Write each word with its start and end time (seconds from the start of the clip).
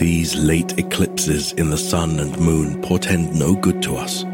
These 0.00 0.34
late 0.34 0.78
eclipses 0.78 1.52
in 1.52 1.68
the 1.68 1.76
sun 1.76 2.20
and 2.20 2.34
moon 2.40 2.80
portend 2.80 3.38
no 3.38 3.54
good 3.54 3.82
to 3.82 3.96
us. 3.96 4.24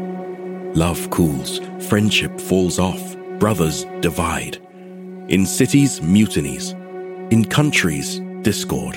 Love 0.77 1.09
cools, 1.09 1.59
friendship 1.89 2.39
falls 2.39 2.79
off, 2.79 3.17
brothers 3.37 3.83
divide. 3.99 4.59
In 5.27 5.45
cities, 5.45 6.01
mutinies. 6.01 6.71
In 7.33 7.43
countries, 7.43 8.21
discord. 8.43 8.95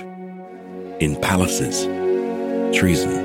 In 1.00 1.20
palaces, 1.20 1.86
treason. 2.72 3.16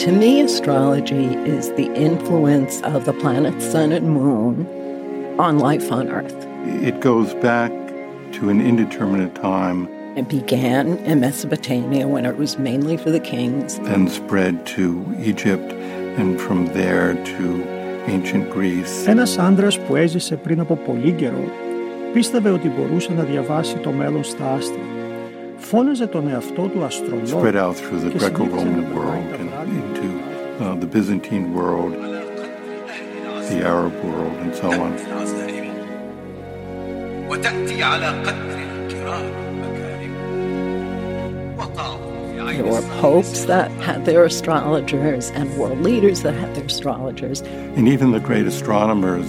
To 0.00 0.10
me, 0.10 0.40
astrology 0.40 1.26
is 1.46 1.68
the 1.74 1.94
influence 1.94 2.82
of 2.82 3.04
the 3.04 3.12
planets 3.12 3.64
Sun 3.70 3.92
and 3.92 4.10
Moon 4.10 4.66
on 5.38 5.60
life 5.60 5.92
on 5.92 6.08
Earth. 6.08 6.44
It 6.82 6.98
goes 6.98 7.34
back 7.34 7.70
to 8.35 8.49
an 8.49 8.59
indeterminate 8.71 9.33
time. 9.35 9.79
It 10.21 10.27
began 10.39 10.85
in 11.09 11.19
Mesopotamia 11.19 12.05
when 12.13 12.25
it 12.25 12.35
was 12.37 12.51
mainly 12.57 12.95
for 12.97 13.11
the 13.17 13.23
kings. 13.33 13.79
Then 13.91 14.07
spread 14.07 14.65
to 14.75 14.83
Egypt 15.31 15.69
and 16.19 16.29
from 16.45 16.59
there 16.79 17.09
to 17.33 17.45
ancient 18.07 18.49
Greece. 18.55 19.07
Ένας 19.07 19.37
άντρας 19.37 19.79
που 19.79 19.95
έζησε 19.95 20.35
πριν 20.35 20.59
από 20.59 20.75
πολύ 20.75 21.11
καιρό 21.11 21.43
πίστευε 22.13 22.49
ότι 22.49 22.67
μπορούσε 22.67 23.13
να 23.13 23.23
διαβάσει 23.23 23.75
το 23.75 23.91
μέλλον 23.91 24.23
στα 24.23 24.53
άστρα. 24.53 24.81
Φώναζε 25.57 26.07
τον 26.07 26.27
εαυτό 26.29 26.61
του 26.61 26.83
αστρολόγο. 26.83 27.41
Spread 27.41 27.55
out 27.55 27.75
through 27.75 27.99
the 27.99 28.17
Greco-Roman 28.17 28.95
world 28.95 29.29
and 29.39 29.49
into 29.79 30.07
uh, 30.63 30.75
the 30.81 30.89
Byzantine 30.95 31.47
world, 31.53 31.93
the 33.51 33.59
Arab 33.73 33.93
world, 34.03 34.35
and 34.43 34.51
so 34.61 34.67
on. 34.85 34.91
وتأتي 37.29 37.83
على 37.83 38.07
قدر 38.07 38.57
الكرام 38.85 39.25
مكارم 39.61 40.09
There 42.55 42.65
were 42.65 42.81
popes 42.99 43.45
that 43.45 43.69
had 43.71 44.05
their 44.05 44.23
astrologers 44.25 45.29
and 45.31 45.55
world 45.57 45.81
leaders 45.81 46.23
that 46.23 46.33
had 46.33 46.55
their 46.55 46.65
astrologers. 46.65 47.41
And 47.77 47.87
even 47.87 48.11
the 48.11 48.19
great 48.19 48.45
astronomers 48.47 49.25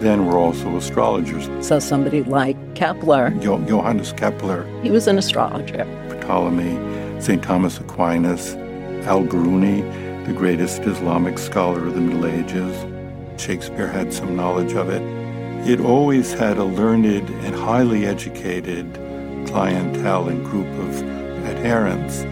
then 0.00 0.26
were 0.26 0.36
also 0.36 0.76
astrologers. 0.76 1.48
So 1.66 1.78
somebody 1.78 2.22
like 2.24 2.56
Kepler, 2.74 3.30
Jo- 3.40 3.64
Johannes 3.64 4.12
Kepler, 4.12 4.66
he 4.82 4.90
was 4.90 5.06
an 5.06 5.18
astrologer. 5.18 5.84
Ptolemy, 6.20 6.74
St. 7.22 7.42
Thomas 7.42 7.78
Aquinas, 7.78 8.54
Al 9.06 9.22
Biruni, 9.22 9.82
the 10.26 10.32
greatest 10.32 10.82
Islamic 10.82 11.38
scholar 11.38 11.86
of 11.86 11.94
the 11.94 12.00
Middle 12.00 12.26
Ages. 12.26 12.74
Shakespeare 13.40 13.88
had 13.88 14.12
some 14.12 14.36
knowledge 14.36 14.72
of 14.74 14.88
it. 14.90 15.02
It 15.67 15.79
always 15.79 16.33
had 16.33 16.57
a 16.57 16.63
learned 16.63 17.29
and 17.29 17.55
highly 17.55 18.05
educated 18.05 18.93
clientele 19.47 20.29
and 20.29 20.43
group 20.45 20.67
of 20.67 21.03
adherents. 21.45 22.23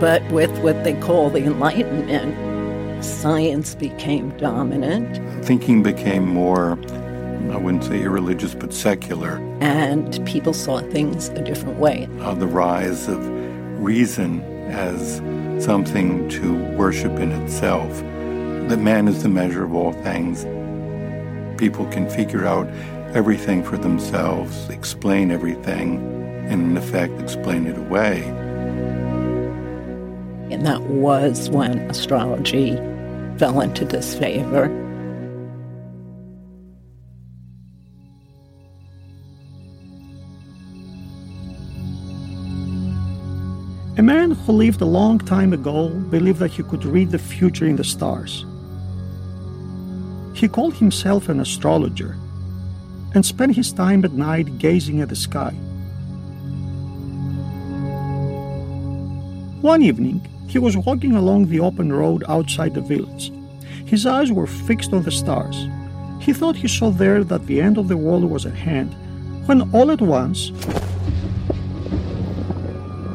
But 0.00 0.22
with 0.30 0.56
what 0.60 0.84
they 0.84 0.94
call 0.94 1.30
the 1.30 1.42
Enlightenment, 1.44 3.04
science 3.04 3.74
became 3.74 4.30
dominant. 4.38 5.44
Thinking 5.44 5.82
became 5.82 6.26
more, 6.26 6.78
I 7.52 7.56
wouldn't 7.56 7.84
say 7.84 8.02
irreligious, 8.02 8.54
but 8.54 8.72
secular. 8.72 9.38
And 9.60 10.24
people 10.24 10.52
saw 10.52 10.80
things 10.80 11.28
a 11.30 11.42
different 11.42 11.78
way. 11.78 12.08
Uh, 12.20 12.34
the 12.34 12.46
rise 12.46 13.08
of 13.08 13.18
reason 13.80 14.40
as 14.68 15.16
something 15.64 16.28
to 16.28 16.54
worship 16.76 17.18
in 17.18 17.32
itself. 17.32 18.02
That 18.68 18.80
man 18.80 19.08
is 19.08 19.22
the 19.22 19.30
measure 19.30 19.64
of 19.64 19.74
all 19.74 19.92
things. 19.92 20.44
People 21.58 21.86
can 21.86 22.06
figure 22.10 22.44
out 22.44 22.68
everything 23.14 23.64
for 23.64 23.78
themselves, 23.78 24.68
explain 24.68 25.30
everything, 25.30 25.96
and 26.48 26.60
in 26.60 26.76
effect 26.76 27.18
explain 27.18 27.66
it 27.66 27.78
away. 27.78 28.24
And 30.52 30.66
that 30.66 30.82
was 30.82 31.48
when 31.48 31.78
astrology 31.90 32.76
fell 33.38 33.62
into 33.62 33.86
disfavor. 33.86 34.64
A 43.96 44.02
man 44.02 44.32
who 44.32 44.52
lived 44.52 44.82
a 44.82 44.84
long 44.84 45.18
time 45.18 45.54
ago 45.54 45.88
believed 45.88 46.38
that 46.40 46.50
he 46.50 46.62
could 46.62 46.84
read 46.84 47.10
the 47.12 47.18
future 47.18 47.66
in 47.66 47.76
the 47.76 47.82
stars. 47.82 48.44
He 50.38 50.46
called 50.46 50.74
himself 50.74 51.28
an 51.28 51.40
astrologer 51.40 52.16
and 53.12 53.26
spent 53.26 53.56
his 53.56 53.72
time 53.72 54.04
at 54.04 54.12
night 54.12 54.56
gazing 54.58 55.00
at 55.00 55.08
the 55.08 55.16
sky. 55.16 55.50
One 59.60 59.82
evening, 59.82 60.24
he 60.46 60.60
was 60.60 60.76
walking 60.76 61.16
along 61.16 61.46
the 61.46 61.58
open 61.58 61.92
road 61.92 62.22
outside 62.28 62.74
the 62.74 62.80
village. 62.80 63.32
His 63.84 64.06
eyes 64.06 64.30
were 64.30 64.46
fixed 64.46 64.92
on 64.92 65.02
the 65.02 65.10
stars. 65.10 65.66
He 66.20 66.32
thought 66.32 66.54
he 66.54 66.68
saw 66.68 66.90
there 66.90 67.24
that 67.24 67.46
the 67.46 67.60
end 67.60 67.76
of 67.76 67.88
the 67.88 67.96
world 67.96 68.22
was 68.22 68.46
at 68.46 68.54
hand, 68.54 68.94
when 69.46 69.62
all 69.74 69.90
at 69.90 70.00
once, 70.00 70.50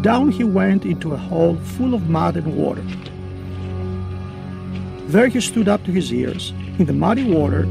down 0.02 0.30
he 0.30 0.44
went 0.44 0.84
into 0.84 1.14
a 1.14 1.24
hole 1.30 1.56
full 1.56 1.94
of 1.94 2.10
mud 2.10 2.36
and 2.36 2.58
water. 2.58 2.84
There 5.08 5.30
he 5.30 5.40
stood 5.40 5.70
up 5.70 5.86
to 5.86 5.92
his 5.94 6.12
ears 6.12 6.52
in 6.80 6.86
the 6.86 6.94
muddy 6.94 7.30
water 7.32 7.62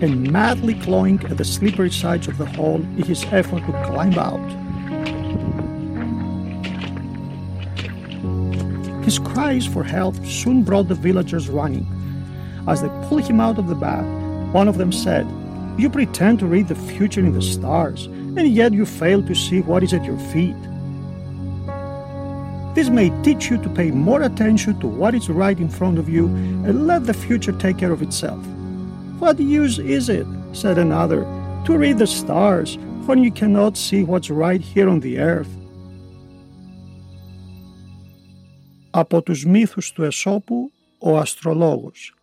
and 0.00 0.30
madly 0.30 0.74
clawing 0.74 1.24
at 1.26 1.36
the 1.36 1.44
slippery 1.44 1.90
sides 1.90 2.28
of 2.28 2.38
the 2.38 2.46
hole 2.46 2.80
in 2.80 3.02
his 3.02 3.24
effort 3.26 3.64
to 3.66 3.72
climb 3.84 4.14
out. 4.18 4.38
His 9.04 9.18
cries 9.18 9.66
for 9.66 9.82
help 9.82 10.14
soon 10.26 10.62
brought 10.62 10.88
the 10.88 10.94
villagers 10.94 11.48
running. 11.48 11.86
As 12.68 12.82
they 12.82 12.88
pulled 13.08 13.24
him 13.24 13.40
out 13.40 13.58
of 13.58 13.68
the 13.68 13.74
bath, 13.74 14.04
one 14.52 14.68
of 14.68 14.76
them 14.76 14.92
said, 14.92 15.26
You 15.78 15.88
pretend 15.88 16.40
to 16.40 16.46
read 16.46 16.68
the 16.68 16.74
future 16.74 17.20
in 17.20 17.32
the 17.32 17.42
stars, 17.42 18.06
and 18.06 18.48
yet 18.48 18.72
you 18.72 18.84
fail 18.84 19.22
to 19.22 19.34
see 19.34 19.62
what 19.62 19.82
is 19.82 19.94
at 19.94 20.04
your 20.04 20.18
feet. 20.32 20.56
This 22.75 22.89
may 22.89 23.09
teach 23.21 23.49
you 23.49 23.57
to 23.59 23.69
pay 23.69 23.91
more 23.91 24.23
attention 24.23 24.79
to 24.79 24.87
what 24.87 25.13
is 25.13 25.29
right 25.29 25.59
in 25.59 25.69
front 25.69 25.99
of 25.99 26.09
you 26.09 26.25
and 26.65 26.87
let 26.87 27.05
the 27.05 27.13
future 27.13 27.51
take 27.51 27.77
care 27.77 27.91
of 27.91 28.01
itself. 28.01 28.43
What 29.19 29.39
use 29.39 29.77
is 29.79 30.09
it, 30.09 30.27
said 30.53 30.77
another, 30.77 31.21
to 31.65 31.77
read 31.77 31.97
the 31.99 32.07
stars 32.07 32.77
when 33.05 33.23
you 33.23 33.31
cannot 33.31 33.77
see 33.77 34.03
what's 34.03 34.29
right 34.29 34.61
here 34.61 34.89
on 34.89 34.99
the 35.01 35.19
earth? 35.19 35.49
Από 38.95 39.21
τους 39.21 39.45
μύθους 39.45 39.91
του 39.91 40.03
Εσώπου, 40.03 40.71
ο 40.99 41.17
αστρολόγος. 41.17 42.15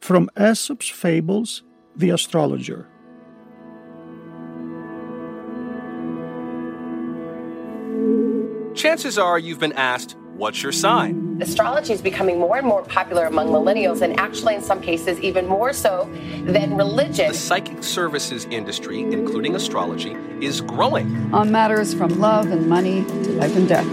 From 0.00 0.26
Aesop's 0.36 0.90
Fables, 1.02 1.62
The 1.98 2.10
Astrologer. 2.10 2.86
Chances 8.83 9.17
are 9.17 9.39
you've 9.39 9.61
been 9.61 9.71
asked, 9.71 10.17
What's 10.35 10.61
your 10.61 10.73
sign? 10.73 11.37
Astrology 11.41 11.93
is 11.93 12.01
becoming 12.01 12.37
more 12.37 12.57
and 12.57 12.67
more 12.67 12.83
popular 12.83 13.27
among 13.27 13.47
millennials, 13.47 14.01
and 14.01 14.19
actually, 14.19 14.55
in 14.55 14.61
some 14.61 14.81
cases, 14.81 15.17
even 15.21 15.47
more 15.47 15.71
so 15.71 16.09
than 16.43 16.75
religion. 16.75 17.29
The 17.29 17.33
psychic 17.33 17.81
services 17.81 18.43
industry, 18.51 18.99
including 18.99 19.55
astrology, 19.55 20.17
is 20.41 20.59
growing. 20.59 21.33
On 21.33 21.49
matters 21.49 21.93
from 21.93 22.19
love 22.19 22.51
and 22.51 22.67
money 22.67 23.05
to 23.05 23.31
life 23.31 23.55
and 23.55 23.69
death. 23.69 23.87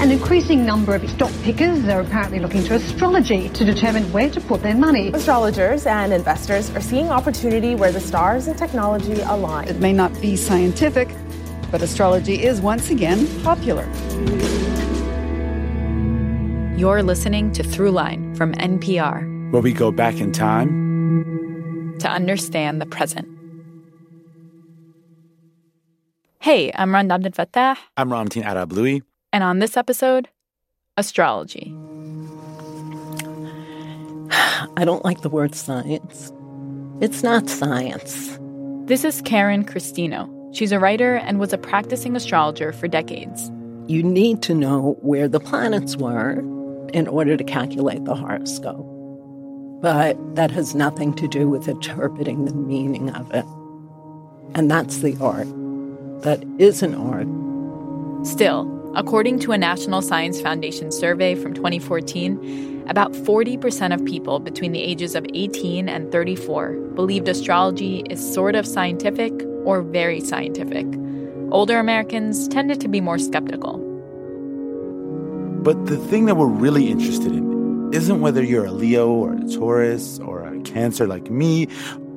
An 0.00 0.10
increasing 0.10 0.66
number 0.66 0.96
of 0.96 1.08
stock 1.08 1.30
pickers 1.44 1.84
are 1.84 2.00
apparently 2.00 2.40
looking 2.40 2.64
to 2.64 2.74
astrology 2.74 3.50
to 3.50 3.64
determine 3.64 4.10
where 4.10 4.30
to 4.30 4.40
put 4.40 4.64
their 4.64 4.74
money. 4.74 5.12
Astrologers 5.12 5.86
and 5.86 6.12
investors 6.12 6.74
are 6.74 6.80
seeing 6.80 7.08
opportunity 7.10 7.76
where 7.76 7.92
the 7.92 8.00
stars 8.00 8.48
and 8.48 8.58
technology 8.58 9.20
align. 9.20 9.68
It 9.68 9.78
may 9.78 9.92
not 9.92 10.12
be 10.20 10.34
scientific, 10.34 11.14
but 11.72 11.80
astrology 11.82 12.44
is 12.44 12.60
once 12.60 12.90
again 12.90 13.26
popular. 13.42 13.88
You're 16.76 17.02
listening 17.02 17.50
to 17.52 17.62
Throughline 17.62 18.36
from 18.36 18.52
NPR, 18.54 19.50
where 19.50 19.62
we 19.62 19.72
go 19.72 19.90
back 19.90 20.20
in 20.20 20.32
time 20.32 21.96
to 21.98 22.08
understand 22.10 22.80
the 22.80 22.86
present. 22.86 23.26
Hey, 26.40 26.70
I'm 26.74 26.92
Rund 26.92 27.10
Abdelfatah. 27.10 27.78
I'm 27.96 28.10
Ramtin 28.10 28.44
Arablouei. 28.44 29.02
And 29.32 29.42
on 29.42 29.60
this 29.60 29.76
episode, 29.76 30.28
astrology. 30.98 31.74
I 34.76 34.84
don't 34.84 35.04
like 35.04 35.22
the 35.22 35.30
word 35.30 35.54
science. 35.54 36.32
It's 37.00 37.22
not 37.22 37.48
science. 37.48 38.38
This 38.86 39.04
is 39.04 39.22
Karen 39.22 39.64
Christino. 39.64 40.41
She's 40.52 40.70
a 40.70 40.78
writer 40.78 41.14
and 41.14 41.40
was 41.40 41.54
a 41.54 41.58
practicing 41.58 42.14
astrologer 42.14 42.72
for 42.72 42.86
decades. 42.86 43.50
You 43.86 44.02
need 44.02 44.42
to 44.42 44.54
know 44.54 44.98
where 45.00 45.26
the 45.26 45.40
planets 45.40 45.96
were 45.96 46.38
in 46.92 47.08
order 47.08 47.38
to 47.38 47.44
calculate 47.44 48.04
the 48.04 48.14
horoscope. 48.14 48.86
But 49.80 50.16
that 50.36 50.50
has 50.50 50.74
nothing 50.74 51.14
to 51.14 51.26
do 51.26 51.48
with 51.48 51.68
interpreting 51.68 52.44
the 52.44 52.54
meaning 52.54 53.10
of 53.10 53.32
it. 53.32 53.46
And 54.54 54.70
that's 54.70 54.98
the 54.98 55.16
art. 55.20 55.48
That 56.22 56.44
is 56.58 56.82
an 56.82 56.94
art. 56.94 57.26
Still, 58.26 58.92
according 58.94 59.38
to 59.40 59.52
a 59.52 59.58
National 59.58 60.02
Science 60.02 60.38
Foundation 60.38 60.92
survey 60.92 61.34
from 61.34 61.54
2014, 61.54 62.84
about 62.88 63.12
40% 63.12 63.94
of 63.94 64.04
people 64.04 64.38
between 64.38 64.72
the 64.72 64.82
ages 64.82 65.14
of 65.14 65.24
18 65.32 65.88
and 65.88 66.12
34 66.12 66.72
believed 66.94 67.26
astrology 67.26 68.04
is 68.10 68.34
sort 68.34 68.54
of 68.54 68.66
scientific 68.66 69.32
or 69.64 69.82
very 69.82 70.20
scientific. 70.20 70.86
Older 71.50 71.78
Americans 71.78 72.48
tended 72.48 72.80
to 72.80 72.88
be 72.88 73.00
more 73.00 73.18
skeptical. 73.18 73.78
But 75.62 75.86
the 75.86 75.96
thing 75.96 76.24
that 76.26 76.36
we're 76.36 76.46
really 76.46 76.90
interested 76.90 77.32
in 77.32 77.90
isn't 77.92 78.20
whether 78.20 78.42
you're 78.42 78.64
a 78.64 78.72
Leo 78.72 79.10
or 79.10 79.34
a 79.34 79.44
Taurus 79.48 80.18
or 80.18 80.42
a 80.42 80.60
Cancer 80.62 81.06
like 81.06 81.30
me 81.30 81.68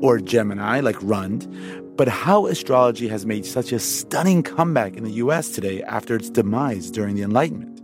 or 0.01 0.19
Gemini 0.19 0.79
like 0.79 0.95
Rund, 1.01 1.47
but 1.97 2.07
how 2.07 2.47
astrology 2.47 3.07
has 3.07 3.25
made 3.25 3.45
such 3.45 3.71
a 3.71 3.79
stunning 3.79 4.41
comeback 4.41 4.95
in 4.95 5.03
the 5.03 5.11
US 5.11 5.49
today 5.49 5.83
after 5.83 6.15
its 6.15 6.29
demise 6.29 6.89
during 6.89 7.15
the 7.15 7.21
Enlightenment. 7.21 7.81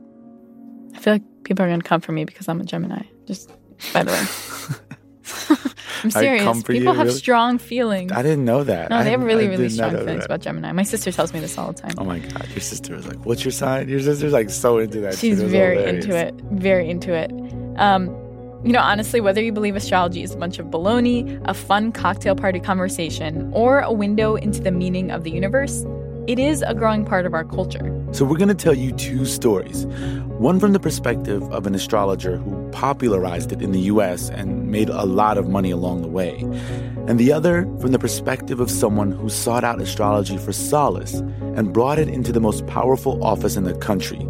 I 0.96 1.00
feel 1.00 1.14
like 1.14 1.24
people 1.44 1.66
are 1.66 1.70
going 1.70 1.82
to 1.82 1.88
come 1.88 2.02
for 2.02 2.12
me 2.12 2.26
because 2.26 2.48
I'm 2.48 2.62
a 2.62 2.64
Gemini. 2.64 3.04
Just 3.28 3.52
by 3.94 4.04
the 4.04 4.12
way. 4.12 4.78
I'm 6.04 6.12
serious. 6.12 6.64
People 6.64 6.76
you, 6.76 6.88
have 6.88 7.08
really? 7.08 7.12
strong 7.12 7.58
feelings. 7.58 8.12
I 8.12 8.24
didn't 8.24 8.46
know 8.46 8.64
that. 8.64 8.90
No, 8.90 9.04
they 9.04 9.12
have 9.12 9.22
really, 9.24 9.46
I 9.46 9.50
really 9.50 9.70
strong 9.70 9.92
feelings 9.92 10.26
about 10.26 10.42
Gemini. 10.42 10.72
My 10.72 10.84
sister 10.84 11.12
tells 11.12 11.34
me 11.34 11.40
this 11.40 11.58
all 11.58 11.72
the 11.72 11.82
time. 11.82 11.94
Oh 11.98 12.04
my 12.04 12.20
god, 12.20 12.48
your 12.50 12.60
sister 12.60 12.96
is 12.96 13.08
like, 13.08 13.24
"What's 13.26 13.46
your 13.46 13.52
sign?" 13.52 13.88
Your 13.88 14.00
sister's 14.00 14.34
like 14.34 14.50
so 14.50 14.80
into 14.80 15.00
that. 15.02 15.18
She's 15.18 15.42
very 15.42 15.84
into 15.84 16.16
it. 16.16 16.34
Very 16.52 16.90
into 16.90 17.14
it. 17.14 17.32
Um, 17.80 18.08
you 18.64 18.72
know, 18.72 18.80
honestly, 18.80 19.22
whether 19.22 19.42
you 19.42 19.52
believe 19.52 19.76
astrology 19.76 20.24
is 20.24 20.34
a 20.34 20.38
bunch 20.38 20.60
of 20.60 20.68
baloney, 20.68 21.42
a 21.46 21.54
fun 21.54 21.92
cocktail 21.92 22.36
party 22.36 22.60
conversation, 22.60 23.52
or 23.54 23.80
a 23.80 23.92
window 23.92 24.36
into 24.36 24.62
the 24.62 24.72
meaning 24.72 25.12
of 25.12 25.24
the 25.24 25.32
universe, 25.32 25.84
it 26.28 26.38
is 26.38 26.64
a 26.68 26.74
growing 26.74 27.06
part 27.06 27.26
of 27.26 27.34
our 27.34 27.44
culture. 27.44 27.98
So, 28.12 28.26
we're 28.26 28.38
going 28.38 28.50
to 28.50 28.56
tell 28.56 28.74
you 28.74 28.92
two 28.92 29.26
stories 29.26 29.86
one 30.42 30.60
from 30.60 30.74
the 30.74 30.80
perspective 30.80 31.44
of 31.52 31.68
an 31.68 31.76
astrologer 31.76 32.38
who 32.38 32.70
popularized 32.72 33.52
it 33.52 33.62
in 33.62 33.72
the 33.72 33.82
US 33.82 34.30
and 34.30 34.72
made 34.72 34.90
a 34.90 35.06
lot 35.06 35.38
of 35.38 35.48
money 35.48 35.72
along 35.72 36.02
the 36.02 36.08
way, 36.08 36.40
and 37.08 37.20
the 37.20 37.32
other 37.32 37.64
from 37.80 37.92
the 37.92 38.00
perspective 38.00 38.60
of 38.60 38.72
someone 38.72 39.12
who 39.12 39.30
sought 39.30 39.64
out 39.64 39.80
astrology 39.80 40.38
for 40.38 40.52
solace 40.52 41.16
and 41.56 41.74
brought 41.74 42.00
it 42.00 42.08
into 42.08 42.32
the 42.32 42.42
most 42.42 42.66
powerful 42.68 43.24
office 43.24 43.56
in 43.56 43.64
the 43.64 43.76
country. 43.76 44.28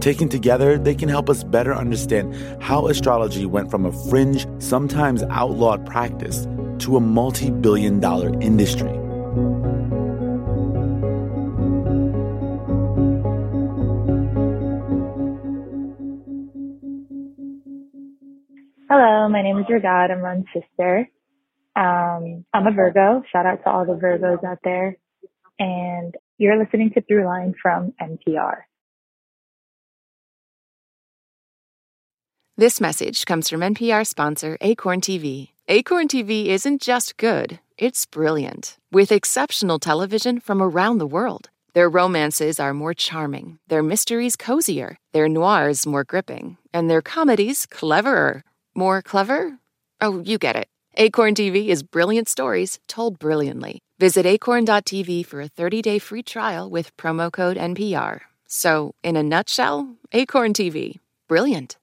Taken 0.00 0.28
together, 0.28 0.78
they 0.78 0.94
can 0.94 1.08
help 1.08 1.28
us 1.28 1.42
better 1.42 1.74
understand 1.74 2.34
how 2.62 2.86
astrology 2.86 3.46
went 3.46 3.70
from 3.70 3.84
a 3.84 3.92
fringe, 4.08 4.46
sometimes 4.60 5.24
outlawed 5.24 5.84
practice 5.86 6.46
to 6.78 6.96
a 6.96 7.00
multi 7.00 7.50
billion 7.50 7.98
dollar 7.98 8.32
industry. 8.40 8.96
My 19.28 19.42
name 19.42 19.58
is 19.58 19.66
Regad. 19.66 20.10
I'm 20.10 20.20
Rund's 20.20 20.48
sister. 20.54 21.06
Um, 21.76 22.46
I'm 22.54 22.66
a 22.66 22.72
Virgo. 22.72 23.22
Shout 23.30 23.44
out 23.44 23.62
to 23.62 23.70
all 23.70 23.84
the 23.84 23.92
Virgos 23.92 24.42
out 24.42 24.58
there. 24.64 24.96
And 25.58 26.14
you're 26.38 26.58
listening 26.58 26.92
to 26.94 27.02
Throughline 27.02 27.52
from 27.60 27.92
NPR. 28.00 28.62
This 32.56 32.80
message 32.80 33.26
comes 33.26 33.50
from 33.50 33.60
NPR 33.60 34.06
sponsor 34.06 34.56
Acorn 34.62 35.02
TV. 35.02 35.50
Acorn 35.68 36.08
TV 36.08 36.46
isn't 36.46 36.80
just 36.80 37.18
good, 37.18 37.60
it's 37.76 38.06
brilliant. 38.06 38.78
With 38.90 39.12
exceptional 39.12 39.78
television 39.78 40.40
from 40.40 40.62
around 40.62 40.98
the 40.98 41.06
world. 41.06 41.50
Their 41.74 41.90
romances 41.90 42.58
are 42.58 42.72
more 42.72 42.94
charming, 42.94 43.58
their 43.68 43.82
mysteries 43.82 44.36
cozier, 44.36 44.96
their 45.12 45.28
noirs 45.28 45.86
more 45.86 46.02
gripping, 46.02 46.56
and 46.72 46.88
their 46.88 47.02
comedies 47.02 47.66
cleverer. 47.66 48.42
More 48.78 49.02
clever? 49.02 49.58
Oh, 50.00 50.20
you 50.20 50.38
get 50.38 50.54
it. 50.54 50.68
Acorn 50.94 51.34
TV 51.34 51.66
is 51.66 51.82
brilliant 51.82 52.28
stories 52.28 52.78
told 52.86 53.18
brilliantly. 53.18 53.80
Visit 53.98 54.24
acorn.tv 54.24 55.26
for 55.26 55.40
a 55.40 55.48
30 55.48 55.82
day 55.82 55.98
free 55.98 56.22
trial 56.22 56.70
with 56.70 56.96
promo 56.96 57.32
code 57.32 57.56
NPR. 57.56 58.20
So, 58.46 58.94
in 59.02 59.16
a 59.16 59.22
nutshell, 59.24 59.96
Acorn 60.12 60.52
TV. 60.52 61.00
Brilliant. 61.26 61.76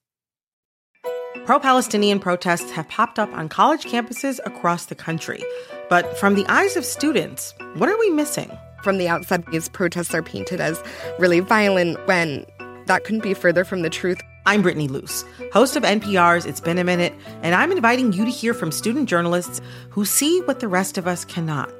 Pro 1.46 1.60
Palestinian 1.60 2.22
protests 2.22 2.72
have 2.72 2.88
popped 2.88 3.20
up 3.20 3.34
on 3.34 3.50
college 3.50 3.84
campuses 3.84 4.40
across 4.46 4.86
the 4.86 4.96
country. 4.96 5.44
But 5.90 6.18
from 6.18 6.36
the 6.36 6.46
eyes 6.48 6.78
of 6.78 6.86
students, 6.86 7.54
what 7.74 7.90
are 7.90 8.00
we 8.00 8.10
missing? 8.10 8.50
From 8.84 9.00
the 9.00 9.10
outside, 9.10 9.46
these 9.52 9.68
protests 9.68 10.14
are 10.14 10.24
painted 10.24 10.62
as 10.62 10.82
really 11.20 11.42
violent 11.42 11.98
when 12.08 12.46
that 12.86 13.04
couldn't 13.04 13.24
be 13.24 13.34
further 13.34 13.66
from 13.66 13.82
the 13.82 13.90
truth. 13.90 14.22
I'm 14.48 14.62
Brittany 14.62 14.88
Luce, 14.88 15.26
host 15.54 15.76
of 15.76 15.82
NPR's 15.82 16.46
It's 16.46 16.62
Been 16.62 16.78
a 16.78 16.84
Minute, 16.84 17.14
and 17.42 17.56
I'm 17.56 17.72
inviting 17.72 18.14
you 18.14 18.26
to 18.26 18.32
hear 18.32 18.54
from 18.54 18.72
student 18.72 19.10
journalists 19.10 19.60
who 19.90 20.06
see 20.06 20.40
what 20.42 20.60
the 20.60 20.68
rest 20.68 21.00
of 21.00 21.08
us 21.08 21.26
cannot. 21.26 21.74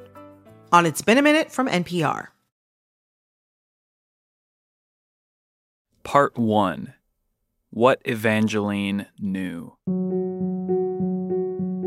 On 0.72 0.84
It's 0.84 1.00
Been 1.00 1.16
a 1.16 1.22
Minute 1.22 1.52
from 1.52 1.68
NPR. 1.68 2.26
Part 6.02 6.36
1 6.36 6.92
What 7.70 8.00
Evangeline 8.04 9.06
Knew. 9.20 9.76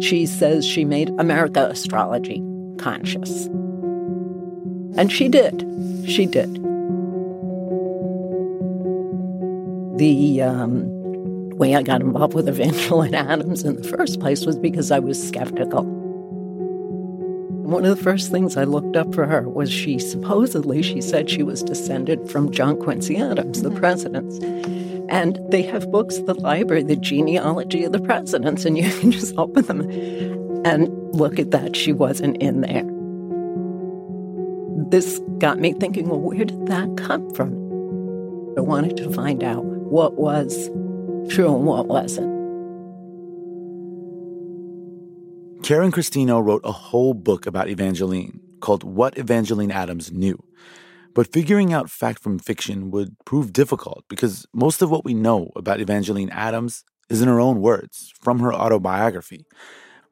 She 0.01 0.25
says 0.25 0.65
she 0.65 0.85
made 0.85 1.09
America 1.19 1.67
astrology 1.67 2.41
conscious. 2.77 3.47
And 4.95 5.11
she 5.11 5.27
did. 5.27 5.65
She 6.07 6.25
did. 6.25 6.68
The 9.99 10.41
um, 10.41 11.49
way 11.57 11.75
I 11.75 11.83
got 11.83 11.99
involved 11.99 12.33
with 12.33 12.47
Evangeline 12.47 13.13
Adams 13.15 13.63
in 13.65 13.75
the 13.75 13.83
first 13.83 14.21
place 14.21 14.45
was 14.45 14.57
because 14.57 14.91
I 14.91 14.99
was 14.99 15.21
skeptical. 15.21 15.83
One 17.63 17.83
of 17.83 17.97
the 17.97 18.01
first 18.01 18.31
things 18.31 18.55
I 18.55 18.63
looked 18.63 18.95
up 18.95 19.13
for 19.13 19.25
her 19.25 19.49
was 19.49 19.69
she 19.69 19.99
supposedly 19.99 20.81
she 20.83 21.01
said 21.01 21.29
she 21.29 21.43
was 21.43 21.61
descended 21.61 22.29
from 22.29 22.49
John 22.49 22.79
Quincy 22.79 23.17
Adams, 23.17 23.61
the 23.61 23.71
presidents. 23.71 24.39
And 25.09 25.37
they 25.51 25.63
have 25.63 25.91
books 25.91 26.19
at 26.19 26.27
the 26.27 26.33
library, 26.33 26.83
the 26.83 26.95
genealogy 26.95 27.83
of 27.83 27.91
the 27.91 27.99
presidents, 27.99 28.63
and 28.63 28.77
you 28.77 28.89
can 29.01 29.11
just 29.11 29.37
open 29.37 29.65
them 29.65 29.81
and 30.65 30.87
look 31.13 31.39
at 31.39 31.51
that. 31.51 31.75
She 31.75 31.91
wasn't 31.91 32.37
in 32.37 32.61
there. 32.61 32.85
This 34.91 35.19
got 35.39 35.59
me 35.59 35.73
thinking, 35.73 36.07
well, 36.07 36.21
where 36.21 36.45
did 36.45 36.67
that 36.67 36.95
come 36.95 37.29
from? 37.31 37.51
I 38.57 38.61
wanted 38.61 38.95
to 38.95 39.11
find 39.11 39.43
out 39.43 39.65
what 39.89 40.15
was 40.15 40.69
true 41.29 41.53
and 41.53 41.65
what 41.65 41.87
wasn't. 41.87 42.37
Karen 45.63 45.91
Christino 45.91 46.43
wrote 46.43 46.61
a 46.63 46.71
whole 46.71 47.13
book 47.13 47.45
about 47.45 47.69
Evangeline 47.69 48.39
called 48.59 48.83
What 48.83 49.17
Evangeline 49.17 49.71
Adams 49.71 50.11
Knew. 50.11 50.41
But 51.13 51.31
figuring 51.31 51.73
out 51.73 51.89
fact 51.89 52.21
from 52.21 52.39
fiction 52.39 52.91
would 52.91 53.15
prove 53.25 53.51
difficult 53.51 54.05
because 54.07 54.45
most 54.53 54.81
of 54.81 54.91
what 54.91 55.03
we 55.03 55.13
know 55.13 55.51
about 55.55 55.81
Evangeline 55.81 56.29
Adams 56.29 56.83
is 57.09 57.21
in 57.21 57.27
her 57.27 57.39
own 57.39 57.59
words 57.61 58.13
from 58.21 58.39
her 58.39 58.53
autobiography, 58.53 59.45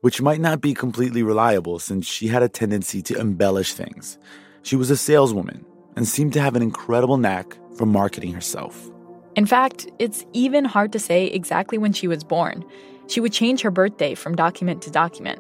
which 0.02 0.22
might 0.22 0.42
not 0.42 0.60
be 0.60 0.74
completely 0.74 1.24
reliable 1.24 1.80
since 1.80 2.06
she 2.06 2.28
had 2.28 2.44
a 2.44 2.50
tendency 2.50 3.02
to 3.04 3.20
embellish 3.20 3.74
things. 3.74 4.18
She 4.64 4.76
was 4.76 4.90
a 4.90 4.98
saleswoman 4.98 5.66
and 5.96 6.08
seemed 6.08 6.34
to 6.34 6.42
have 6.42 6.56
an 6.56 6.64
incredible 6.64 7.18
knack 7.18 7.58
for 7.78 7.86
marketing 7.86 8.34
herself. 8.34 8.90
In 9.38 9.46
fact, 9.46 9.88
it's 10.00 10.26
even 10.34 10.66
hard 10.66 10.92
to 10.94 11.00
say 11.00 11.28
exactly 11.28 11.78
when 11.78 11.94
she 11.94 12.08
was 12.08 12.24
born. 12.24 12.66
She 13.08 13.20
would 13.22 13.32
change 13.32 13.62
her 13.62 13.70
birthday 13.70 14.16
from 14.16 14.36
document 14.36 14.82
to 14.82 14.92
document. 14.92 15.40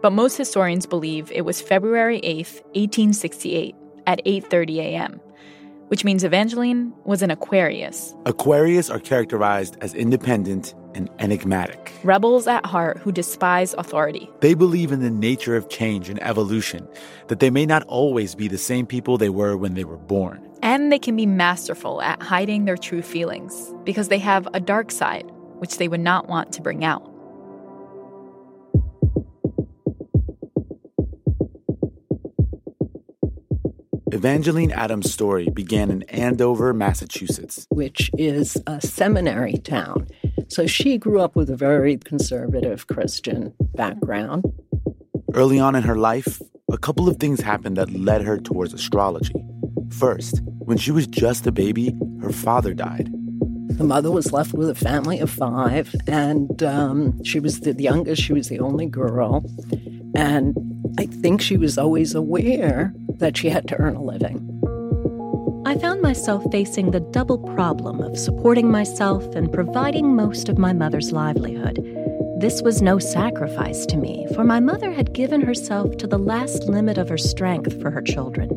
But 0.00 0.12
most 0.12 0.38
historians 0.38 0.86
believe 0.86 1.30
it 1.30 1.42
was 1.42 1.60
February 1.60 2.18
8th, 2.22 2.62
1868 2.74 3.74
at 4.06 4.24
8:30 4.24 4.78
a.m. 4.78 5.20
which 5.88 6.04
means 6.04 6.24
Evangeline 6.24 6.92
was 7.04 7.22
an 7.22 7.30
Aquarius. 7.30 8.14
Aquarius 8.24 8.90
are 8.90 8.98
characterized 8.98 9.76
as 9.80 9.94
independent 9.94 10.74
and 10.94 11.10
enigmatic. 11.18 11.92
Rebels 12.02 12.46
at 12.46 12.66
heart 12.66 12.98
who 12.98 13.12
despise 13.12 13.74
authority. 13.74 14.30
They 14.40 14.54
believe 14.54 14.92
in 14.92 15.00
the 15.00 15.10
nature 15.10 15.56
of 15.56 15.68
change 15.68 16.08
and 16.08 16.22
evolution, 16.22 16.88
that 17.28 17.40
they 17.40 17.50
may 17.50 17.66
not 17.66 17.82
always 17.84 18.34
be 18.34 18.48
the 18.48 18.58
same 18.58 18.86
people 18.86 19.18
they 19.18 19.28
were 19.28 19.56
when 19.56 19.74
they 19.74 19.84
were 19.84 19.98
born. 19.98 20.42
And 20.62 20.90
they 20.90 20.98
can 20.98 21.16
be 21.16 21.26
masterful 21.26 22.00
at 22.02 22.22
hiding 22.22 22.64
their 22.64 22.76
true 22.76 23.02
feelings 23.02 23.72
because 23.84 24.08
they 24.08 24.18
have 24.18 24.48
a 24.54 24.60
dark 24.60 24.90
side, 24.90 25.30
which 25.58 25.78
they 25.78 25.88
would 25.88 26.00
not 26.00 26.28
want 26.28 26.52
to 26.52 26.62
bring 26.62 26.84
out. 26.84 27.12
Evangeline 34.12 34.70
Adams' 34.70 35.12
story 35.12 35.48
began 35.50 35.90
in 35.90 36.02
Andover, 36.04 36.72
Massachusetts, 36.72 37.66
which 37.70 38.08
is 38.16 38.56
a 38.68 38.80
seminary 38.80 39.54
town. 39.54 40.06
So 40.46 40.68
she 40.68 40.96
grew 40.96 41.20
up 41.20 41.34
with 41.34 41.50
a 41.50 41.56
very 41.56 41.96
conservative 41.96 42.86
Christian 42.86 43.52
background. 43.74 44.44
Early 45.34 45.58
on 45.58 45.74
in 45.74 45.82
her 45.82 45.96
life, 45.96 46.40
a 46.70 46.78
couple 46.78 47.08
of 47.08 47.16
things 47.16 47.40
happened 47.40 47.78
that 47.78 47.90
led 47.90 48.22
her 48.22 48.38
towards 48.38 48.72
astrology. 48.72 49.34
First, 49.90 50.40
when 50.60 50.78
she 50.78 50.92
was 50.92 51.08
just 51.08 51.44
a 51.48 51.52
baby, 51.52 51.92
her 52.22 52.30
father 52.30 52.74
died. 52.74 53.12
The 53.70 53.84
mother 53.84 54.12
was 54.12 54.32
left 54.32 54.54
with 54.54 54.70
a 54.70 54.74
family 54.76 55.18
of 55.18 55.30
five, 55.30 55.92
and 56.06 56.62
um, 56.62 57.22
she 57.24 57.40
was 57.40 57.60
the 57.60 57.74
youngest, 57.74 58.22
she 58.22 58.32
was 58.32 58.48
the 58.48 58.60
only 58.60 58.86
girl. 58.86 59.44
And 60.14 60.56
I 60.96 61.06
think 61.06 61.42
she 61.42 61.56
was 61.56 61.76
always 61.76 62.14
aware 62.14 62.94
that 63.18 63.36
she 63.36 63.48
had 63.48 63.68
to 63.68 63.76
earn 63.76 63.96
a 63.96 64.02
living. 64.02 64.42
I 65.66 65.76
found 65.76 66.00
myself 66.00 66.44
facing 66.52 66.92
the 66.92 67.00
double 67.00 67.38
problem 67.38 68.00
of 68.00 68.16
supporting 68.16 68.70
myself 68.70 69.24
and 69.34 69.52
providing 69.52 70.14
most 70.14 70.48
of 70.48 70.58
my 70.58 70.72
mother's 70.72 71.10
livelihood. 71.10 71.82
This 72.38 72.62
was 72.62 72.82
no 72.82 72.98
sacrifice 72.98 73.84
to 73.86 73.96
me, 73.96 74.26
for 74.34 74.44
my 74.44 74.60
mother 74.60 74.92
had 74.92 75.12
given 75.12 75.40
herself 75.40 75.96
to 75.96 76.06
the 76.06 76.18
last 76.18 76.64
limit 76.64 76.98
of 76.98 77.08
her 77.08 77.18
strength 77.18 77.80
for 77.80 77.90
her 77.90 78.02
children. 78.02 78.48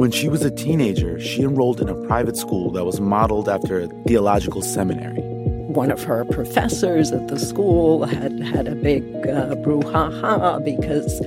When 0.00 0.10
she 0.10 0.28
was 0.28 0.42
a 0.42 0.50
teenager, 0.50 1.20
she 1.20 1.42
enrolled 1.42 1.80
in 1.80 1.88
a 1.88 2.06
private 2.06 2.36
school 2.36 2.70
that 2.72 2.86
was 2.86 3.00
modeled 3.00 3.48
after 3.48 3.82
a 3.82 3.88
theological 4.08 4.62
seminary. 4.62 5.20
One 5.20 5.90
of 5.90 6.02
her 6.02 6.24
professors 6.24 7.12
at 7.12 7.28
the 7.28 7.38
school 7.38 8.06
had 8.06 8.40
had 8.40 8.66
a 8.66 8.74
big 8.74 9.04
uh, 9.28 9.54
brouhaha 9.56 10.64
because 10.64 11.20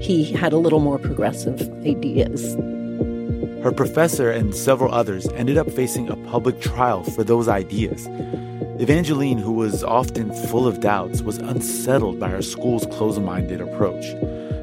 he 0.00 0.24
had 0.24 0.52
a 0.52 0.56
little 0.56 0.80
more 0.80 0.98
progressive 0.98 1.60
ideas. 1.86 2.56
Her 3.62 3.70
professor 3.70 4.30
and 4.30 4.54
several 4.54 4.94
others 4.94 5.28
ended 5.34 5.58
up 5.58 5.70
facing 5.70 6.08
a 6.08 6.16
public 6.16 6.60
trial 6.60 7.04
for 7.04 7.22
those 7.22 7.46
ideas. 7.46 8.08
Evangeline, 8.80 9.36
who 9.36 9.52
was 9.52 9.84
often 9.84 10.32
full 10.46 10.66
of 10.66 10.80
doubts, 10.80 11.20
was 11.20 11.36
unsettled 11.36 12.18
by 12.18 12.30
her 12.30 12.40
school's 12.40 12.86
closed 12.86 13.20
minded 13.20 13.60
approach 13.60 14.06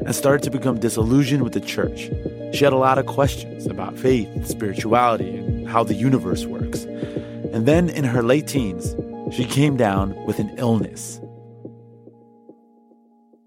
and 0.07 0.15
started 0.15 0.41
to 0.41 0.49
become 0.49 0.79
disillusioned 0.79 1.43
with 1.43 1.53
the 1.53 1.61
church. 1.61 2.09
She 2.53 2.63
had 2.63 2.73
a 2.73 2.77
lot 2.77 2.97
of 2.97 3.05
questions 3.05 3.67
about 3.67 3.95
faith, 3.95 4.47
spirituality, 4.47 5.37
and 5.37 5.67
how 5.67 5.83
the 5.83 5.93
universe 5.93 6.45
works. 6.45 6.85
And 7.53 7.67
then 7.67 7.89
in 7.89 8.05
her 8.05 8.23
late 8.23 8.47
teens, 8.47 8.95
she 9.31 9.45
came 9.45 9.77
down 9.77 10.15
with 10.25 10.39
an 10.39 10.51
illness 10.57 11.21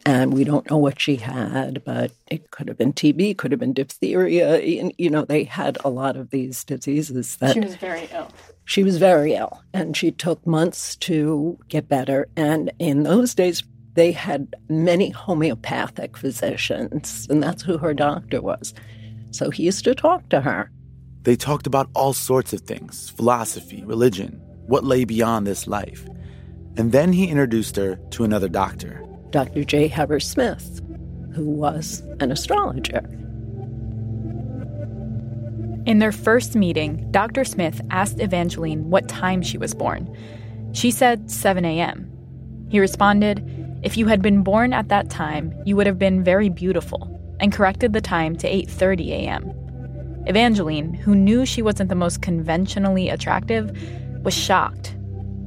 and 0.07 0.33
we 0.33 0.45
don't 0.45 0.69
know 0.71 0.78
what 0.78 1.00
she 1.00 1.16
had, 1.16 1.85
but 1.85 2.12
it 2.30 2.50
could 2.50 2.69
have 2.69 2.78
been 2.78 2.92
TB, 2.92 3.37
could 3.37 3.50
have 3.50 3.61
been 3.61 3.73
diphtheria. 3.73 4.59
And, 4.59 4.92
you 4.99 5.11
know, 5.11 5.25
they 5.25 5.45
had 5.45 5.78
a 5.85 5.90
lot 5.90 6.16
of 6.16 6.30
these 6.30 6.64
diseases 6.64 7.37
that 7.37 7.54
she 7.54 7.61
was 7.61 7.76
very 7.76 8.09
ill. 8.12 8.30
She 8.64 8.83
was 8.83 8.99
very 8.99 9.35
ill, 9.35 9.62
and 9.73 9.97
she 9.97 10.12
took 10.12 10.47
months 10.47 10.97
to 10.97 11.59
get 11.69 11.88
better. 11.88 12.28
And 12.37 12.71
in 12.78 13.02
those 13.02 13.35
days, 13.35 13.62
they 13.95 14.12
had 14.12 14.54
many 14.69 15.11
homeopathic 15.11 16.16
physicians, 16.16 17.26
and 17.28 17.42
that's 17.42 17.62
who 17.62 17.78
her 17.78 17.92
doctor 17.92 18.40
was. 18.40 18.73
So 19.33 19.50
he 19.50 19.64
used 19.64 19.85
to 19.85 19.95
talk 19.95 20.28
to 20.28 20.40
her. 20.40 20.71
They 21.23 21.37
talked 21.37 21.66
about 21.66 21.90
all 21.95 22.12
sorts 22.12 22.52
of 22.52 22.61
things 22.62 23.11
philosophy, 23.11 23.85
religion, 23.85 24.40
what 24.66 24.85
lay 24.85 25.04
beyond 25.04 25.47
this 25.47 25.66
life. 25.66 26.09
And 26.76 26.92
then 26.92 27.12
he 27.12 27.26
introduced 27.26 27.76
her 27.76 27.97
to 28.11 28.25
another 28.25 28.49
doctor, 28.49 29.04
Dr. 29.31 29.65
J. 29.65 29.89
Heber 29.89 30.21
Smith, 30.21 30.81
who 31.35 31.49
was 31.49 32.03
an 32.21 32.33
astrologer. 32.33 33.09
In 35.87 35.99
their 35.99 36.13
first 36.13 36.55
meeting, 36.55 37.11
Dr. 37.11 37.45
Smith 37.45 37.81
asked 37.91 38.21
Evangeline 38.21 38.91
what 38.91 39.09
time 39.09 39.43
she 39.43 39.59
was 39.59 39.75
born. 39.75 40.15
She 40.73 40.91
said 40.91 41.31
7 41.31 41.65
a.m. 41.65 42.11
He 42.69 42.79
responded, 42.79 43.43
If 43.83 43.97
you 43.97 44.07
had 44.07 44.23
been 44.23 44.43
born 44.43 44.73
at 44.73 44.89
that 44.89 45.11
time, 45.11 45.55
you 45.65 45.77
would 45.77 45.87
have 45.87 45.99
been 45.99 46.23
very 46.23 46.49
beautiful, 46.49 47.09
and 47.41 47.53
corrected 47.53 47.93
the 47.93 48.01
time 48.01 48.37
to 48.37 48.49
8:30 48.49 49.09
a.m. 49.09 49.53
Evangeline, 50.27 50.93
who 50.95 51.15
knew 51.15 51.47
she 51.47 51.63
wasn't 51.63 51.89
the 51.89 51.95
most 51.95 52.21
conventionally 52.21 53.09
attractive, 53.09 53.73
was 54.23 54.35
shocked, 54.35 54.95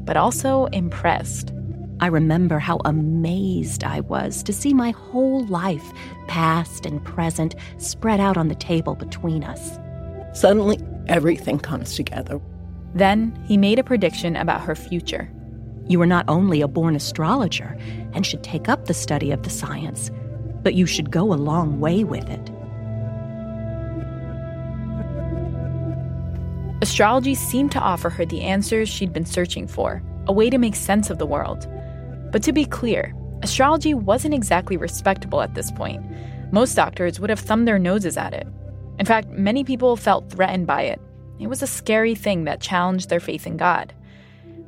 but 0.04 0.18
also 0.18 0.66
impressed. 0.68 1.54
I 2.00 2.08
remember 2.08 2.60
how 2.60 2.80
amazed 2.86 3.84
I 3.84 4.02
was 4.02 4.44
to 4.44 4.54
see 4.54 4.74
my 4.74 4.92
whole 4.92 5.46
life, 5.46 5.94
past 6.28 6.86
and 6.86 7.04
present, 7.04 7.56
spread 7.78 8.20
out 8.20 8.38
on 8.38 8.48
the 8.48 8.56
table 8.56 8.96
between 8.96 9.44
us. 9.44 9.80
Suddenly, 10.34 10.80
everything 11.08 11.60
comes 11.60 11.96
together. 11.96 12.42
Then 12.94 13.38
he 13.48 13.58
made 13.58 13.80
a 13.80 13.84
prediction 13.84 14.36
about 14.36 14.62
her 14.62 14.76
future. 14.76 15.32
You 15.88 16.02
are 16.02 16.08
not 16.08 16.26
only 16.28 16.62
a 16.62 16.68
born 16.68 16.96
astrologer 16.96 17.78
and 18.14 18.26
should 18.26 18.44
take 18.44 18.70
up 18.70 18.86
the 18.86 18.94
study 18.94 19.32
of 19.32 19.44
the 19.44 19.50
science, 19.50 20.12
but 20.62 20.74
you 20.74 20.86
should 20.86 21.12
go 21.12 21.34
a 21.34 21.36
long 21.36 21.80
way 21.80 22.04
with 22.04 22.28
it. 22.30 22.50
Astrology 26.82 27.36
seemed 27.36 27.72
to 27.72 27.80
offer 27.80 28.10
her 28.10 28.26
the 28.26 28.42
answers 28.42 28.90
she'd 28.90 29.14
been 29.14 29.26
searching 29.26 29.68
for, 29.68 30.04
a 30.28 30.34
way 30.34 30.50
to 30.50 30.58
make 30.58 30.76
sense 30.76 31.10
of 31.10 31.18
the 31.18 31.26
world. 31.26 31.68
But 32.34 32.42
to 32.44 32.52
be 32.52 32.66
clear, 32.66 33.16
astrology 33.44 33.94
wasn't 33.94 34.34
exactly 34.34 34.76
respectable 34.76 35.42
at 35.42 35.54
this 35.54 35.72
point. 35.72 36.04
Most 36.52 36.74
doctors 36.76 37.20
would 37.20 37.30
have 37.30 37.40
thumbed 37.40 37.68
their 37.68 37.80
noses 37.80 38.18
at 38.18 38.34
it. 38.34 38.48
In 39.00 39.06
fact, 39.06 39.30
many 39.30 39.64
people 39.64 39.96
felt 39.96 40.32
threatened 40.32 40.66
by 40.66 40.82
it. 40.82 41.00
It 41.40 41.48
was 41.48 41.62
a 41.62 41.68
scary 41.68 42.16
thing 42.16 42.46
that 42.46 42.60
challenged 42.60 43.10
their 43.10 43.20
faith 43.20 43.46
in 43.46 43.56
God. 43.56 43.94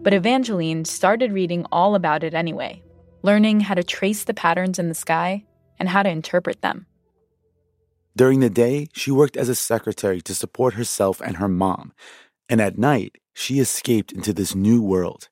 But 0.01 0.13
Evangeline 0.13 0.85
started 0.85 1.31
reading 1.31 1.65
all 1.71 1.95
about 1.95 2.23
it 2.23 2.35
anyway, 2.35 2.83
learning 3.23 3.61
how 3.61 3.73
to 3.73 3.83
trace 3.83 4.23
the 4.23 4.35
patterns 4.35 4.77
in 4.77 4.87
the 4.87 4.95
sky 4.95 5.43
and 5.79 5.89
how 5.89 6.03
to 6.03 6.09
interpret 6.09 6.61
them. 6.61 6.85
During 8.15 8.41
the 8.41 8.49
day, 8.49 8.89
she 8.93 9.09
worked 9.09 9.37
as 9.37 9.49
a 9.49 9.55
secretary 9.55 10.21
to 10.21 10.35
support 10.35 10.75
herself 10.75 11.19
and 11.19 11.37
her 11.37 11.49
mom. 11.49 11.93
And 12.47 12.61
at 12.61 12.77
night, 12.77 13.15
she 13.33 13.59
escaped 13.59 14.11
into 14.11 14.33
this 14.33 14.53
new 14.53 14.83
world. 14.83 15.29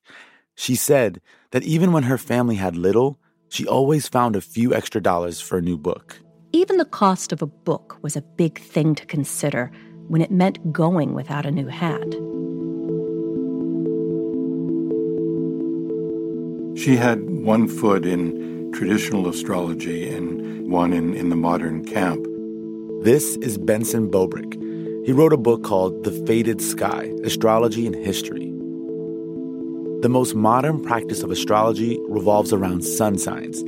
She 0.56 0.76
said 0.76 1.22
that 1.52 1.64
even 1.64 1.92
when 1.92 2.04
her 2.04 2.18
family 2.18 2.56
had 2.56 2.76
little, 2.76 3.20
she 3.50 3.68
always 3.68 4.08
found 4.08 4.36
a 4.36 4.42
few 4.42 4.74
extra 4.74 5.02
dollars 5.02 5.40
for 5.42 5.58
a 5.58 5.62
new 5.62 5.78
book. 5.78 6.20
Even 6.52 6.78
the 6.78 6.86
cost 6.86 7.32
of 7.32 7.42
a 7.42 7.48
book 7.48 7.98
was 8.02 8.16
a 8.16 8.22
big 8.22 8.60
thing 8.60 8.96
to 8.96 9.06
consider 9.06 9.72
when 10.08 10.22
it 10.22 10.32
meant 10.32 10.72
going 10.72 11.14
without 11.14 11.46
a 11.46 11.52
new 11.52 11.68
hat. 11.68 12.14
She 16.78 16.96
had 16.96 17.30
one 17.30 17.68
foot 17.68 18.06
in 18.06 18.72
traditional 18.74 19.28
astrology 19.28 20.10
and 20.10 20.72
one 20.72 20.92
in, 20.92 21.14
in 21.14 21.30
the 21.30 21.36
modern 21.36 21.86
camp. 21.86 22.26
This 23.04 23.38
is 23.38 23.58
Benson 23.58 24.10
Bobrick. 24.10 24.54
He 25.06 25.12
wrote 25.12 25.34
a 25.34 25.38
book 25.38 25.64
called 25.64 26.04
The 26.04 26.12
Fated 26.26 26.62
Sky 26.62 27.12
Astrology 27.24 27.86
and 27.86 27.96
History. 27.96 28.52
The 30.04 30.10
most 30.10 30.36
modern 30.36 30.84
practice 30.84 31.24
of 31.24 31.32
astrology 31.32 31.98
revolves 32.10 32.52
around 32.52 32.82
sun 32.84 33.18
signs 33.18 33.64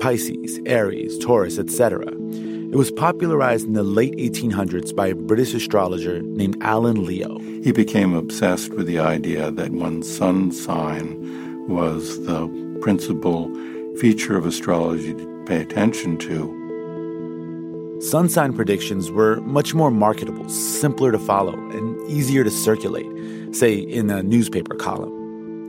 Pisces, 0.00 0.60
Aries, 0.66 1.16
Taurus, 1.16 1.58
etc. 1.58 2.06
It 2.08 2.76
was 2.76 2.90
popularized 2.90 3.66
in 3.66 3.72
the 3.72 3.82
late 3.82 4.12
1800s 4.16 4.94
by 4.94 5.06
a 5.06 5.14
British 5.14 5.54
astrologer 5.54 6.20
named 6.20 6.58
Alan 6.60 7.06
Leo. 7.06 7.38
He 7.38 7.72
became 7.72 8.12
obsessed 8.12 8.74
with 8.74 8.86
the 8.86 8.98
idea 8.98 9.50
that 9.50 9.70
one's 9.70 10.14
sun 10.14 10.52
sign 10.52 11.66
was 11.68 12.22
the 12.26 12.48
principal 12.82 13.50
feature 13.96 14.36
of 14.36 14.44
astrology 14.44 15.14
to 15.14 15.44
pay 15.46 15.62
attention 15.62 16.18
to. 16.18 17.96
Sun 18.02 18.28
sign 18.28 18.52
predictions 18.52 19.10
were 19.10 19.40
much 19.40 19.72
more 19.72 19.90
marketable, 19.90 20.50
simpler 20.50 21.12
to 21.12 21.18
follow, 21.18 21.54
and 21.54 22.10
easier 22.10 22.44
to 22.44 22.50
circulate, 22.50 23.08
say 23.56 23.72
in 23.72 24.10
a 24.10 24.22
newspaper 24.22 24.74
column. 24.74 25.17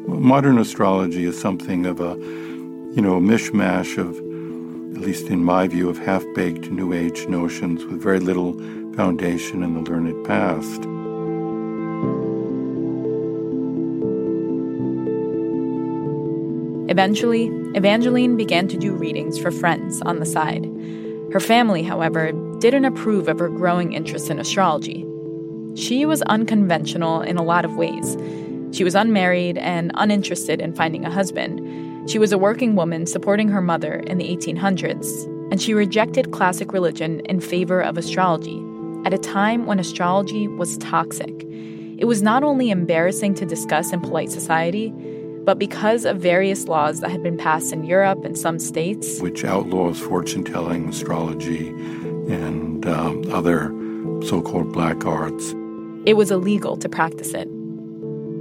Modern 0.10 0.58
astrology 0.58 1.26
is 1.26 1.40
something 1.40 1.86
of 1.86 2.00
a, 2.00 2.16
you 2.96 3.02
know, 3.02 3.18
a 3.18 3.22
mishmash 3.22 3.98
of 3.98 4.18
at 5.00 5.06
least 5.06 5.28
in 5.28 5.42
my 5.44 5.66
view, 5.66 5.88
of 5.88 5.98
half 5.98 6.26
baked 6.36 6.70
New 6.72 6.92
Age 6.94 7.26
notions 7.28 7.86
with 7.86 8.02
very 8.02 8.20
little 8.20 8.54
foundation 8.96 9.64
in 9.64 9.74
the 9.74 9.90
learned 9.90 10.26
past. 10.26 10.82
Eventually, 16.92 17.46
Evangeline 17.76 18.36
began 18.36 18.68
to 18.68 18.78
do 18.78 18.94
readings 18.94 19.40
for 19.40 19.52
friends 19.52 20.02
on 20.02 20.20
the 20.20 20.26
side. 20.26 20.66
Her 21.32 21.40
family, 21.40 21.84
however, 21.84 22.34
didn't 22.60 22.84
approve 22.84 23.30
of 23.30 23.40
her 23.40 23.48
growing 23.48 23.94
interest 23.94 24.30
in 24.30 24.38
astrology. 24.38 25.06
She 25.76 26.06
was 26.06 26.22
unconventional 26.24 27.22
in 27.22 27.38
a 27.38 27.44
lot 27.44 27.64
of 27.64 27.78
ways. 27.78 28.18
She 28.72 28.84
was 28.84 28.96
unmarried 28.96 29.58
and 29.58 29.92
uninterested 29.96 30.62
in 30.62 30.74
finding 30.74 31.06
a 31.06 31.12
husband. 31.12 32.10
She 32.10 32.20
was 32.20 32.32
a 32.32 32.38
working 32.38 32.76
woman 32.76 33.06
supporting 33.06 33.50
her 33.50 33.62
mother 33.62 33.96
in 33.96 34.18
the 34.18 34.36
1800s, 34.36 35.26
and 35.52 35.62
she 35.62 35.74
rejected 35.74 36.32
classic 36.32 36.72
religion 36.72 37.20
in 37.22 37.40
favor 37.40 37.82
of 37.82 37.98
astrology 37.98 38.64
at 39.06 39.14
a 39.14 39.18
time 39.18 39.66
when 39.66 39.80
astrology 39.80 40.48
was 40.48 40.78
toxic. 40.78 41.46
It 41.98 42.06
was 42.06 42.22
not 42.22 42.44
only 42.44 42.70
embarrassing 42.70 43.36
to 43.36 43.46
discuss 43.46 43.92
in 43.92 44.02
polite 44.02 44.32
society, 44.32 44.94
but 45.44 45.58
because 45.58 46.06
of 46.06 46.18
various 46.18 46.68
laws 46.68 47.00
that 47.00 47.10
had 47.10 47.24
been 47.24 47.38
passed 47.38 47.74
in 47.74 47.84
Europe 47.84 48.24
and 48.24 48.38
some 48.38 48.60
states, 48.60 49.20
which 49.20 49.44
outlaws 49.44 50.00
fortune 50.00 50.44
telling, 50.44 50.90
astrology, 50.90 51.70
and 51.70 52.86
um, 52.86 53.24
other 53.34 53.74
so 54.26 54.42
called 54.42 54.72
black 54.72 55.06
arts, 55.06 55.54
it 56.06 56.16
was 56.16 56.32
illegal 56.32 56.78
to 56.78 56.88
practice 56.88 57.34
it. 57.34 57.50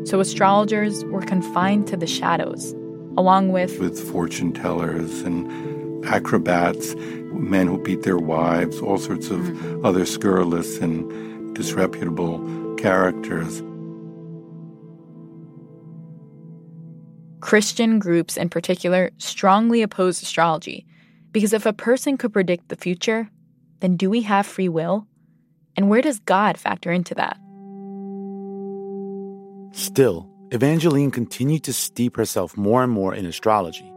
So 0.08 0.20
astrologers 0.20 1.04
were 1.04 1.20
confined 1.20 1.86
to 1.88 1.96
the 1.98 2.06
shadows, 2.06 2.72
along 3.18 3.52
with, 3.52 3.78
with 3.78 4.10
fortune 4.10 4.54
tellers 4.54 5.20
and 5.20 6.02
acrobats, 6.06 6.94
men 7.34 7.66
who 7.66 7.76
beat 7.76 8.04
their 8.04 8.16
wives, 8.16 8.80
all 8.80 8.96
sorts 8.96 9.28
of 9.28 9.40
mm-hmm. 9.40 9.84
other 9.84 10.06
scurrilous 10.06 10.78
and 10.78 11.54
disreputable 11.54 12.74
characters. 12.76 13.62
Christian 17.40 17.98
groups 17.98 18.38
in 18.38 18.48
particular 18.48 19.10
strongly 19.18 19.82
oppose 19.82 20.22
astrology 20.22 20.86
because 21.32 21.52
if 21.52 21.66
a 21.66 21.74
person 21.74 22.16
could 22.16 22.32
predict 22.32 22.70
the 22.70 22.76
future, 22.76 23.28
then 23.80 23.98
do 23.98 24.08
we 24.08 24.22
have 24.22 24.46
free 24.46 24.70
will? 24.70 25.06
And 25.76 25.90
where 25.90 26.00
does 26.00 26.18
God 26.20 26.56
factor 26.56 26.90
into 26.90 27.14
that? 27.16 27.36
Still, 29.78 30.28
Evangeline 30.50 31.12
continued 31.12 31.62
to 31.62 31.72
steep 31.72 32.16
herself 32.16 32.56
more 32.56 32.82
and 32.82 32.90
more 32.90 33.14
in 33.14 33.24
astrology, 33.24 33.88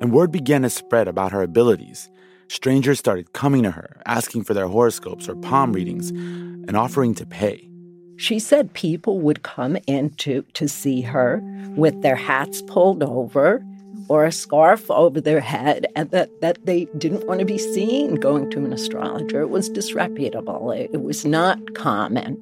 and 0.00 0.12
word 0.12 0.30
began 0.30 0.62
to 0.62 0.70
spread 0.70 1.08
about 1.08 1.32
her 1.32 1.42
abilities. 1.42 2.08
Strangers 2.46 3.00
started 3.00 3.32
coming 3.32 3.64
to 3.64 3.72
her, 3.72 4.00
asking 4.06 4.44
for 4.44 4.54
their 4.54 4.68
horoscopes 4.68 5.28
or 5.28 5.34
palm 5.34 5.72
readings, 5.72 6.10
and 6.10 6.76
offering 6.76 7.16
to 7.16 7.26
pay. 7.26 7.68
She 8.16 8.38
said 8.38 8.72
people 8.74 9.18
would 9.18 9.42
come 9.42 9.76
in 9.88 10.10
to, 10.18 10.42
to 10.52 10.68
see 10.68 11.00
her 11.00 11.40
with 11.74 12.00
their 12.02 12.14
hats 12.14 12.62
pulled 12.62 13.02
over 13.02 13.64
or 14.08 14.24
a 14.24 14.30
scarf 14.30 14.88
over 14.88 15.20
their 15.20 15.40
head 15.40 15.86
and 15.96 16.12
that, 16.12 16.30
that 16.42 16.64
they 16.64 16.84
didn't 16.96 17.26
want 17.26 17.40
to 17.40 17.44
be 17.44 17.58
seen 17.58 18.14
going 18.14 18.50
to 18.52 18.58
an 18.64 18.72
astrologer. 18.72 19.40
It 19.40 19.50
was 19.50 19.68
disreputable. 19.68 20.70
It, 20.70 20.90
it 20.92 21.02
was 21.02 21.24
not 21.24 21.74
common. 21.74 22.40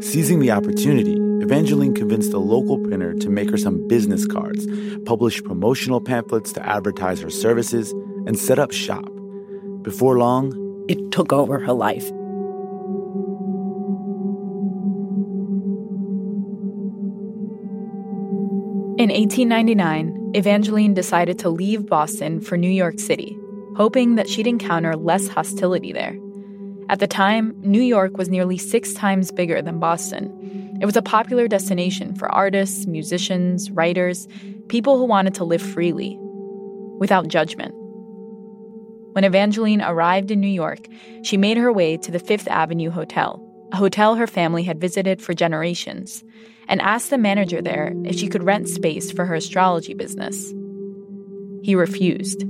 Seizing 0.00 0.40
the 0.40 0.50
opportunity, 0.50 1.14
Evangeline 1.42 1.94
convinced 1.94 2.32
a 2.32 2.38
local 2.38 2.78
printer 2.78 3.12
to 3.14 3.28
make 3.28 3.50
her 3.50 3.58
some 3.58 3.86
business 3.86 4.26
cards, 4.26 4.66
publish 5.04 5.44
promotional 5.44 6.00
pamphlets 6.00 6.52
to 6.54 6.66
advertise 6.66 7.20
her 7.20 7.28
services, 7.28 7.92
and 8.26 8.38
set 8.38 8.58
up 8.58 8.72
shop. 8.72 9.04
Before 9.82 10.18
long, 10.18 10.54
it 10.88 11.12
took 11.12 11.34
over 11.34 11.58
her 11.58 11.74
life. 11.74 12.08
In 18.98 19.10
1899, 19.10 20.32
Evangeline 20.34 20.94
decided 20.94 21.38
to 21.40 21.50
leave 21.50 21.86
Boston 21.86 22.40
for 22.40 22.56
New 22.56 22.70
York 22.70 22.98
City, 22.98 23.38
hoping 23.76 24.14
that 24.14 24.30
she'd 24.30 24.46
encounter 24.46 24.96
less 24.96 25.28
hostility 25.28 25.92
there. 25.92 26.16
At 26.90 26.98
the 26.98 27.06
time, 27.06 27.54
New 27.62 27.80
York 27.80 28.18
was 28.18 28.28
nearly 28.28 28.58
six 28.58 28.92
times 28.94 29.30
bigger 29.30 29.62
than 29.62 29.78
Boston. 29.78 30.76
It 30.80 30.86
was 30.86 30.96
a 30.96 31.02
popular 31.02 31.46
destination 31.46 32.16
for 32.16 32.28
artists, 32.34 32.84
musicians, 32.84 33.70
writers, 33.70 34.26
people 34.66 34.98
who 34.98 35.04
wanted 35.04 35.34
to 35.34 35.44
live 35.44 35.62
freely, 35.62 36.18
without 36.98 37.28
judgment. 37.28 37.72
When 39.12 39.22
Evangeline 39.22 39.82
arrived 39.82 40.32
in 40.32 40.40
New 40.40 40.48
York, 40.48 40.88
she 41.22 41.36
made 41.36 41.58
her 41.58 41.72
way 41.72 41.96
to 41.98 42.10
the 42.10 42.18
Fifth 42.18 42.48
Avenue 42.48 42.90
Hotel, 42.90 43.40
a 43.70 43.76
hotel 43.76 44.16
her 44.16 44.26
family 44.26 44.64
had 44.64 44.80
visited 44.80 45.22
for 45.22 45.32
generations 45.32 46.24
and 46.66 46.82
asked 46.82 47.10
the 47.10 47.18
manager 47.18 47.62
there 47.62 47.92
if 48.04 48.18
she 48.18 48.26
could 48.26 48.42
rent 48.42 48.68
space 48.68 49.12
for 49.12 49.26
her 49.26 49.36
astrology 49.36 49.94
business. 49.94 50.52
He 51.62 51.76
refused. 51.76 52.44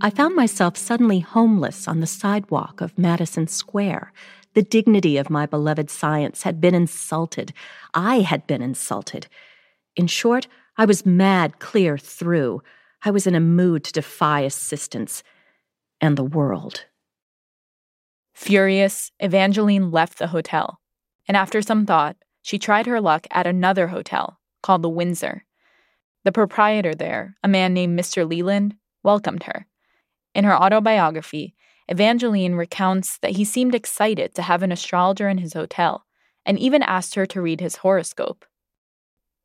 I 0.00 0.10
found 0.10 0.36
myself 0.36 0.76
suddenly 0.76 1.20
homeless 1.20 1.88
on 1.88 2.00
the 2.00 2.06
sidewalk 2.06 2.80
of 2.80 2.98
Madison 2.98 3.46
Square. 3.46 4.12
The 4.54 4.62
dignity 4.62 5.16
of 5.16 5.30
my 5.30 5.46
beloved 5.46 5.90
science 5.90 6.42
had 6.42 6.60
been 6.60 6.74
insulted. 6.74 7.52
I 7.92 8.20
had 8.20 8.46
been 8.46 8.62
insulted. 8.62 9.26
In 9.96 10.06
short, 10.06 10.46
I 10.76 10.84
was 10.84 11.06
mad 11.06 11.58
clear 11.58 11.98
through. 11.98 12.62
I 13.04 13.10
was 13.10 13.26
in 13.26 13.34
a 13.34 13.40
mood 13.40 13.84
to 13.84 13.92
defy 13.92 14.40
assistance 14.40 15.22
and 16.00 16.16
the 16.16 16.24
world. 16.24 16.86
Furious, 18.34 19.12
Evangeline 19.20 19.90
left 19.90 20.18
the 20.18 20.28
hotel 20.28 20.80
and 21.26 21.36
after 21.36 21.62
some 21.62 21.86
thought, 21.86 22.16
she 22.42 22.58
tried 22.58 22.86
her 22.86 23.00
luck 23.00 23.26
at 23.30 23.46
another 23.46 23.88
hotel 23.88 24.38
called 24.62 24.82
the 24.82 24.88
Windsor. 24.88 25.44
The 26.24 26.32
proprietor 26.32 26.94
there, 26.94 27.36
a 27.42 27.48
man 27.48 27.74
named 27.74 27.98
Mr. 27.98 28.28
Leland, 28.28 28.76
welcomed 29.02 29.44
her. 29.44 29.66
In 30.34 30.44
her 30.44 30.54
autobiography, 30.54 31.54
Evangeline 31.88 32.54
recounts 32.54 33.18
that 33.18 33.32
he 33.32 33.44
seemed 33.44 33.74
excited 33.74 34.34
to 34.34 34.42
have 34.42 34.62
an 34.62 34.72
astrologer 34.72 35.28
in 35.28 35.38
his 35.38 35.52
hotel 35.52 36.04
and 36.46 36.58
even 36.58 36.82
asked 36.82 37.14
her 37.14 37.26
to 37.26 37.42
read 37.42 37.60
his 37.60 37.76
horoscope. 37.76 38.44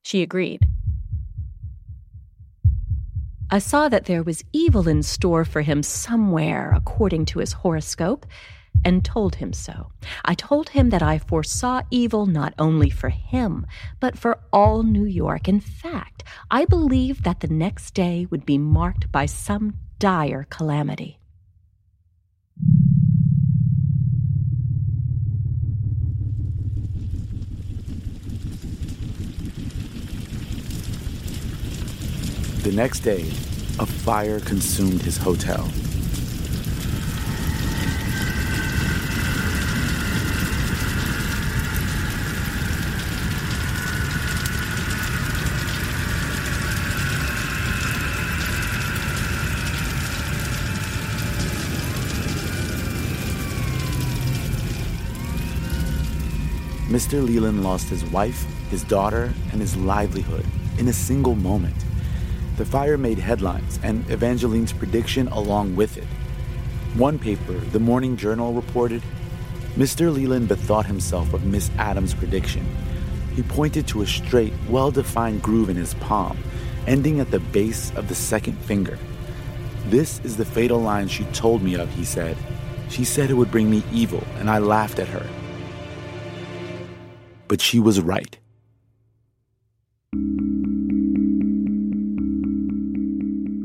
She 0.01 0.21
agreed. 0.21 0.65
I 3.51 3.59
saw 3.59 3.89
that 3.89 4.05
there 4.05 4.23
was 4.23 4.43
evil 4.53 4.87
in 4.87 5.03
store 5.03 5.43
for 5.43 5.61
him 5.61 5.81
somewhere, 5.83 6.71
according 6.73 7.25
to 7.27 7.39
his 7.39 7.53
horoscope, 7.53 8.25
and 8.85 9.03
told 9.03 9.35
him 9.35 9.53
so. 9.53 9.91
I 10.23 10.35
told 10.35 10.69
him 10.69 10.91
that 10.91 11.01
I 11.01 11.17
foresaw 11.17 11.81
evil 11.89 12.25
not 12.25 12.53
only 12.57 12.89
for 12.89 13.09
him, 13.09 13.65
but 13.99 14.17
for 14.17 14.39
all 14.53 14.83
New 14.83 15.05
York. 15.05 15.49
In 15.49 15.59
fact, 15.59 16.23
I 16.49 16.65
believed 16.65 17.23
that 17.23 17.39
the 17.41 17.47
next 17.47 17.93
day 17.93 18.27
would 18.29 18.45
be 18.45 18.57
marked 18.57 19.11
by 19.11 19.25
some 19.25 19.73
dire 19.99 20.47
calamity. 20.49 21.19
The 32.63 32.71
next 32.71 33.01
day, 33.01 33.21
a 33.79 33.85
fire 33.85 34.39
consumed 34.39 35.01
his 35.01 35.17
hotel. 35.17 35.69
Mr. 56.89 57.23
Leland 57.23 57.63
lost 57.63 57.87
his 57.87 58.03
wife, 58.05 58.47
his 58.71 58.83
daughter, 58.83 59.31
and 59.51 59.61
his 59.61 59.77
livelihood 59.77 60.43
in 60.79 60.87
a 60.87 60.93
single 60.93 61.35
moment. 61.35 61.75
The 62.57 62.65
fire 62.65 62.97
made 62.97 63.19
headlines, 63.19 63.79
and 63.83 64.09
Evangeline's 64.09 64.73
prediction 64.73 65.27
along 65.27 65.75
with 65.75 65.97
it. 65.97 66.07
One 66.95 67.19
paper, 67.19 67.53
the 67.53 67.79
Morning 67.79 68.17
Journal, 68.17 68.53
reported 68.53 69.03
Mr. 69.75 70.11
Leland 70.11 70.47
bethought 70.47 70.87
himself 70.87 71.31
of 71.31 71.45
Miss 71.45 71.69
Adams' 71.77 72.15
prediction. 72.15 72.65
He 73.35 73.43
pointed 73.43 73.87
to 73.89 74.01
a 74.01 74.07
straight, 74.07 74.53
well 74.67 74.89
defined 74.89 75.43
groove 75.43 75.69
in 75.69 75.75
his 75.75 75.93
palm, 75.93 76.39
ending 76.87 77.19
at 77.19 77.29
the 77.29 77.39
base 77.39 77.93
of 77.97 78.07
the 78.07 78.15
second 78.15 78.57
finger. 78.61 78.97
This 79.89 80.19
is 80.23 80.37
the 80.37 80.43
fatal 80.43 80.79
line 80.79 81.07
she 81.07 81.25
told 81.25 81.61
me 81.61 81.75
of, 81.75 81.93
he 81.93 82.03
said. 82.03 82.35
She 82.89 83.03
said 83.03 83.29
it 83.29 83.35
would 83.35 83.51
bring 83.51 83.69
me 83.69 83.83
evil, 83.91 84.23
and 84.37 84.49
I 84.49 84.57
laughed 84.57 84.97
at 84.97 85.07
her 85.09 85.29
but 87.49 87.59
she 87.59 87.79
was 87.79 87.99
right. 87.99 88.37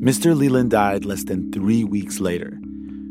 Mr. 0.05 0.37
Leland 0.37 0.71
died 0.71 1.05
less 1.05 1.25
than 1.25 1.53
three 1.53 1.85
weeks 1.85 2.19
later, 2.19 2.59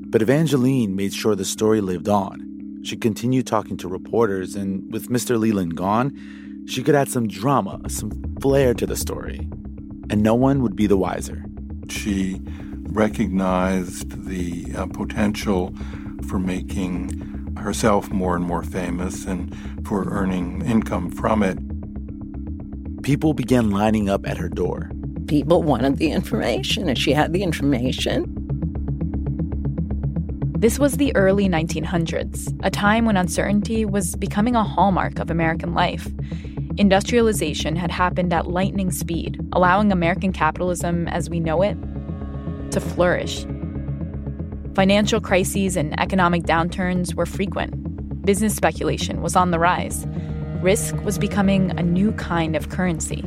but 0.10 0.22
Evangeline 0.22 0.96
made 0.96 1.14
sure 1.14 1.36
the 1.36 1.46
story 1.46 1.80
lived 1.80 2.10
on. 2.10 2.82
She 2.84 2.98
continued 2.98 3.48
talking 3.48 3.78
to 3.78 3.88
reporters, 3.88 4.56
and 4.56 4.92
with 4.92 5.10
Mr. 5.10 5.40
Leland 5.40 5.76
gone, 5.76 6.12
she 6.68 6.84
could 6.84 6.96
add 6.96 7.08
some 7.08 7.28
drama, 7.28 7.80
some 7.88 8.12
flair 8.42 8.74
to 8.74 8.86
the 8.86 8.96
story, 8.96 9.40
and 10.10 10.22
no 10.22 10.36
one 10.36 10.62
would 10.62 10.76
be 10.76 10.88
the 10.88 10.98
wiser. 10.98 11.44
She 11.90 12.42
recognized 12.90 14.26
the 14.26 14.74
uh, 14.76 14.86
potential 14.88 15.74
for 16.28 16.40
making 16.40 17.43
herself 17.64 18.12
more 18.12 18.36
and 18.36 18.46
more 18.46 18.64
famous 18.64 19.26
and 19.26 19.56
for 19.88 20.08
earning 20.10 20.62
income 20.66 21.10
from 21.10 21.42
it. 21.42 21.58
People 23.04 23.34
began 23.34 23.72
lining 23.72 24.10
up 24.10 24.28
at 24.28 24.38
her 24.38 24.50
door. 24.50 24.92
People 25.28 25.64
wanted 25.64 25.98
the 25.98 26.12
information, 26.12 26.88
and 26.88 26.98
she 26.98 27.12
had 27.12 27.34
the 27.34 27.44
information. 27.44 28.26
This 30.58 30.80
was 30.80 30.94
the 30.98 31.14
early 31.16 31.50
1900s, 31.50 32.58
a 32.64 32.70
time 32.70 33.06
when 33.06 33.18
uncertainty 33.18 33.84
was 33.84 34.16
becoming 34.16 34.56
a 34.56 34.64
hallmark 34.64 35.20
of 35.20 35.30
American 35.30 35.74
life. 35.74 36.08
Industrialization 36.78 37.76
had 37.76 37.92
happened 37.92 38.34
at 38.34 38.48
lightning 38.48 38.90
speed, 38.90 39.46
allowing 39.52 39.92
American 39.92 40.32
capitalism 40.32 41.08
as 41.10 41.30
we 41.30 41.40
know 41.40 41.62
it 41.62 41.78
to 42.72 42.80
flourish. 42.80 43.46
Financial 44.76 45.22
crises 45.22 45.76
and 45.76 46.00
economic 46.00 46.44
downturns 46.44 47.14
were 47.14 47.26
frequent. 47.26 48.26
Business 48.26 48.56
speculation 48.56 49.22
was 49.22 49.36
on 49.36 49.52
the 49.52 49.60
rise. 49.60 50.06
Risk 50.62 50.96
was 51.04 51.18
becoming 51.18 51.78
a 51.78 51.84
new 51.84 52.12
kind 52.14 52.56
of 52.56 52.70
currency. 52.70 53.24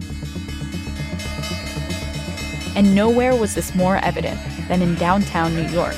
And 2.74 2.94
nowhere 2.94 3.36
was 3.36 3.54
this 3.54 3.74
more 3.74 3.96
evident 3.96 4.40
than 4.68 4.82
in 4.82 4.94
downtown 4.96 5.54
New 5.54 5.68
York. 5.68 5.96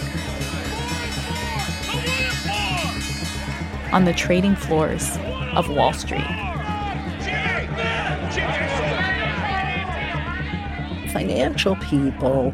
on 3.93 4.05
the 4.05 4.13
trading 4.13 4.55
floors 4.55 5.17
of 5.55 5.71
Wall 5.71 5.93
Street. 5.93 6.21
Financial 11.11 11.75
people, 11.77 12.53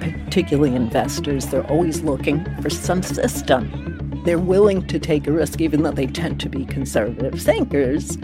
particularly 0.00 0.74
investors, 0.74 1.46
they're 1.46 1.66
always 1.66 2.02
looking 2.02 2.44
for 2.62 2.70
some 2.70 3.02
system. 3.02 4.22
They're 4.24 4.38
willing 4.38 4.86
to 4.88 4.98
take 4.98 5.26
a 5.26 5.32
risk, 5.32 5.60
even 5.60 5.82
though 5.82 5.92
they 5.92 6.06
tend 6.06 6.40
to 6.40 6.48
be 6.48 6.64
conservative 6.64 7.40
thinkers. 7.40 8.18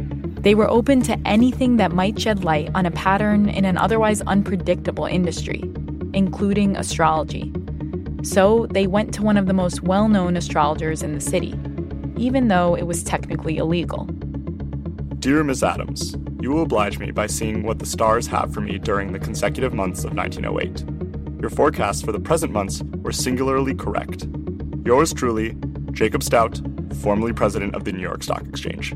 They 0.44 0.54
were 0.54 0.68
open 0.68 1.00
to 1.02 1.18
anything 1.26 1.78
that 1.78 1.92
might 1.92 2.20
shed 2.20 2.44
light 2.44 2.70
on 2.74 2.84
a 2.84 2.90
pattern 2.90 3.48
in 3.48 3.64
an 3.64 3.78
otherwise 3.78 4.20
unpredictable 4.22 5.06
industry, 5.06 5.62
including 6.12 6.76
astrology. 6.76 7.52
So 8.22 8.66
they 8.70 8.86
went 8.86 9.14
to 9.14 9.22
one 9.22 9.36
of 9.36 9.46
the 9.46 9.54
most 9.54 9.82
well 9.82 10.08
known 10.08 10.36
astrologers 10.36 11.02
in 11.02 11.14
the 11.14 11.20
city, 11.20 11.54
even 12.16 12.48
though 12.48 12.74
it 12.74 12.82
was 12.82 13.02
technically 13.02 13.56
illegal. 13.56 14.04
Dear 15.18 15.42
Ms. 15.42 15.62
Adams, 15.62 16.14
you 16.40 16.50
will 16.50 16.62
oblige 16.62 16.98
me 16.98 17.10
by 17.10 17.26
seeing 17.26 17.62
what 17.62 17.78
the 17.78 17.86
stars 17.86 18.26
have 18.26 18.52
for 18.52 18.60
me 18.60 18.78
during 18.78 19.12
the 19.12 19.18
consecutive 19.18 19.72
months 19.72 20.04
of 20.04 20.12
1908. 20.12 20.93
Your 21.44 21.50
forecasts 21.50 22.00
for 22.00 22.10
the 22.10 22.20
present 22.20 22.54
months 22.54 22.82
were 23.02 23.12
singularly 23.12 23.74
correct. 23.74 24.26
Yours 24.82 25.12
truly, 25.12 25.54
Jacob 25.92 26.22
Stout, 26.22 26.58
formerly 27.02 27.34
president 27.34 27.74
of 27.74 27.84
the 27.84 27.92
New 27.92 28.00
York 28.00 28.22
Stock 28.22 28.46
Exchange. 28.48 28.94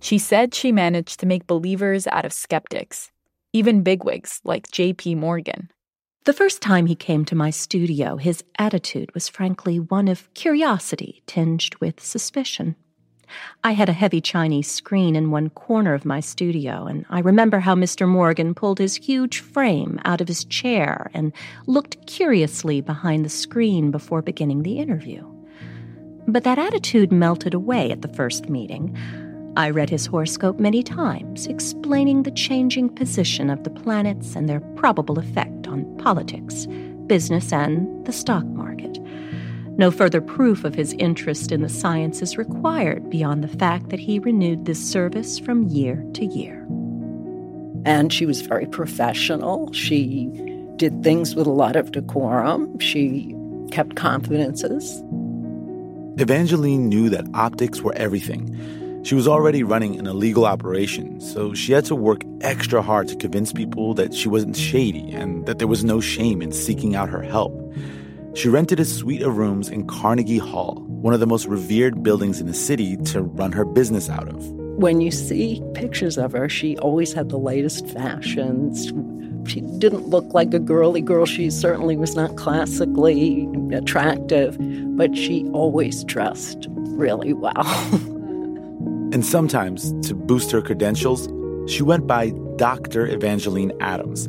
She 0.00 0.16
said 0.16 0.54
she 0.54 0.72
managed 0.72 1.20
to 1.20 1.26
make 1.26 1.46
believers 1.46 2.06
out 2.06 2.24
of 2.24 2.32
skeptics, 2.32 3.12
even 3.52 3.82
bigwigs 3.82 4.40
like 4.44 4.70
J.P. 4.70 5.16
Morgan. 5.16 5.70
The 6.24 6.32
first 6.32 6.62
time 6.62 6.86
he 6.86 6.94
came 6.94 7.26
to 7.26 7.34
my 7.34 7.50
studio, 7.50 8.16
his 8.16 8.42
attitude 8.58 9.12
was 9.12 9.28
frankly 9.28 9.78
one 9.78 10.08
of 10.08 10.32
curiosity 10.32 11.22
tinged 11.26 11.74
with 11.82 12.00
suspicion. 12.02 12.76
I 13.62 13.72
had 13.72 13.88
a 13.88 13.92
heavy 13.94 14.20
Chinese 14.20 14.70
screen 14.70 15.16
in 15.16 15.30
one 15.30 15.50
corner 15.50 15.94
of 15.94 16.04
my 16.04 16.20
studio, 16.20 16.86
and 16.86 17.04
I 17.08 17.20
remember 17.20 17.60
how 17.60 17.74
Mr. 17.74 18.06
Morgan 18.06 18.54
pulled 18.54 18.78
his 18.78 18.96
huge 18.96 19.40
frame 19.40 20.00
out 20.04 20.20
of 20.20 20.28
his 20.28 20.44
chair 20.44 21.10
and 21.14 21.32
looked 21.66 22.06
curiously 22.06 22.80
behind 22.80 23.24
the 23.24 23.30
screen 23.30 23.90
before 23.90 24.22
beginning 24.22 24.62
the 24.62 24.78
interview. 24.78 25.24
But 26.26 26.44
that 26.44 26.58
attitude 26.58 27.12
melted 27.12 27.54
away 27.54 27.90
at 27.90 28.02
the 28.02 28.08
first 28.08 28.48
meeting. 28.48 28.96
I 29.56 29.70
read 29.70 29.90
his 29.90 30.06
horoscope 30.06 30.58
many 30.58 30.82
times, 30.82 31.46
explaining 31.46 32.22
the 32.22 32.32
changing 32.32 32.88
position 32.88 33.50
of 33.50 33.62
the 33.62 33.70
planets 33.70 34.34
and 34.34 34.48
their 34.48 34.60
probable 34.76 35.18
effect 35.18 35.68
on 35.68 35.96
politics, 35.98 36.66
business, 37.06 37.52
and 37.52 38.04
the 38.04 38.12
stock 38.12 38.44
market. 38.46 38.98
No 39.76 39.90
further 39.90 40.20
proof 40.20 40.64
of 40.64 40.74
his 40.74 40.92
interest 40.94 41.50
in 41.50 41.62
the 41.62 41.68
science 41.68 42.22
is 42.22 42.38
required 42.38 43.10
beyond 43.10 43.42
the 43.42 43.56
fact 43.58 43.90
that 43.90 43.98
he 43.98 44.18
renewed 44.18 44.64
this 44.64 44.82
service 44.82 45.38
from 45.38 45.68
year 45.68 46.04
to 46.14 46.24
year. 46.24 46.60
And 47.84 48.12
she 48.12 48.24
was 48.24 48.40
very 48.40 48.66
professional. 48.66 49.72
She 49.72 50.26
did 50.76 51.02
things 51.02 51.34
with 51.34 51.46
a 51.46 51.50
lot 51.50 51.76
of 51.76 51.92
decorum. 51.92 52.78
She 52.78 53.34
kept 53.70 53.96
confidences. 53.96 55.02
Evangeline 56.18 56.88
knew 56.88 57.08
that 57.10 57.26
optics 57.34 57.80
were 57.80 57.94
everything 57.94 58.48
she 59.04 59.14
was 59.14 59.28
already 59.28 59.62
running 59.62 59.98
an 59.98 60.06
illegal 60.06 60.46
operation, 60.46 61.20
so 61.20 61.52
she 61.52 61.72
had 61.72 61.84
to 61.84 61.94
work 61.94 62.22
extra 62.40 62.80
hard 62.80 63.06
to 63.08 63.16
convince 63.16 63.52
people 63.52 63.92
that 63.94 64.14
she 64.14 64.30
wasn't 64.30 64.56
shady 64.56 65.12
and 65.12 65.44
that 65.44 65.58
there 65.58 65.68
was 65.68 65.84
no 65.84 66.00
shame 66.00 66.40
in 66.40 66.52
seeking 66.52 66.96
out 66.96 67.10
her 67.10 67.20
help. 67.20 67.52
She 68.34 68.48
rented 68.48 68.80
a 68.80 68.84
suite 68.84 69.22
of 69.22 69.36
rooms 69.36 69.68
in 69.68 69.86
Carnegie 69.86 70.38
Hall, 70.38 70.82
one 70.86 71.14
of 71.14 71.20
the 71.20 71.26
most 71.26 71.46
revered 71.46 72.02
buildings 72.02 72.40
in 72.40 72.48
the 72.48 72.54
city, 72.54 72.96
to 72.96 73.22
run 73.22 73.52
her 73.52 73.64
business 73.64 74.10
out 74.10 74.28
of. 74.28 74.44
When 74.76 75.00
you 75.00 75.12
see 75.12 75.62
pictures 75.74 76.18
of 76.18 76.32
her, 76.32 76.48
she 76.48 76.76
always 76.78 77.12
had 77.12 77.28
the 77.28 77.38
latest 77.38 77.86
fashions. 77.88 78.92
She 79.48 79.60
didn't 79.78 80.08
look 80.08 80.24
like 80.34 80.52
a 80.52 80.58
girly 80.58 81.00
girl. 81.00 81.26
She 81.26 81.48
certainly 81.48 81.96
was 81.96 82.16
not 82.16 82.34
classically 82.36 83.48
attractive, 83.72 84.56
but 84.96 85.16
she 85.16 85.48
always 85.52 86.02
dressed 86.04 86.66
really 86.70 87.32
well. 87.32 87.52
And 89.14 89.24
sometimes, 89.24 89.92
to 90.08 90.12
boost 90.12 90.50
her 90.50 90.60
credentials, 90.60 91.28
she 91.70 91.84
went 91.84 92.08
by 92.08 92.30
Dr. 92.56 93.06
Evangeline 93.06 93.70
Adams, 93.80 94.28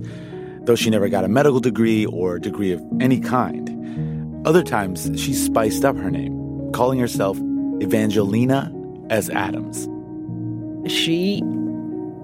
though 0.66 0.76
she 0.76 0.92
never 0.92 1.10
got 1.10 1.24
a 1.24 1.28
medical 1.28 1.60
degree 1.60 2.06
or 2.06 2.38
degree 2.38 2.72
of 2.72 2.84
any 3.02 3.20
kind. 3.20 3.75
Other 4.46 4.62
times, 4.62 5.10
she 5.20 5.34
spiced 5.34 5.84
up 5.84 5.98
her 5.98 6.12
name, 6.12 6.72
calling 6.72 7.00
herself 7.00 7.36
Evangelina 7.82 8.72
S. 9.10 9.28
Adams. 9.32 9.90
She 10.88 11.42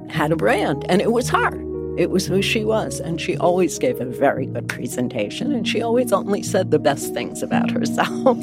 had 0.08 0.32
a 0.32 0.36
brand, 0.36 0.86
and 0.88 1.02
it 1.02 1.12
was 1.12 1.30
her. 1.30 1.60
It 1.98 2.12
was 2.12 2.28
who 2.28 2.44
she 2.44 2.64
was, 2.64 3.00
and 3.00 3.20
she 3.20 3.38
always 3.38 3.80
gave 3.80 4.00
a 4.00 4.06
very 4.06 4.46
good 4.46 4.70
presentation, 4.70 5.52
and 5.52 5.68
she 5.68 5.82
always 5.82 6.14
only 6.14 6.44
said 6.44 6.70
the 6.70 6.78
best 6.78 7.12
things 7.12 7.42
about 7.42 7.72
herself. 7.78 8.38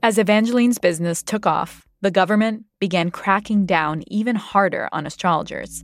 As 0.00 0.16
Evangeline's 0.16 0.78
business 0.78 1.24
took 1.24 1.44
off, 1.44 1.88
the 2.06 2.10
government 2.12 2.64
began 2.78 3.10
cracking 3.10 3.66
down 3.66 4.04
even 4.06 4.36
harder 4.36 4.88
on 4.92 5.08
astrologers, 5.08 5.82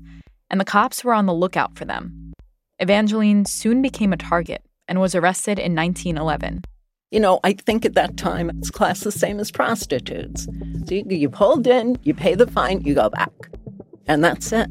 and 0.48 0.60
the 0.60 0.64
cops 0.64 1.02
were 1.02 1.12
on 1.12 1.26
the 1.26 1.34
lookout 1.34 1.76
for 1.76 1.84
them. 1.84 2.32
Evangeline 2.78 3.44
soon 3.44 3.82
became 3.82 4.12
a 4.12 4.16
target 4.16 4.62
and 4.86 5.00
was 5.00 5.16
arrested 5.16 5.58
in 5.58 5.74
1911. 5.74 6.62
You 7.10 7.18
know, 7.18 7.40
I 7.42 7.54
think 7.54 7.84
at 7.84 7.94
that 7.94 8.16
time 8.16 8.50
it's 8.50 8.70
classed 8.70 9.02
the 9.02 9.10
same 9.10 9.40
as 9.40 9.50
prostitutes. 9.50 10.44
So 10.86 10.94
you, 10.94 11.04
you 11.08 11.28
pulled 11.28 11.66
in, 11.66 11.98
you 12.04 12.14
pay 12.14 12.36
the 12.36 12.46
fine, 12.46 12.82
you 12.82 12.94
go 12.94 13.10
back. 13.10 13.32
And 14.06 14.22
that's 14.22 14.52
it. 14.52 14.70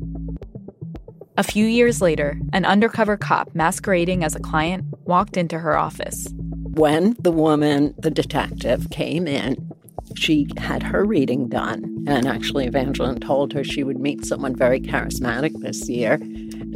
A 1.36 1.44
few 1.44 1.66
years 1.66 2.02
later, 2.02 2.40
an 2.54 2.64
undercover 2.64 3.18
cop 3.18 3.54
masquerading 3.54 4.24
as 4.24 4.38
a 4.38 4.40
client 4.40 4.86
walked 5.04 5.36
into 5.36 5.60
her 5.60 5.78
office 5.78 6.30
when 6.76 7.18
the 7.20 7.32
woman, 7.34 7.94
the 7.98 8.10
detective, 8.10 8.90
came 8.90 9.28
in, 9.28 9.70
she 10.18 10.48
had 10.58 10.84
her 10.84 11.04
reading 11.06 11.48
done. 11.48 12.06
And 12.08 12.28
actually, 12.28 12.66
Evangeline 12.66 13.20
told 13.20 13.54
her 13.54 13.64
she 13.64 13.84
would 13.84 14.00
meet 14.00 14.26
someone 14.26 14.56
very 14.56 14.80
charismatic 14.80 15.60
this 15.60 15.88
year. 15.90 16.20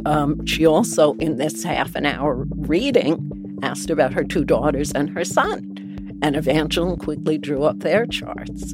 Um, 0.04 0.44
she 0.46 0.66
also, 0.66 1.14
in 1.14 1.36
this 1.36 1.62
half 1.64 1.94
an 1.94 2.06
hour 2.06 2.46
reading, 2.56 3.58
asked 3.62 3.90
about 3.90 4.12
her 4.12 4.24
two 4.24 4.44
daughters 4.44 4.92
and 4.92 5.10
her 5.10 5.24
son. 5.24 6.18
And 6.22 6.36
Evangeline 6.36 6.96
quickly 6.96 7.38
drew 7.38 7.64
up 7.64 7.80
their 7.80 8.06
charts. 8.06 8.72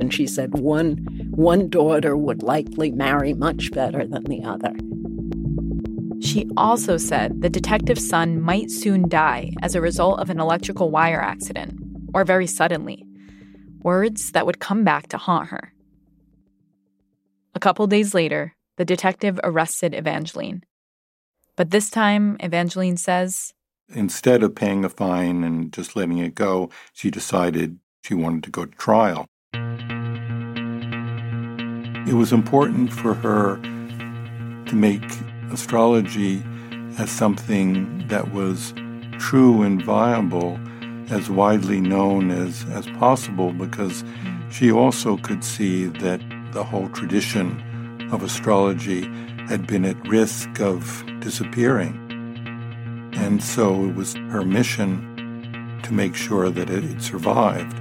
And 0.00 0.14
she 0.14 0.26
said 0.26 0.58
one, 0.58 0.98
one 1.30 1.68
daughter 1.68 2.16
would 2.16 2.42
likely 2.42 2.90
marry 2.90 3.34
much 3.34 3.72
better 3.72 4.06
than 4.06 4.24
the 4.24 4.44
other. 4.44 4.72
She 6.20 6.48
also 6.56 6.96
said 6.96 7.42
the 7.42 7.48
detective's 7.48 8.08
son 8.08 8.40
might 8.40 8.70
soon 8.70 9.08
die 9.08 9.52
as 9.62 9.74
a 9.74 9.80
result 9.80 10.20
of 10.20 10.30
an 10.30 10.40
electrical 10.40 10.90
wire 10.90 11.20
accident, 11.20 11.78
or 12.12 12.24
very 12.24 12.46
suddenly. 12.46 13.07
Words 13.82 14.32
that 14.32 14.46
would 14.46 14.60
come 14.60 14.84
back 14.84 15.08
to 15.08 15.18
haunt 15.18 15.48
her. 15.48 15.72
A 17.54 17.60
couple 17.60 17.86
days 17.86 18.14
later, 18.14 18.54
the 18.76 18.84
detective 18.84 19.40
arrested 19.42 19.94
Evangeline. 19.94 20.62
But 21.56 21.70
this 21.70 21.90
time, 21.90 22.36
Evangeline 22.40 22.96
says, 22.96 23.52
Instead 23.94 24.42
of 24.42 24.54
paying 24.54 24.84
a 24.84 24.88
fine 24.88 25.42
and 25.42 25.72
just 25.72 25.96
letting 25.96 26.18
it 26.18 26.34
go, 26.34 26.70
she 26.92 27.10
decided 27.10 27.78
she 28.04 28.14
wanted 28.14 28.44
to 28.44 28.50
go 28.50 28.64
to 28.66 28.76
trial. 28.76 29.26
It 32.06 32.14
was 32.14 32.32
important 32.32 32.92
for 32.92 33.14
her 33.14 33.56
to 34.66 34.74
make 34.74 35.04
astrology 35.50 36.42
as 36.98 37.10
something 37.10 38.06
that 38.08 38.32
was 38.32 38.72
true 39.18 39.62
and 39.62 39.82
viable, 39.82 40.58
as 41.10 41.30
widely 41.30 41.80
known 41.80 42.30
as, 42.30 42.64
as 42.70 42.86
possible, 42.98 43.52
because 43.52 44.04
she 44.50 44.70
also 44.70 45.16
could 45.16 45.42
see 45.42 45.86
that 45.86 46.20
the 46.52 46.64
whole 46.64 46.88
tradition 46.90 47.62
of 48.12 48.22
astrology 48.22 49.02
had 49.46 49.66
been 49.66 49.84
at 49.84 49.96
risk 50.08 50.60
of 50.60 51.04
disappearing. 51.20 51.94
And 53.14 53.42
so 53.42 53.84
it 53.84 53.94
was 53.94 54.14
her 54.30 54.44
mission 54.44 55.80
to 55.82 55.92
make 55.92 56.14
sure 56.14 56.50
that 56.50 56.70
it, 56.70 56.84
it 56.84 57.02
survived. 57.02 57.78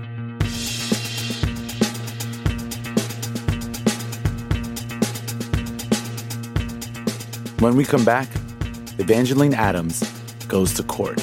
When 7.60 7.76
we 7.76 7.84
come 7.86 8.06
back, 8.06 8.30
Evangeline 9.00 9.54
Adams 9.54 10.04
goes 10.48 10.74
to 10.76 10.84
court. 10.84 11.22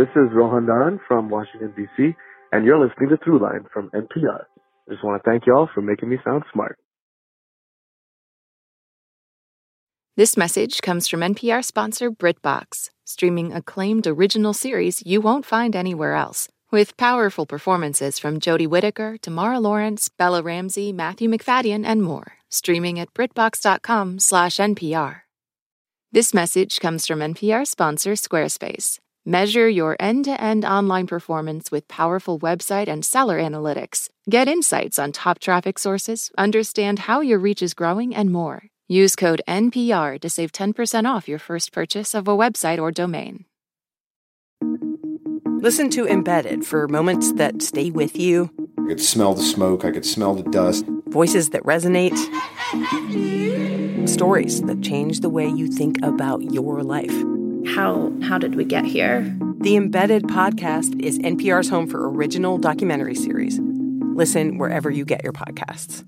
This 0.00 0.08
is 0.16 0.32
Rohan 0.32 0.64
Dharan 0.64 0.98
from 1.06 1.28
Washington, 1.28 1.74
D.C., 1.76 2.16
and 2.52 2.64
you're 2.64 2.80
listening 2.80 3.10
to 3.10 3.18
Throughline 3.18 3.70
from 3.70 3.90
NPR. 3.90 4.46
I 4.88 4.92
just 4.92 5.04
want 5.04 5.22
to 5.22 5.30
thank 5.30 5.46
you 5.46 5.54
all 5.54 5.68
for 5.74 5.82
making 5.82 6.08
me 6.08 6.16
sound 6.24 6.42
smart. 6.54 6.78
This 10.16 10.38
message 10.38 10.80
comes 10.80 11.06
from 11.06 11.20
NPR 11.20 11.62
sponsor 11.62 12.10
BritBox, 12.10 12.88
streaming 13.04 13.52
acclaimed 13.52 14.06
original 14.06 14.54
series 14.54 15.02
you 15.04 15.20
won't 15.20 15.44
find 15.44 15.76
anywhere 15.76 16.14
else. 16.14 16.48
With 16.70 16.96
powerful 16.96 17.44
performances 17.44 18.18
from 18.18 18.40
Jodie 18.40 18.66
Whittaker, 18.66 19.18
Tamara 19.20 19.60
Lawrence, 19.60 20.08
Bella 20.08 20.42
Ramsey, 20.42 20.94
Matthew 20.94 21.28
Macfadyen, 21.28 21.84
and 21.84 22.02
more, 22.02 22.38
streaming 22.48 22.98
at 22.98 23.12
BritBox.com/NPR. 23.12 25.14
This 26.10 26.32
message 26.32 26.80
comes 26.80 27.06
from 27.06 27.20
NPR 27.20 27.66
sponsor 27.66 28.12
Squarespace. 28.12 28.98
Measure 29.26 29.68
your 29.68 29.96
end 30.00 30.24
to 30.24 30.40
end 30.40 30.64
online 30.64 31.06
performance 31.06 31.70
with 31.70 31.86
powerful 31.88 32.38
website 32.38 32.88
and 32.88 33.04
seller 33.04 33.38
analytics. 33.38 34.08
Get 34.30 34.48
insights 34.48 34.98
on 34.98 35.12
top 35.12 35.40
traffic 35.40 35.78
sources, 35.78 36.30
understand 36.38 37.00
how 37.00 37.20
your 37.20 37.38
reach 37.38 37.60
is 37.60 37.74
growing, 37.74 38.14
and 38.14 38.32
more. 38.32 38.62
Use 38.88 39.14
code 39.16 39.42
NPR 39.46 40.18
to 40.22 40.30
save 40.30 40.52
10% 40.52 41.04
off 41.04 41.28
your 41.28 41.38
first 41.38 41.70
purchase 41.70 42.14
of 42.14 42.28
a 42.28 42.36
website 42.36 42.78
or 42.78 42.90
domain. 42.90 43.44
Listen 45.60 45.90
to 45.90 46.06
Embedded 46.06 46.64
for 46.64 46.88
moments 46.88 47.32
that 47.34 47.60
stay 47.60 47.90
with 47.90 48.18
you, 48.18 48.50
I 48.78 48.88
could 48.88 49.00
smell 49.02 49.34
the 49.34 49.42
smoke, 49.42 49.84
I 49.84 49.90
could 49.90 50.06
smell 50.06 50.34
the 50.34 50.44
dust. 50.44 50.86
voices 51.08 51.50
that 51.50 51.62
resonate, 51.64 52.16
stories 54.08 54.62
that 54.62 54.80
change 54.80 55.20
the 55.20 55.28
way 55.28 55.46
you 55.46 55.68
think 55.68 55.98
about 56.02 56.40
your 56.50 56.82
life. 56.82 57.39
How 57.66 58.12
how 58.22 58.38
did 58.38 58.54
we 58.54 58.64
get 58.64 58.84
here? 58.84 59.36
The 59.58 59.76
Embedded 59.76 60.24
podcast 60.24 61.00
is 61.00 61.18
NPR's 61.18 61.68
home 61.68 61.86
for 61.86 62.10
original 62.10 62.58
documentary 62.58 63.14
series. 63.14 63.58
Listen 63.60 64.58
wherever 64.58 64.90
you 64.90 65.04
get 65.04 65.22
your 65.22 65.32
podcasts. 65.32 66.04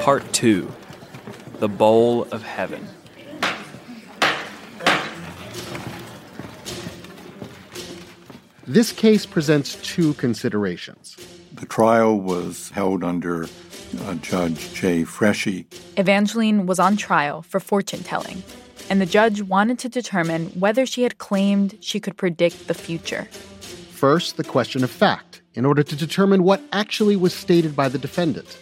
Part 0.00 0.32
2 0.32 0.72
The 1.60 1.68
Bowl 1.68 2.24
of 2.32 2.42
Heaven. 2.42 2.86
This 8.68 8.92
case 8.92 9.24
presents 9.24 9.76
two 9.76 10.12
considerations. 10.14 11.16
The 11.54 11.64
trial 11.64 12.20
was 12.20 12.68
held 12.68 13.02
under 13.02 13.44
uh, 13.44 14.14
Judge 14.16 14.74
Jay 14.74 15.04
Freschi. 15.04 15.64
Evangeline 15.96 16.66
was 16.66 16.78
on 16.78 16.98
trial 16.98 17.40
for 17.40 17.60
fortune 17.60 18.02
telling, 18.02 18.42
and 18.90 19.00
the 19.00 19.06
judge 19.06 19.40
wanted 19.40 19.78
to 19.78 19.88
determine 19.88 20.48
whether 20.48 20.84
she 20.84 21.02
had 21.02 21.16
claimed 21.16 21.78
she 21.80 21.98
could 21.98 22.18
predict 22.18 22.68
the 22.68 22.74
future. 22.74 23.24
First, 23.90 24.36
the 24.36 24.44
question 24.44 24.84
of 24.84 24.90
fact, 24.90 25.40
in 25.54 25.64
order 25.64 25.82
to 25.82 25.96
determine 25.96 26.42
what 26.42 26.60
actually 26.70 27.16
was 27.16 27.32
stated 27.32 27.74
by 27.74 27.88
the 27.88 27.98
defendant. 27.98 28.58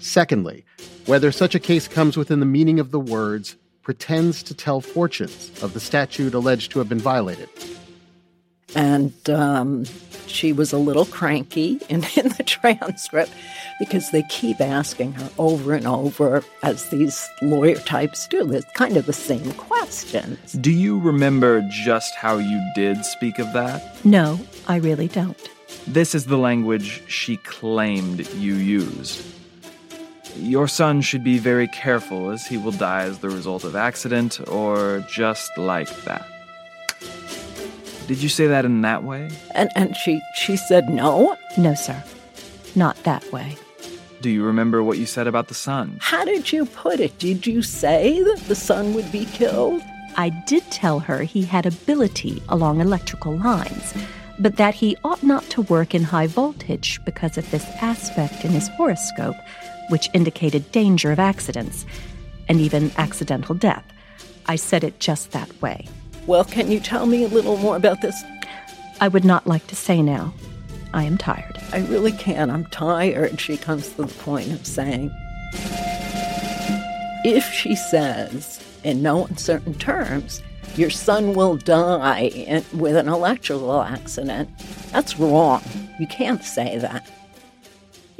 Secondly, 0.00 0.64
whether 1.04 1.30
such 1.30 1.54
a 1.54 1.60
case 1.60 1.88
comes 1.88 2.16
within 2.16 2.40
the 2.40 2.46
meaning 2.46 2.80
of 2.80 2.90
the 2.90 3.00
words 3.00 3.56
pretends 3.82 4.42
to 4.44 4.54
tell 4.54 4.80
fortunes 4.80 5.50
of 5.62 5.74
the 5.74 5.80
statute 5.80 6.32
alleged 6.32 6.72
to 6.72 6.78
have 6.78 6.88
been 6.88 6.98
violated. 6.98 7.50
And 8.74 9.12
um, 9.30 9.84
she 10.26 10.52
was 10.52 10.72
a 10.72 10.78
little 10.78 11.04
cranky 11.04 11.80
in, 11.88 12.04
in 12.16 12.28
the 12.30 12.44
transcript 12.44 13.32
because 13.78 14.10
they 14.10 14.22
keep 14.24 14.60
asking 14.60 15.12
her 15.12 15.30
over 15.38 15.74
and 15.74 15.86
over, 15.86 16.42
as 16.62 16.88
these 16.90 17.28
lawyer 17.42 17.76
types 17.76 18.26
do. 18.28 18.52
It's 18.52 18.70
kind 18.72 18.96
of 18.96 19.06
the 19.06 19.12
same 19.12 19.52
questions. 19.52 20.52
Do 20.52 20.70
you 20.70 20.98
remember 20.98 21.66
just 21.70 22.14
how 22.14 22.38
you 22.38 22.60
did 22.74 23.04
speak 23.04 23.38
of 23.38 23.52
that? 23.52 24.04
No, 24.04 24.40
I 24.66 24.76
really 24.76 25.08
don't. 25.08 25.50
This 25.86 26.14
is 26.14 26.26
the 26.26 26.38
language 26.38 27.02
she 27.08 27.38
claimed 27.38 28.28
you 28.34 28.54
used. 28.54 29.26
Your 30.36 30.68
son 30.68 31.02
should 31.02 31.24
be 31.24 31.38
very 31.38 31.68
careful 31.68 32.30
as 32.30 32.46
he 32.46 32.56
will 32.56 32.72
die 32.72 33.02
as 33.02 33.18
the 33.18 33.28
result 33.28 33.64
of 33.64 33.76
accident 33.76 34.40
or 34.48 35.04
just 35.08 35.50
like 35.58 35.90
that. 36.04 36.31
Did 38.06 38.22
you 38.22 38.28
say 38.28 38.46
that 38.46 38.64
in 38.64 38.82
that 38.82 39.04
way? 39.04 39.30
And 39.54 39.70
and 39.74 39.96
she 39.96 40.20
she 40.34 40.56
said 40.56 40.88
no. 40.88 41.36
No, 41.56 41.74
sir. 41.74 42.02
Not 42.74 42.96
that 43.04 43.30
way. 43.32 43.56
Do 44.20 44.30
you 44.30 44.44
remember 44.44 44.82
what 44.82 44.98
you 44.98 45.06
said 45.06 45.26
about 45.26 45.48
the 45.48 45.54
son? 45.54 45.98
How 46.00 46.24
did 46.24 46.52
you 46.52 46.66
put 46.66 47.00
it? 47.00 47.18
Did 47.18 47.46
you 47.46 47.60
say 47.60 48.22
that 48.22 48.40
the 48.46 48.54
son 48.54 48.94
would 48.94 49.10
be 49.10 49.24
killed? 49.26 49.82
I 50.16 50.28
did 50.46 50.62
tell 50.70 51.00
her 51.00 51.22
he 51.22 51.42
had 51.42 51.66
ability 51.66 52.42
along 52.48 52.80
electrical 52.80 53.36
lines, 53.36 53.94
but 54.38 54.56
that 54.56 54.74
he 54.74 54.96
ought 55.04 55.22
not 55.22 55.44
to 55.50 55.62
work 55.62 55.94
in 55.94 56.04
high 56.04 56.26
voltage 56.26 57.00
because 57.04 57.36
of 57.36 57.50
this 57.50 57.64
aspect 57.80 58.44
in 58.44 58.52
his 58.52 58.68
horoscope, 58.68 59.36
which 59.88 60.10
indicated 60.14 60.70
danger 60.70 61.10
of 61.10 61.18
accidents 61.18 61.84
and 62.48 62.60
even 62.60 62.92
accidental 62.98 63.54
death. 63.54 63.84
I 64.46 64.56
said 64.56 64.84
it 64.84 65.00
just 65.00 65.32
that 65.32 65.50
way. 65.62 65.88
Well, 66.26 66.44
can 66.44 66.70
you 66.70 66.78
tell 66.78 67.06
me 67.06 67.24
a 67.24 67.28
little 67.28 67.56
more 67.56 67.76
about 67.76 68.00
this? 68.00 68.22
I 69.00 69.08
would 69.08 69.24
not 69.24 69.46
like 69.46 69.66
to 69.68 69.76
say 69.76 70.02
now. 70.02 70.32
I 70.94 71.04
am 71.04 71.18
tired. 71.18 71.58
I 71.72 71.78
really 71.78 72.12
can't. 72.12 72.50
I'm 72.50 72.66
tired. 72.66 73.40
She 73.40 73.56
comes 73.56 73.88
to 73.90 74.02
the 74.04 74.14
point 74.22 74.52
of 74.52 74.66
saying, 74.66 75.10
if 77.24 77.44
she 77.52 77.74
says, 77.74 78.60
in 78.84 79.02
no 79.02 79.26
uncertain 79.26 79.74
terms, 79.74 80.42
your 80.76 80.90
son 80.90 81.34
will 81.34 81.56
die 81.56 82.28
in, 82.34 82.64
with 82.72 82.96
an 82.96 83.08
electrical 83.08 83.82
accident, 83.82 84.48
that's 84.90 85.18
wrong. 85.18 85.62
You 85.98 86.06
can't 86.06 86.44
say 86.44 86.78
that. 86.78 87.08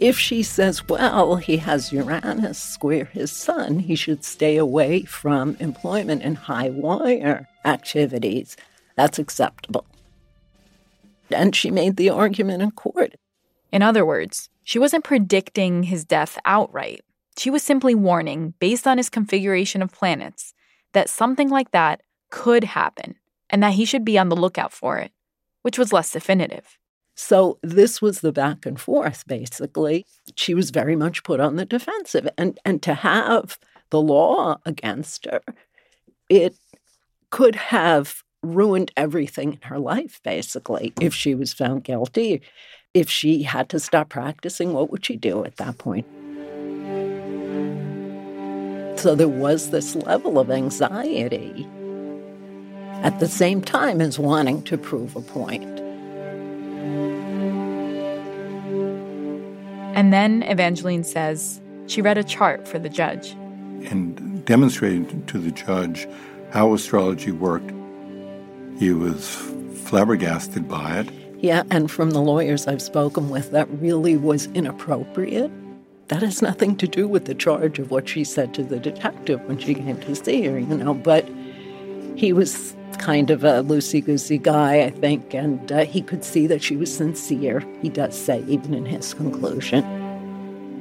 If 0.03 0.19
she 0.19 0.43
says, 0.43 0.89
well, 0.89 1.37
he 1.37 1.59
has 1.59 1.93
Uranus 1.93 2.59
square 2.59 3.05
his 3.05 3.31
sun, 3.31 3.79
he 3.79 3.95
should 3.95 4.25
stay 4.25 4.57
away 4.57 5.05
from 5.05 5.57
employment 5.61 6.23
in 6.23 6.35
high 6.35 6.71
wire 6.71 7.47
activities, 7.65 8.57
that's 8.97 9.21
acceptable. 9.21 9.87
And 11.31 11.55
she 11.55 11.71
made 11.71 11.97
the 11.97 12.11
argument 12.11 12.65
in 12.65 12.73
court. 12.73 13.15
In 13.71 13.81
other 13.81 14.05
words, 14.05 14.51
she 14.65 14.81
wasn't 14.81 15.05
predicting 15.05 15.85
his 15.85 16.05
death 16.05 16.37
outright. 16.45 17.03
She 17.39 17.49
was 17.49 17.63
simply 17.63 17.95
warning, 17.95 18.55
based 18.59 18.89
on 18.89 18.99
his 18.99 19.09
configuration 19.09 19.83
of 19.83 19.93
planets, 19.93 20.53
that 20.95 21.11
something 21.11 21.49
like 21.49 21.71
that 21.71 22.03
could 22.29 22.65
happen 22.65 23.15
and 23.49 23.63
that 23.63 23.75
he 23.75 23.85
should 23.85 24.05
be 24.05 24.19
on 24.19 24.31
the 24.31 24.37
lookout 24.37 24.73
for 24.73 24.99
it. 24.99 25.13
which 25.63 25.79
was 25.79 25.93
less 25.93 26.11
definitive. 26.11 26.79
So 27.23 27.59
this 27.63 28.03
was 28.03 28.21
the 28.21 28.33
back 28.33 28.67
and 28.67 28.81
forth, 28.81 29.25
basically. 29.29 30.05
She 30.35 30.55
was 30.55 30.71
very 30.71 30.97
much 30.97 31.23
put 31.23 31.39
on 31.39 31.55
the 31.55 31.65
defensive. 31.65 32.29
And, 32.37 32.59
and 32.65 32.83
to 32.83 32.95
have 32.95 33.59
the 33.91 34.01
law 34.01 34.59
against 34.67 35.27
her, 35.27 35.41
it 36.29 36.57
could 37.31 37.55
have 37.55 38.25
ruined 38.43 38.91
everything 38.97 39.53
in 39.53 39.61
her 39.63 39.79
life, 39.79 40.21
basically, 40.25 40.93
if 41.01 41.15
she 41.15 41.37
was 41.37 41.53
found 41.53 41.85
guilty. 41.85 42.43
If 42.93 43.09
she 43.09 43.45
had 43.45 43.69
to 43.69 43.79
stop 43.79 44.09
practicing, 44.09 44.73
what 44.73 44.91
would 44.91 45.07
she 45.07 45.15
do 45.15 45.45
at 45.45 45.59
that 45.59 45.79
point? 45.79 46.07
So 48.99 49.15
there 49.15 49.29
was 49.29 49.71
this 49.71 49.95
level 49.95 50.41
of 50.41 50.51
anxiety 50.51 51.69
at 53.05 53.21
the 53.21 53.29
same 53.29 53.63
time 53.63 54.01
as 54.01 54.19
wanting 54.19 54.65
to 54.65 54.77
prove 54.77 55.15
a 55.15 55.21
point. 55.21 55.83
And 59.95 60.13
then 60.13 60.43
Evangeline 60.45 61.05
says 61.05 61.61
she 61.87 62.01
read 62.01 62.19
a 62.19 62.25
chart 62.25 62.67
for 62.67 62.79
the 62.79 62.89
judge. 62.89 63.33
And 63.91 64.45
demonstrated 64.45 65.29
to 65.29 65.39
the 65.39 65.51
judge 65.51 66.09
how 66.51 66.73
astrology 66.75 67.31
worked. 67.31 67.73
He 68.79 68.93
was 68.93 69.37
flabbergasted 69.85 70.69
by 70.69 71.01
it. 71.01 71.09
Yeah, 71.39 71.65
and 71.71 71.91
from 71.91 72.11
the 72.11 72.21
lawyers 72.21 72.67
I've 72.67 72.83
spoken 72.83 73.29
with, 73.29 73.51
that 73.51 73.69
really 73.71 74.17
was 74.17 74.47
inappropriate. 74.55 75.51
That 76.09 76.23
has 76.23 76.43
nothing 76.43 76.77
to 76.77 76.87
do 76.87 77.09
with 77.09 77.25
the 77.25 77.35
charge 77.35 77.79
of 77.79 77.91
what 77.91 78.09
she 78.09 78.25
said 78.25 78.55
to 78.55 78.63
the 78.63 78.79
detective 78.79 79.41
when 79.47 79.59
she 79.59 79.75
came 79.75 79.99
to 80.01 80.15
see 80.15 80.43
her, 80.45 80.59
you 80.59 80.77
know, 80.77 80.95
but 80.95 81.29
he 82.17 82.33
was 82.33 82.75
kind 82.99 83.31
of 83.31 83.45
a 83.45 83.63
loosey 83.63 84.05
goosey 84.05 84.39
guy, 84.39 84.83
I 84.83 84.91
think, 84.91 85.35
and 85.35 85.71
uh, 85.71 85.85
he 85.85 86.03
could 86.03 86.25
see 86.25 86.47
that 86.47 86.63
she 86.63 86.77
was 86.77 86.95
sincere, 86.95 87.63
he 87.81 87.89
does 87.89 88.17
say, 88.19 88.45
even 88.49 88.75
in 88.75 88.85
his 88.85 89.15
conclusion. 89.15 89.83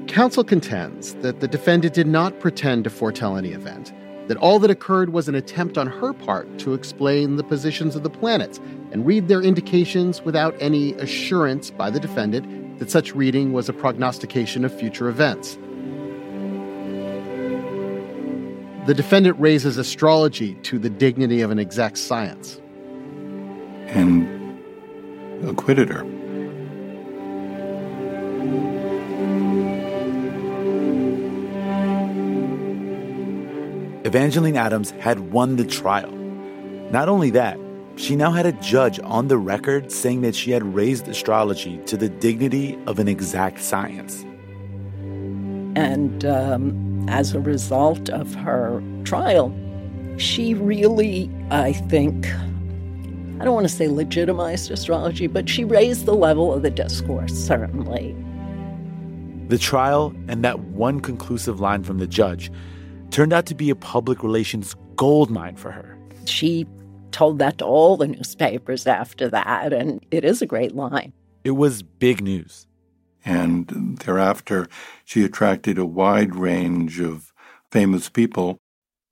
Counsel 0.08 0.44
contends 0.44 1.14
that 1.16 1.40
the 1.40 1.48
defendant 1.48 1.94
did 1.94 2.08
not 2.08 2.40
pretend 2.40 2.84
to 2.84 2.90
foretell 2.90 3.38
any 3.38 3.52
event, 3.52 3.94
that 4.28 4.38
all 4.38 4.60
that 4.60 4.72
occurred 4.72 5.14
was 5.14 5.28
an 5.28 5.36
attempt 5.36 5.78
on 5.78 5.88
her 5.88 6.14
part 6.14 6.58
to 6.60 6.74
explain 6.74 7.36
the 7.36 7.44
positions 7.44 7.96
of 7.96 8.04
the 8.04 8.10
planets 8.10 8.60
and 8.92 9.06
read 9.06 9.28
their 9.28 9.42
indications 9.42 10.22
without 10.22 10.56
any 10.60 10.94
assurance 10.94 11.72
by 11.72 11.90
the 11.90 12.00
defendant 12.00 12.80
that 12.80 12.92
such 12.92 13.14
reading 13.16 13.54
was 13.54 13.70
a 13.70 13.74
prognostication 13.74 14.66
of 14.66 14.78
future 14.78 15.08
events. 15.08 15.58
The 18.88 18.96
defendant 18.96 19.40
raises 19.40 19.78
astrology 19.78 20.56
to 20.64 20.80
the 20.80 20.90
dignity 20.90 21.42
of 21.42 21.52
an 21.52 21.60
exact 21.60 22.00
science. 22.00 22.60
And 23.88 24.60
acquitted 25.48 25.90
her. 25.90 26.02
Evangeline 34.04 34.58
Adams 34.58 34.90
had 34.92 35.32
won 35.32 35.58
the 35.58 35.66
trial. 35.66 36.12
Not 36.92 37.08
only 37.08 37.30
that, 37.30 37.60
she 37.98 38.16
now 38.16 38.32
had 38.32 38.48
a 38.48 38.52
judge 38.54 39.00
on 39.04 39.28
the 39.28 39.38
record 39.38 39.92
saying 39.92 40.22
that 40.22 40.34
she 40.34 40.50
had 40.52 40.64
raised 40.64 41.08
astrology 41.08 41.78
to 41.86 41.98
the 41.98 42.10
dignity 42.10 42.80
of 42.88 42.98
an 42.98 43.08
exact 43.08 43.62
science. 43.62 44.24
And 45.76 46.26
um, 46.26 46.91
as 47.08 47.34
a 47.34 47.40
result 47.40 48.10
of 48.10 48.34
her 48.36 48.82
trial, 49.04 49.54
she 50.18 50.54
really, 50.54 51.30
I 51.50 51.74
think, 51.74 52.28
I 53.40 53.44
don't 53.44 53.56
want 53.56 53.68
to 53.68 53.74
say 53.74 53.88
legitimized 53.88 54.70
astrology, 54.70 55.28
but 55.28 55.50
she 55.50 55.64
raised 55.64 56.06
the 56.06 56.14
level 56.14 56.54
of 56.54 56.62
the 56.62 56.70
discourse, 56.70 57.34
certainly. 57.34 58.16
The 59.48 59.58
trial 59.58 60.14
and 60.28 60.46
that 60.46 60.60
one 60.60 61.00
conclusive 61.00 61.60
line 61.60 61.84
from 61.84 61.98
the 61.98 62.08
judge 62.08 62.52
turned 63.10 63.34
out 63.34 63.46
to 63.48 63.56
be 63.56 63.70
a 63.70 63.76
public 63.76 64.24
relations 64.24 64.76
goldmine 64.96 65.56
for 65.56 65.72
her. 65.72 65.98
She 66.26 66.68
told 67.12 67.40
that 67.40 67.58
to 67.58 67.66
all 67.66 67.98
the 67.98 68.08
newspapers 68.08 68.88
after 68.88 69.28
that, 69.30 69.74
and 69.74 70.06
it 70.12 70.24
is 70.24 70.42
a 70.42 70.46
great 70.46 70.76
line. 70.76 71.12
It 71.44 71.52
was 71.52 71.82
big 71.84 72.22
news. 72.22 72.68
And 73.24 73.98
thereafter, 74.00 74.68
she 75.06 75.24
attracted 75.24 75.78
a 75.78 75.86
wide 75.86 76.36
range 76.36 77.00
of 77.00 77.32
famous 77.72 78.10
people. 78.10 78.58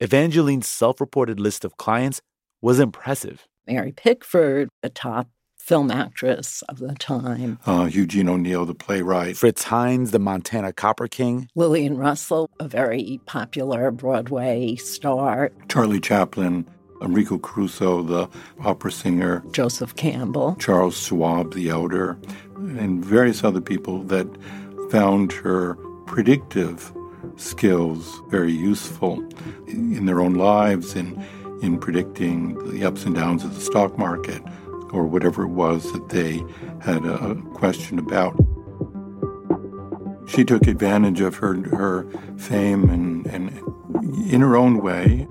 Evangeline's 0.01 0.67
self 0.67 0.99
reported 0.99 1.39
list 1.39 1.65
of 1.65 1.77
clients 1.77 2.21
was 2.61 2.79
impressive. 2.79 3.45
Mary 3.67 3.91
Pickford, 3.91 4.69
a 4.81 4.89
top 4.89 5.29
film 5.69 5.91
actress 5.91 6.63
of 6.63 6.79
the 6.79 6.95
time. 6.95 7.59
Uh, 7.65 7.87
Eugene 7.91 8.27
O'Neill, 8.27 8.65
the 8.65 8.73
playwright. 8.73 9.37
Fritz 9.37 9.65
Heinz, 9.65 10.09
the 10.09 10.17
Montana 10.17 10.73
Copper 10.73 11.07
King. 11.07 11.47
Lillian 11.53 11.95
Russell, 11.95 12.49
a 12.59 12.67
very 12.67 13.21
popular 13.27 13.91
Broadway 13.91 14.75
star. 14.77 15.51
Charlie 15.67 15.99
Chaplin, 15.99 16.65
Enrico 17.01 17.37
Caruso, 17.37 18.01
the 18.01 18.29
opera 18.59 18.91
singer. 18.91 19.43
Joseph 19.51 19.95
Campbell. 19.95 20.55
Charles 20.59 20.97
Schwab, 20.97 21.53
the 21.53 21.69
elder. 21.69 22.17
And 22.55 23.03
various 23.03 23.43
other 23.43 23.61
people 23.61 24.03
that 24.03 24.27
found 24.91 25.31
her 25.31 25.75
predictive 26.05 26.91
skills 27.35 28.21
very 28.29 28.51
useful 28.51 29.23
in 29.67 30.05
their 30.05 30.21
own 30.21 30.33
lives 30.35 30.95
in, 30.95 31.23
in 31.61 31.77
predicting 31.77 32.57
the 32.71 32.85
ups 32.85 33.05
and 33.05 33.15
downs 33.15 33.43
of 33.43 33.55
the 33.55 33.61
stock 33.61 33.97
market 33.97 34.41
or 34.91 35.05
whatever 35.05 35.43
it 35.43 35.49
was 35.49 35.91
that 35.93 36.09
they 36.09 36.43
had 36.81 37.05
a 37.05 37.35
question 37.53 37.99
about. 37.99 38.35
She 40.27 40.43
took 40.43 40.67
advantage 40.67 41.21
of 41.21 41.35
her, 41.37 41.55
her 41.69 42.09
fame 42.37 42.89
and, 42.89 43.25
and, 43.27 43.49
in 44.31 44.41
her 44.41 44.55
own 44.55 44.81
way, 44.81 45.27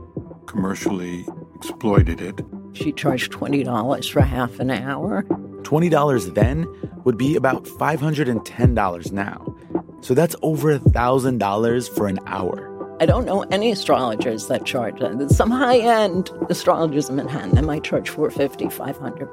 commercially 0.47 1.27
exploited 1.59 2.21
it. 2.21 2.41
She 2.73 2.93
charged 2.93 3.33
$20 3.33 4.11
for 4.11 4.21
half 4.21 4.59
an 4.61 4.71
hour. 4.71 5.25
$20 5.63 6.35
then 6.35 6.67
would 7.05 7.19
be 7.19 7.37
about 7.37 7.65
$510 7.65 9.13
now. 9.13 9.57
So 10.01 10.15
that's 10.15 10.37
over 10.43 10.79
$1,000 10.79 11.95
for 11.95 12.07
an 12.07 12.19
hour. 12.27 12.65
I 13.01 13.07
don't 13.07 13.27
know 13.27 13.43
any 13.43 13.71
astrologers 13.71 14.49
that 14.49 14.65
charge 14.65 14.99
that. 15.01 15.31
Some 15.31 15.51
high-end 15.51 16.31
astrologers 16.49 17.09
in 17.09 17.17
Manhattan 17.17 17.55
that 17.55 17.65
might 17.65 17.85
charge 17.85 18.09
450, 18.09 18.71
500. 18.71 19.29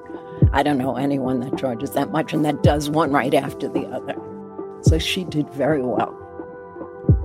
I 0.52 0.64
don't 0.64 0.78
know 0.78 0.96
anyone 0.98 1.40
that 1.40 1.58
charges 1.58 1.92
that 1.92 2.12
much 2.12 2.34
and 2.34 2.44
that 2.46 2.64
does 2.64 2.90
one 2.90 3.12
right 3.12 3.34
after 3.34 3.68
the 3.68 3.86
other. 3.88 4.16
So 4.82 5.00
she 5.00 5.24
did 5.24 5.50
very 5.52 5.82
well. 5.82 6.25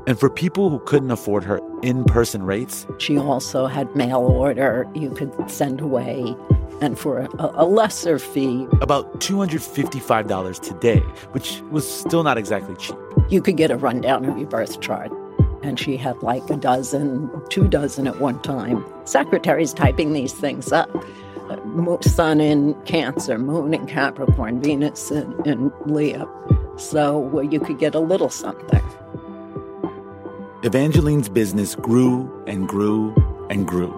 And 0.06 0.18
for 0.18 0.30
people 0.30 0.70
who 0.70 0.78
couldn't 0.80 1.10
afford 1.10 1.44
her 1.44 1.60
in-person 1.82 2.42
rates, 2.42 2.86
she 2.98 3.18
also 3.18 3.66
had 3.66 3.94
mail 3.94 4.20
order 4.20 4.88
you 4.94 5.10
could 5.10 5.32
send 5.50 5.80
away 5.80 6.34
and 6.80 6.98
for 6.98 7.18
a, 7.18 7.28
a 7.38 7.64
lesser 7.64 8.18
fee. 8.18 8.66
About 8.80 9.20
$255 9.20 10.60
today, 10.60 11.00
which 11.32 11.60
was 11.70 11.88
still 11.88 12.22
not 12.22 12.38
exactly 12.38 12.74
cheap. 12.76 12.96
You 13.28 13.42
could 13.42 13.56
get 13.56 13.70
a 13.70 13.76
rundown 13.76 14.24
of 14.24 14.38
your 14.38 14.48
birth 14.48 14.80
chart 14.80 15.12
and 15.62 15.78
she 15.78 15.96
had 15.96 16.22
like 16.22 16.48
a 16.50 16.56
dozen, 16.56 17.30
two 17.50 17.68
dozen 17.68 18.06
at 18.06 18.20
one 18.20 18.40
time. 18.42 18.84
Secretaries 19.04 19.74
typing 19.74 20.12
these 20.12 20.32
things 20.32 20.72
up. 20.72 20.90
Sun 22.02 22.40
in 22.40 22.74
Cancer, 22.82 23.36
Moon 23.36 23.74
in 23.74 23.86
Capricorn, 23.86 24.62
Venus 24.62 25.10
in, 25.10 25.34
in 25.44 25.72
Leo. 25.84 26.28
So 26.78 27.18
well, 27.18 27.44
you 27.44 27.60
could 27.60 27.78
get 27.78 27.94
a 27.94 28.00
little 28.00 28.30
something. 28.30 28.82
Evangeline's 30.62 31.30
business 31.30 31.74
grew 31.74 32.44
and 32.46 32.68
grew 32.68 33.14
and 33.48 33.66
grew. 33.66 33.88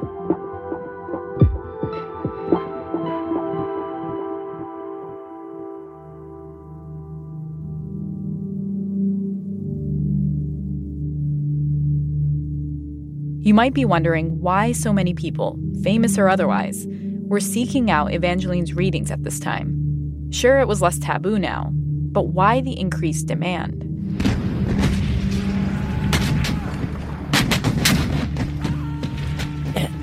You 13.41 13.55
might 13.55 13.75
be 13.75 13.85
wondering 13.85 14.41
why 14.41 14.71
so 14.71 14.93
many 14.93 15.15
people, 15.15 15.59
famous 15.83 16.17
or 16.17 16.29
otherwise, 16.29 16.87
were 17.23 17.41
seeking 17.41 17.91
out 17.91 18.13
Evangeline's 18.13 18.73
readings 18.73 19.11
at 19.11 19.25
this 19.25 19.41
time. 19.41 20.31
Sure, 20.31 20.61
it 20.61 20.69
was 20.69 20.81
less 20.81 21.01
taboo 21.01 21.41
now, 21.41 21.71
but 21.73 22.29
why 22.29 22.61
the 22.61 22.79
increased 22.79 23.27
demand? 23.27 23.92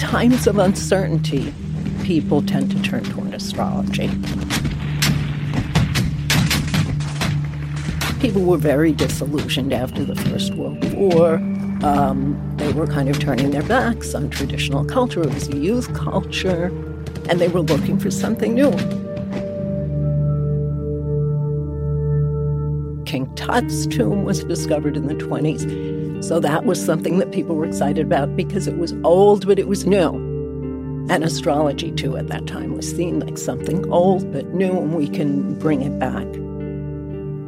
times 0.09 0.47
of 0.47 0.57
uncertainty, 0.57 1.53
people 2.01 2.41
tend 2.41 2.71
to 2.71 2.81
turn 2.81 3.03
toward 3.03 3.31
astrology. 3.31 4.09
People 8.19 8.41
were 8.41 8.57
very 8.57 8.91
disillusioned 8.91 9.71
after 9.71 10.03
the 10.03 10.15
First 10.15 10.55
World 10.55 10.83
War. 10.95 11.35
Um, 11.83 12.55
they 12.57 12.73
were 12.73 12.87
kind 12.87 13.07
of 13.07 13.19
turning 13.19 13.51
their 13.51 13.61
backs 13.61 14.15
on 14.15 14.31
traditional 14.31 14.83
culture. 14.83 15.21
It 15.21 15.31
was 15.31 15.47
youth 15.49 15.93
culture, 15.93 16.73
and 17.29 17.39
they 17.39 17.47
were 17.47 17.61
looking 17.61 17.99
for 17.99 18.09
something 18.09 18.55
new. 18.55 18.71
King 23.05 23.31
Tut's 23.35 23.85
tomb 23.85 24.23
was 24.23 24.43
discovered 24.43 24.97
in 24.97 25.05
the 25.05 25.13
20s 25.13 25.88
so 26.29 26.39
that 26.41 26.63
was 26.63 26.79
something 26.79 27.17
that 27.17 27.31
people 27.31 27.55
were 27.55 27.65
excited 27.65 28.05
about 28.05 28.35
because 28.35 28.67
it 28.67 28.77
was 28.77 28.93
old, 29.03 29.47
but 29.47 29.57
it 29.57 29.67
was 29.67 29.87
new. 29.87 30.13
And 31.09 31.23
astrology, 31.23 31.91
too, 31.91 32.17
at 32.17 32.27
that 32.27 32.45
time 32.45 32.75
was 32.75 32.87
seen 32.87 33.19
like 33.19 33.35
something 33.35 33.91
old 33.91 34.31
but 34.31 34.45
new, 34.49 34.77
and 34.77 34.93
we 34.93 35.07
can 35.07 35.57
bring 35.57 35.81
it 35.81 35.97
back. 35.97 36.27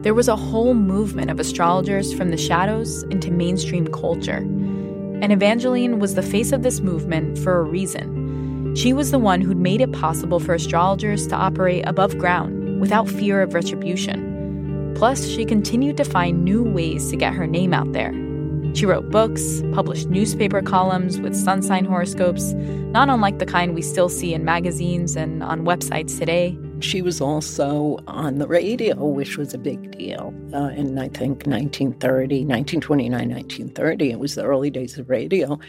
There 0.01 0.15
was 0.15 0.27
a 0.27 0.35
whole 0.35 0.73
movement 0.73 1.29
of 1.29 1.39
astrologers 1.39 2.11
from 2.11 2.31
the 2.31 2.37
shadows 2.37 3.03
into 3.11 3.29
mainstream 3.29 3.85
culture. 3.85 4.37
And 4.37 5.31
Evangeline 5.31 5.99
was 5.99 6.15
the 6.15 6.23
face 6.23 6.51
of 6.51 6.63
this 6.63 6.79
movement 6.79 7.37
for 7.37 7.59
a 7.59 7.63
reason. 7.63 8.73
She 8.75 8.93
was 8.93 9.11
the 9.11 9.19
one 9.19 9.41
who'd 9.41 9.57
made 9.57 9.81
it 9.81 9.91
possible 9.91 10.39
for 10.39 10.55
astrologers 10.55 11.27
to 11.27 11.35
operate 11.35 11.83
above 11.85 12.17
ground 12.17 12.81
without 12.81 13.07
fear 13.07 13.43
of 13.43 13.53
retribution. 13.53 14.95
Plus, 14.95 15.27
she 15.27 15.45
continued 15.45 15.97
to 15.97 16.03
find 16.03 16.43
new 16.43 16.63
ways 16.63 17.11
to 17.11 17.15
get 17.15 17.35
her 17.35 17.45
name 17.45 17.75
out 17.75 17.93
there. 17.93 18.30
She 18.73 18.85
wrote 18.85 19.11
books, 19.11 19.61
published 19.73 20.07
newspaper 20.07 20.61
columns 20.61 21.19
with 21.19 21.35
sun 21.35 21.61
sign 21.61 21.83
horoscopes, 21.83 22.53
not 22.53 23.09
unlike 23.09 23.37
the 23.37 23.45
kind 23.45 23.75
we 23.75 23.81
still 23.81 24.07
see 24.07 24.33
in 24.33 24.45
magazines 24.45 25.17
and 25.17 25.43
on 25.43 25.65
websites 25.65 26.17
today. 26.17 26.57
She 26.79 27.01
was 27.01 27.19
also 27.19 27.99
on 28.07 28.39
the 28.39 28.47
radio, 28.47 28.95
which 29.05 29.37
was 29.37 29.53
a 29.53 29.57
big 29.57 29.91
deal 29.97 30.33
uh, 30.53 30.69
in, 30.69 30.97
I 30.97 31.09
think, 31.09 31.45
1930, 31.45 32.45
1929, 32.45 33.11
1930. 33.11 34.11
It 34.11 34.19
was 34.19 34.35
the 34.35 34.43
early 34.43 34.69
days 34.69 34.97
of 34.97 35.09
radio. 35.09 35.59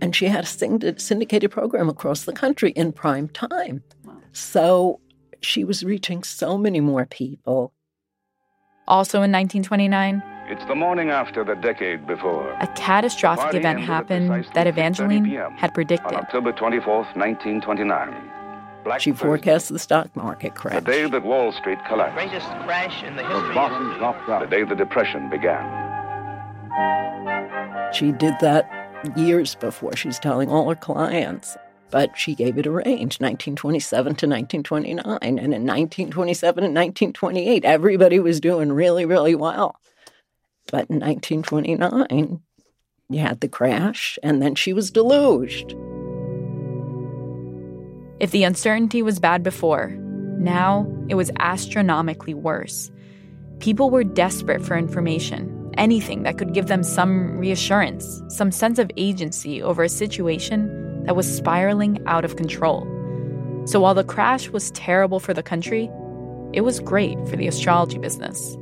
And 0.00 0.14
she 0.14 0.26
had 0.26 0.44
a 0.44 0.98
syndicated 1.00 1.50
program 1.50 1.88
across 1.88 2.24
the 2.24 2.32
country 2.32 2.70
in 2.70 2.92
prime 2.92 3.28
time. 3.28 3.82
So 4.32 5.00
she 5.40 5.64
was 5.64 5.84
reaching 5.84 6.22
so 6.22 6.56
many 6.56 6.80
more 6.80 7.04
people. 7.04 7.74
Also 8.86 9.18
in 9.18 9.32
1929, 9.32 10.22
it's 10.46 10.64
the 10.66 10.74
morning 10.74 11.10
after 11.10 11.42
the 11.42 11.54
decade 11.54 12.06
before. 12.06 12.50
A 12.60 12.66
catastrophic 12.76 13.44
Party 13.44 13.58
event 13.58 13.80
happened 13.80 14.46
that 14.54 14.66
Evangeline 14.66 15.24
had 15.56 15.72
predicted. 15.72 16.12
On 16.12 16.16
October 16.16 16.52
24th, 16.52 17.16
1929. 17.16 18.30
Black 18.84 19.00
she 19.00 19.12
forecast 19.12 19.70
the 19.70 19.78
stock 19.78 20.14
market 20.14 20.54
crash. 20.54 20.74
The 20.74 20.80
day 20.82 21.08
that 21.08 21.24
Wall 21.24 21.52
Street 21.52 21.78
collapsed. 21.86 22.16
The 22.16 22.28
greatest 22.28 22.46
crash 22.66 23.02
in 23.02 23.16
the 23.16 23.22
history 23.22 23.48
of 23.48 23.52
dropped 23.98 24.28
out. 24.28 24.40
The 24.42 24.46
day 24.46 24.64
the 24.64 24.74
Depression 24.74 25.30
began. 25.30 25.64
She 27.94 28.12
did 28.12 28.34
that 28.40 28.70
years 29.16 29.54
before. 29.54 29.96
She's 29.96 30.18
telling 30.18 30.50
all 30.50 30.68
her 30.68 30.74
clients. 30.74 31.56
But 31.90 32.18
she 32.18 32.34
gave 32.34 32.58
it 32.58 32.66
a 32.66 32.70
range, 32.70 33.20
1927 33.20 34.04
to 34.04 34.26
1929. 34.26 35.18
And 35.22 35.38
in 35.38 35.64
1927 35.64 36.64
and 36.64 36.74
1928, 36.74 37.64
everybody 37.64 38.18
was 38.18 38.40
doing 38.40 38.72
really, 38.72 39.06
really 39.06 39.34
well. 39.34 39.80
But 40.70 40.90
in 40.90 41.00
1929, 41.00 42.40
you 43.10 43.18
had 43.18 43.40
the 43.40 43.48
crash, 43.48 44.18
and 44.22 44.40
then 44.40 44.54
she 44.54 44.72
was 44.72 44.90
deluged. 44.90 45.74
If 48.20 48.30
the 48.30 48.44
uncertainty 48.44 49.02
was 49.02 49.18
bad 49.20 49.42
before, 49.42 49.88
now 50.38 50.86
it 51.08 51.14
was 51.14 51.30
astronomically 51.38 52.34
worse. 52.34 52.90
People 53.58 53.90
were 53.90 54.04
desperate 54.04 54.64
for 54.64 54.76
information, 54.76 55.72
anything 55.76 56.22
that 56.22 56.38
could 56.38 56.54
give 56.54 56.66
them 56.66 56.82
some 56.82 57.38
reassurance, 57.38 58.22
some 58.28 58.50
sense 58.50 58.78
of 58.78 58.90
agency 58.96 59.62
over 59.62 59.82
a 59.82 59.88
situation 59.88 61.04
that 61.04 61.16
was 61.16 61.36
spiraling 61.36 62.02
out 62.06 62.24
of 62.24 62.36
control. 62.36 62.86
So 63.66 63.80
while 63.80 63.94
the 63.94 64.04
crash 64.04 64.48
was 64.50 64.70
terrible 64.72 65.20
for 65.20 65.34
the 65.34 65.42
country, 65.42 65.90
it 66.52 66.62
was 66.62 66.80
great 66.80 67.18
for 67.28 67.36
the 67.36 67.48
astrology 67.48 67.98
business. 67.98 68.56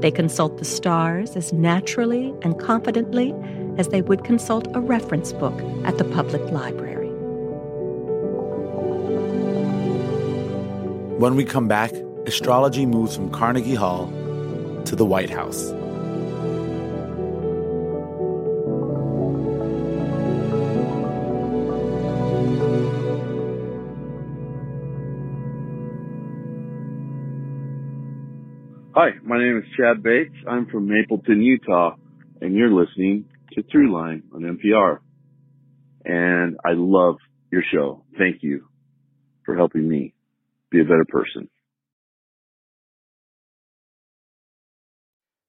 They 0.00 0.10
consult 0.10 0.58
the 0.58 0.64
stars 0.64 1.36
as 1.36 1.52
naturally 1.52 2.34
and 2.42 2.58
confidently 2.58 3.34
as 3.78 3.88
they 3.88 4.02
would 4.02 4.24
consult 4.24 4.66
a 4.74 4.80
reference 4.80 5.32
book 5.32 5.54
at 5.84 5.98
the 5.98 6.04
public 6.04 6.42
library. 6.50 7.10
When 11.18 11.34
we 11.34 11.44
come 11.44 11.66
back, 11.66 11.92
astrology 12.26 12.84
moves 12.84 13.16
from 13.16 13.30
Carnegie 13.30 13.74
Hall 13.74 14.06
to 14.84 14.96
the 14.96 15.04
White 15.06 15.30
House. 15.30 15.72
My 29.36 29.42
name 29.42 29.58
is 29.58 29.64
Chad 29.76 30.02
Bates. 30.02 30.34
I'm 30.48 30.64
from 30.66 30.88
Mapleton, 30.88 31.42
Utah, 31.42 31.96
and 32.40 32.54
you're 32.54 32.72
listening 32.72 33.26
to 33.52 33.62
Throughline 33.64 34.22
on 34.34 34.40
NPR. 34.40 35.00
And 36.06 36.56
I 36.64 36.72
love 36.72 37.16
your 37.52 37.62
show. 37.70 38.02
Thank 38.16 38.42
you 38.42 38.66
for 39.44 39.54
helping 39.54 39.86
me 39.86 40.14
be 40.70 40.80
a 40.80 40.84
better 40.84 41.04
person. 41.06 41.50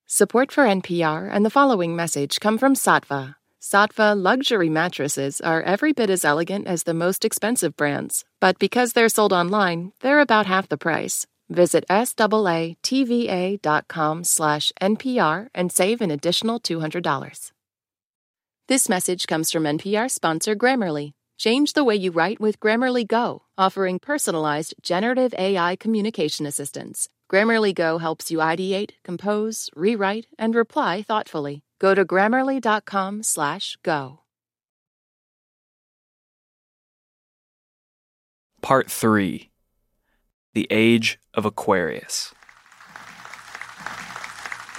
Support 0.06 0.52
for 0.52 0.66
NPR 0.66 1.30
and 1.32 1.46
the 1.46 1.50
following 1.50 1.96
message 1.96 2.42
come 2.42 2.58
from 2.58 2.74
Saatva. 2.74 3.36
Saatva 3.62 4.22
luxury 4.22 4.70
mattresses 4.70 5.40
are 5.40 5.62
every 5.62 5.94
bit 5.94 6.10
as 6.10 6.26
elegant 6.26 6.68
as 6.68 6.84
the 6.84 6.94
most 6.94 7.24
expensive 7.24 7.78
brands, 7.78 8.26
but 8.42 8.60
because 8.60 8.92
they're 8.92 9.08
sold 9.08 9.32
online, 9.32 9.94
they're 10.02 10.20
about 10.20 10.46
half 10.46 10.68
the 10.68 10.78
price. 10.78 11.26
Visit 11.50 11.86
SAATVA.com 11.90 12.24
slash 14.24 14.72
NPR 14.82 15.48
and 15.56 15.72
save 15.72 16.02
an 16.02 16.12
additional 16.12 16.60
$200. 16.60 17.52
This 18.68 18.90
message 18.90 19.28
comes 19.28 19.50
from 19.52 19.64
NPR 19.64 20.12
sponsor 20.12 20.56
Grammarly. 20.56 21.14
Change 21.38 21.74
the 21.74 21.84
way 21.84 21.96
you 21.96 22.12
write 22.12 22.40
with 22.40 22.60
Grammarly 22.60 23.08
Go, 23.08 23.44
offering 23.58 24.00
personalized 24.00 24.74
generative 24.82 25.34
AI 25.38 25.76
communication 25.78 26.46
assistance. 26.46 27.08
Grammarly 27.32 27.74
Go 27.74 27.98
helps 28.00 28.30
you 28.32 28.40
ideate, 28.40 28.92
compose, 29.04 29.70
rewrite, 29.76 30.28
and 30.38 30.56
reply 30.56 31.02
thoughtfully. 31.02 31.64
Go 31.80 31.94
to 31.94 32.04
grammarly.com 32.04 33.24
slash 33.24 33.78
go. 33.84 34.22
Part 38.62 38.90
3 38.92 39.50
the 40.58 40.68
Age 40.72 41.20
of 41.36 41.46
Aquarius. 41.46 42.34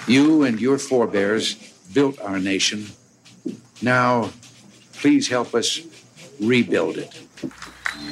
You 0.09 0.43
and 0.43 0.59
your 0.59 0.77
forebears 0.77 1.55
built 1.93 2.19
our 2.19 2.37
nation. 2.37 2.87
Now, 3.81 4.31
please 4.91 5.29
help 5.29 5.55
us 5.55 5.79
rebuild 6.41 6.97
it. 6.97 7.21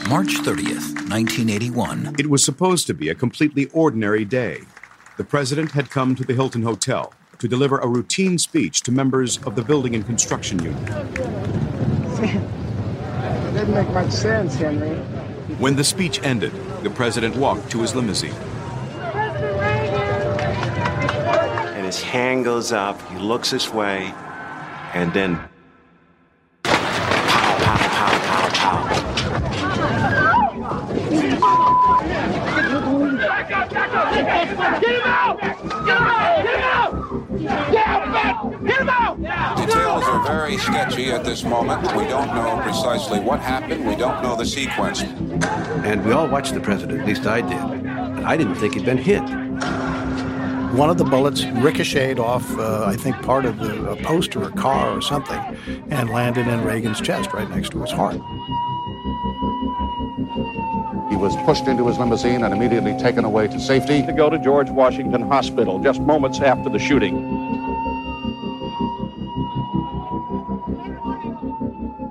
March 0.08 0.36
30th, 0.48 0.96
1981. 1.12 2.16
It 2.18 2.30
was 2.30 2.42
supposed 2.42 2.88
to 2.88 2.94
be 2.94 3.10
a 3.10 3.16
completely 3.16 3.66
ordinary 3.74 4.24
day. 4.24 4.62
The 5.18 5.26
president 5.26 5.72
had 5.74 5.90
come 5.90 6.16
to 6.16 6.24
the 6.24 6.36
Hilton 6.36 6.64
Hotel, 6.64 7.14
to 7.40 7.50
deliver 7.50 7.80
a 7.80 7.88
routine 7.88 8.38
speech 8.38 8.80
to 8.84 8.94
members 8.94 9.40
of 9.44 9.58
the 9.58 9.62
building 9.62 9.94
and 9.94 10.06
construction 10.06 10.64
unit. 10.64 10.90
It 13.48 13.54
didn't 13.54 13.74
make 13.74 13.90
much 13.90 14.12
sense, 14.12 14.56
Henry. 14.56 14.96
When 15.58 15.76
the 15.76 15.84
speech 15.84 16.22
ended, 16.22 16.54
the 16.84 16.90
president 16.90 17.36
walked 17.36 17.70
to 17.72 17.82
his 17.82 17.96
limousine. 17.96 18.34
And 21.76 21.86
his 21.86 22.02
hand 22.02 22.46
goes 22.46 22.72
up, 22.72 23.02
he 23.10 23.18
looks 23.18 23.52
this 23.52 23.74
way, 23.74 24.14
and 24.94 25.14
then 25.14 25.36
pow, 26.64 26.74
pow, 26.74 27.78
pow, 27.78 28.50
pow, 28.54 29.18
Get 33.50 34.77
out! 38.38 38.66
Get 38.66 38.82
him 38.82 38.90
out! 38.90 39.58
Details 39.58 40.04
are 40.04 40.26
very 40.26 40.58
sketchy 40.58 41.12
at 41.12 41.24
this 41.24 41.44
moment. 41.44 41.82
We 41.96 42.04
don't 42.06 42.34
know 42.36 42.60
precisely 42.64 43.20
what 43.20 43.40
happened. 43.40 43.88
We 43.88 43.96
don't 43.96 44.22
know 44.22 44.36
the 44.36 44.46
sequence. 44.46 45.02
And 45.02 46.06
we 46.06 46.12
all 46.12 46.28
watched 46.28 46.54
the 46.54 46.60
president, 46.60 47.02
at 47.02 47.08
least 47.08 47.26
I 47.26 47.42
did. 47.42 47.52
And 47.52 48.26
I 48.26 48.38
didn't 48.38 48.56
think 48.56 48.76
he'd 48.76 48.86
been 48.86 48.98
hit. 48.98 49.24
One 50.74 50.90
of 50.90 50.98
the 50.98 51.06
bullets 51.06 51.46
ricocheted 51.46 52.20
off, 52.20 52.46
uh, 52.58 52.86
I 52.86 52.96
think, 52.96 53.22
part 53.24 53.46
of 53.46 53.58
the, 53.60 53.90
a 53.90 53.96
post 54.04 54.36
or 54.36 54.44
a 54.44 54.52
car 54.52 54.96
or 54.96 55.02
something, 55.02 55.40
and 55.90 56.10
landed 56.10 56.48
in 56.48 56.64
Reagan's 56.64 57.02
chest 57.02 57.34
right 57.34 57.50
next 57.50 57.72
to 57.72 57.82
his 57.82 57.92
heart. 57.92 58.16
He 61.10 61.16
was 61.16 61.36
pushed 61.46 61.68
into 61.68 61.88
his 61.88 61.98
limousine 61.98 62.44
and 62.44 62.54
immediately 62.54 62.96
taken 62.98 63.24
away 63.24 63.48
to 63.48 63.60
safety. 63.60 64.06
To 64.06 64.12
go 64.12 64.30
to 64.30 64.38
George 64.38 64.70
Washington 64.70 65.22
Hospital 65.24 65.80
just 65.80 66.02
moments 66.02 66.42
after 66.42 66.70
the 66.70 66.80
shooting. 66.80 67.37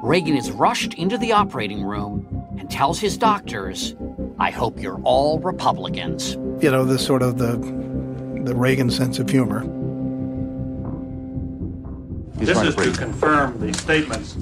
Reagan 0.07 0.37
is 0.37 0.53
rushed 0.53 0.95
into 0.95 1.19
the 1.19 1.33
operating 1.33 1.83
room 1.83 2.25
and 2.61 2.71
tells 2.71 3.01
his 3.01 3.19
doctors, 3.19 3.97
I 4.39 4.53
hope 4.53 4.81
you're 4.81 5.01
all 5.03 5.41
Republicans. 5.41 6.35
You 6.63 6.71
know, 6.71 6.85
the 6.85 6.97
sort 6.97 7.23
of 7.23 7.39
the, 7.39 7.57
the 8.45 8.55
Reagan 8.55 8.89
sense 8.89 9.19
of 9.19 9.29
humor. 9.29 9.63
He's 12.39 12.47
this 12.47 12.63
is 12.63 12.77
to 12.77 12.85
to 12.85 12.97
confirm 12.97 13.59
the 13.59 13.75
statements 13.75 14.37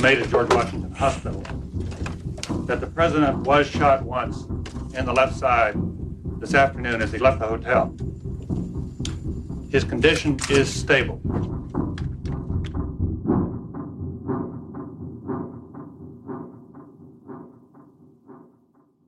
made 0.00 0.20
at 0.20 0.30
George 0.30 0.48
Washington 0.48 0.90
Hospital 0.92 1.42
that 2.64 2.80
the 2.80 2.86
president 2.86 3.40
was 3.40 3.66
shot 3.66 4.02
once 4.02 4.44
in 4.96 5.04
the 5.04 5.12
left 5.12 5.36
side 5.36 5.74
this 6.40 6.54
afternoon 6.54 7.02
as 7.02 7.12
he 7.12 7.18
left 7.18 7.38
the 7.38 7.46
hotel. 7.46 7.94
His 9.70 9.84
condition 9.84 10.38
is 10.48 10.72
stable. 10.72 11.20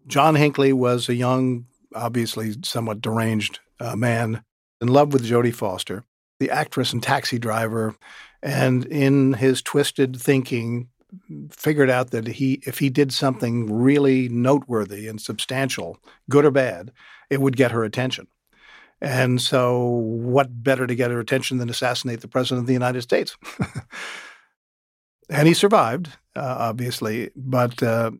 John 0.08 0.34
Hinckley 0.34 0.72
was 0.72 1.08
a 1.08 1.14
young, 1.14 1.66
obviously 1.94 2.54
somewhat 2.64 3.00
deranged 3.00 3.60
uh, 3.78 3.94
man 3.94 4.42
in 4.80 4.88
love 4.88 5.12
with 5.12 5.24
Jodie 5.24 5.54
Foster, 5.54 6.04
the 6.40 6.50
actress 6.50 6.92
and 6.92 7.02
taxi 7.02 7.38
driver, 7.38 7.94
and 8.42 8.84
in 8.86 9.34
his 9.34 9.62
twisted 9.62 10.20
thinking, 10.20 10.88
figured 11.50 11.90
out 11.90 12.10
that 12.10 12.26
he, 12.26 12.60
if 12.66 12.78
he 12.78 12.90
did 12.90 13.12
something 13.12 13.72
really 13.72 14.28
noteworthy 14.28 15.08
and 15.08 15.20
substantial, 15.20 15.98
good 16.28 16.44
or 16.44 16.50
bad, 16.50 16.92
it 17.30 17.40
would 17.40 17.56
get 17.56 17.72
her 17.72 17.84
attention. 17.84 18.26
And 19.00 19.40
so, 19.40 19.84
what 19.84 20.62
better 20.62 20.86
to 20.86 20.94
get 20.94 21.10
her 21.10 21.20
attention 21.20 21.58
than 21.58 21.70
assassinate 21.70 22.20
the 22.20 22.28
president 22.28 22.62
of 22.62 22.66
the 22.66 22.72
United 22.72 23.02
States? 23.02 23.36
and 25.30 25.46
he 25.46 25.54
survived, 25.54 26.08
uh, 26.34 26.56
obviously, 26.58 27.30
but 27.36 27.80
uh, 27.82 28.10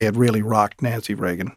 it 0.00 0.14
really 0.16 0.42
rocked 0.42 0.82
Nancy 0.82 1.14
Reagan. 1.14 1.56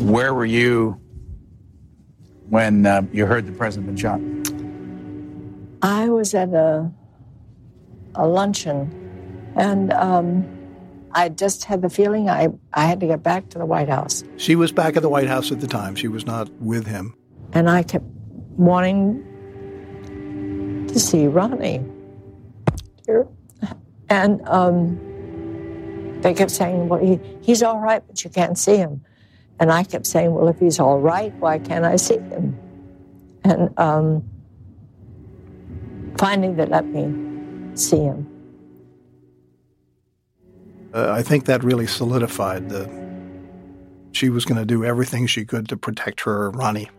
Where 0.00 0.34
were 0.34 0.46
you 0.46 1.00
when 2.48 2.86
uh, 2.86 3.02
you 3.12 3.26
heard 3.26 3.46
the 3.46 3.52
president 3.52 3.86
been 3.86 3.96
shot? 3.96 4.20
I 5.82 6.08
was 6.08 6.34
at 6.34 6.50
a 6.50 6.90
a 8.16 8.26
luncheon, 8.26 9.52
and 9.56 9.92
um, 9.92 10.44
I 11.12 11.28
just 11.28 11.64
had 11.64 11.80
the 11.82 11.90
feeling 11.90 12.28
I, 12.28 12.48
I 12.74 12.86
had 12.86 13.00
to 13.00 13.06
get 13.06 13.22
back 13.22 13.48
to 13.50 13.58
the 13.58 13.66
White 13.66 13.88
House. 13.88 14.24
She 14.36 14.56
was 14.56 14.72
back 14.72 14.96
at 14.96 15.02
the 15.02 15.08
White 15.08 15.28
House 15.28 15.52
at 15.52 15.60
the 15.60 15.68
time. 15.68 15.94
She 15.94 16.08
was 16.08 16.26
not 16.26 16.50
with 16.54 16.86
him. 16.86 17.14
And 17.52 17.70
I 17.70 17.82
kept 17.82 18.04
wanting 18.56 19.24
to 20.88 20.98
see 20.98 21.26
Ronnie. 21.28 21.84
And 24.10 24.46
um, 24.48 24.98
they 26.20 26.34
kept 26.34 26.50
saying, 26.50 26.88
well, 26.88 27.00
he, 27.00 27.20
he's 27.40 27.62
all 27.62 27.78
right, 27.78 28.02
but 28.06 28.22
you 28.24 28.30
can't 28.30 28.58
see 28.58 28.76
him. 28.76 29.02
And 29.60 29.70
I 29.70 29.84
kept 29.84 30.06
saying, 30.06 30.34
well, 30.34 30.48
if 30.48 30.58
he's 30.58 30.80
all 30.80 30.98
right, 30.98 31.32
why 31.34 31.58
can't 31.60 31.84
I 31.84 31.96
see 31.96 32.18
him? 32.18 32.58
And 33.44 33.78
um, 33.78 34.28
finally, 36.18 36.52
they 36.54 36.66
let 36.66 36.86
me 36.86 37.76
see 37.76 38.00
him. 38.00 38.26
Uh, 40.92 41.12
I 41.12 41.22
think 41.22 41.44
that 41.44 41.62
really 41.62 41.86
solidified 41.86 42.68
the. 42.68 42.90
She 44.12 44.28
was 44.28 44.44
going 44.44 44.58
to 44.58 44.66
do 44.66 44.84
everything 44.84 45.28
she 45.28 45.44
could 45.44 45.68
to 45.68 45.76
protect 45.76 46.22
her 46.22 46.50
Ronnie. 46.50 46.90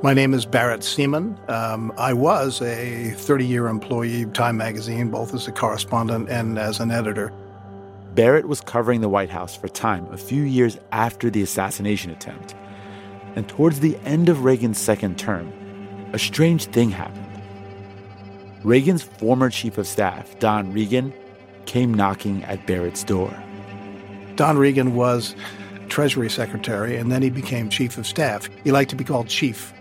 My 0.00 0.14
name 0.14 0.32
is 0.32 0.46
Barrett 0.46 0.84
Seaman. 0.84 1.36
Um, 1.48 1.92
I 1.98 2.12
was 2.12 2.62
a 2.62 3.10
30 3.16 3.44
year 3.44 3.66
employee 3.66 4.22
of 4.22 4.32
Time 4.32 4.56
Magazine, 4.56 5.10
both 5.10 5.34
as 5.34 5.48
a 5.48 5.52
correspondent 5.52 6.28
and 6.28 6.56
as 6.56 6.78
an 6.78 6.92
editor. 6.92 7.32
Barrett 8.14 8.46
was 8.46 8.60
covering 8.60 9.00
the 9.00 9.08
White 9.08 9.28
House 9.28 9.56
for 9.56 9.66
Time 9.66 10.06
a 10.12 10.16
few 10.16 10.44
years 10.44 10.78
after 10.92 11.30
the 11.30 11.42
assassination 11.42 12.12
attempt. 12.12 12.54
And 13.34 13.48
towards 13.48 13.80
the 13.80 13.96
end 14.04 14.28
of 14.28 14.44
Reagan's 14.44 14.78
second 14.78 15.18
term, 15.18 15.52
a 16.12 16.18
strange 16.18 16.66
thing 16.66 16.90
happened. 16.90 17.26
Reagan's 18.62 19.02
former 19.02 19.50
chief 19.50 19.78
of 19.78 19.86
staff, 19.88 20.38
Don 20.38 20.72
Regan, 20.72 21.12
came 21.66 21.92
knocking 21.92 22.44
at 22.44 22.64
Barrett's 22.68 23.02
door. 23.02 23.36
Don 24.36 24.58
Regan 24.58 24.94
was 24.94 25.34
Treasury 25.88 26.30
Secretary, 26.30 26.96
and 26.96 27.10
then 27.10 27.20
he 27.20 27.30
became 27.30 27.68
Chief 27.68 27.98
of 27.98 28.06
Staff. 28.06 28.48
He 28.62 28.70
liked 28.70 28.90
to 28.90 28.96
be 28.96 29.02
called 29.02 29.26
Chief. 29.26 29.72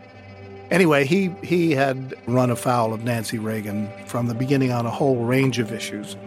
Anyway, 0.70 1.06
he, 1.06 1.34
he 1.44 1.72
had 1.72 2.14
run 2.28 2.50
afoul 2.50 2.94
of 2.94 3.04
Nancy 3.04 3.38
Reagan 3.38 3.90
from 4.06 4.28
the 4.28 4.36
beginning 4.36 4.72
on 4.72 4.86
a 4.86 4.92
whole 4.92 5.24
range 5.24 5.60
of 5.60 5.72
issues. 5.72 6.18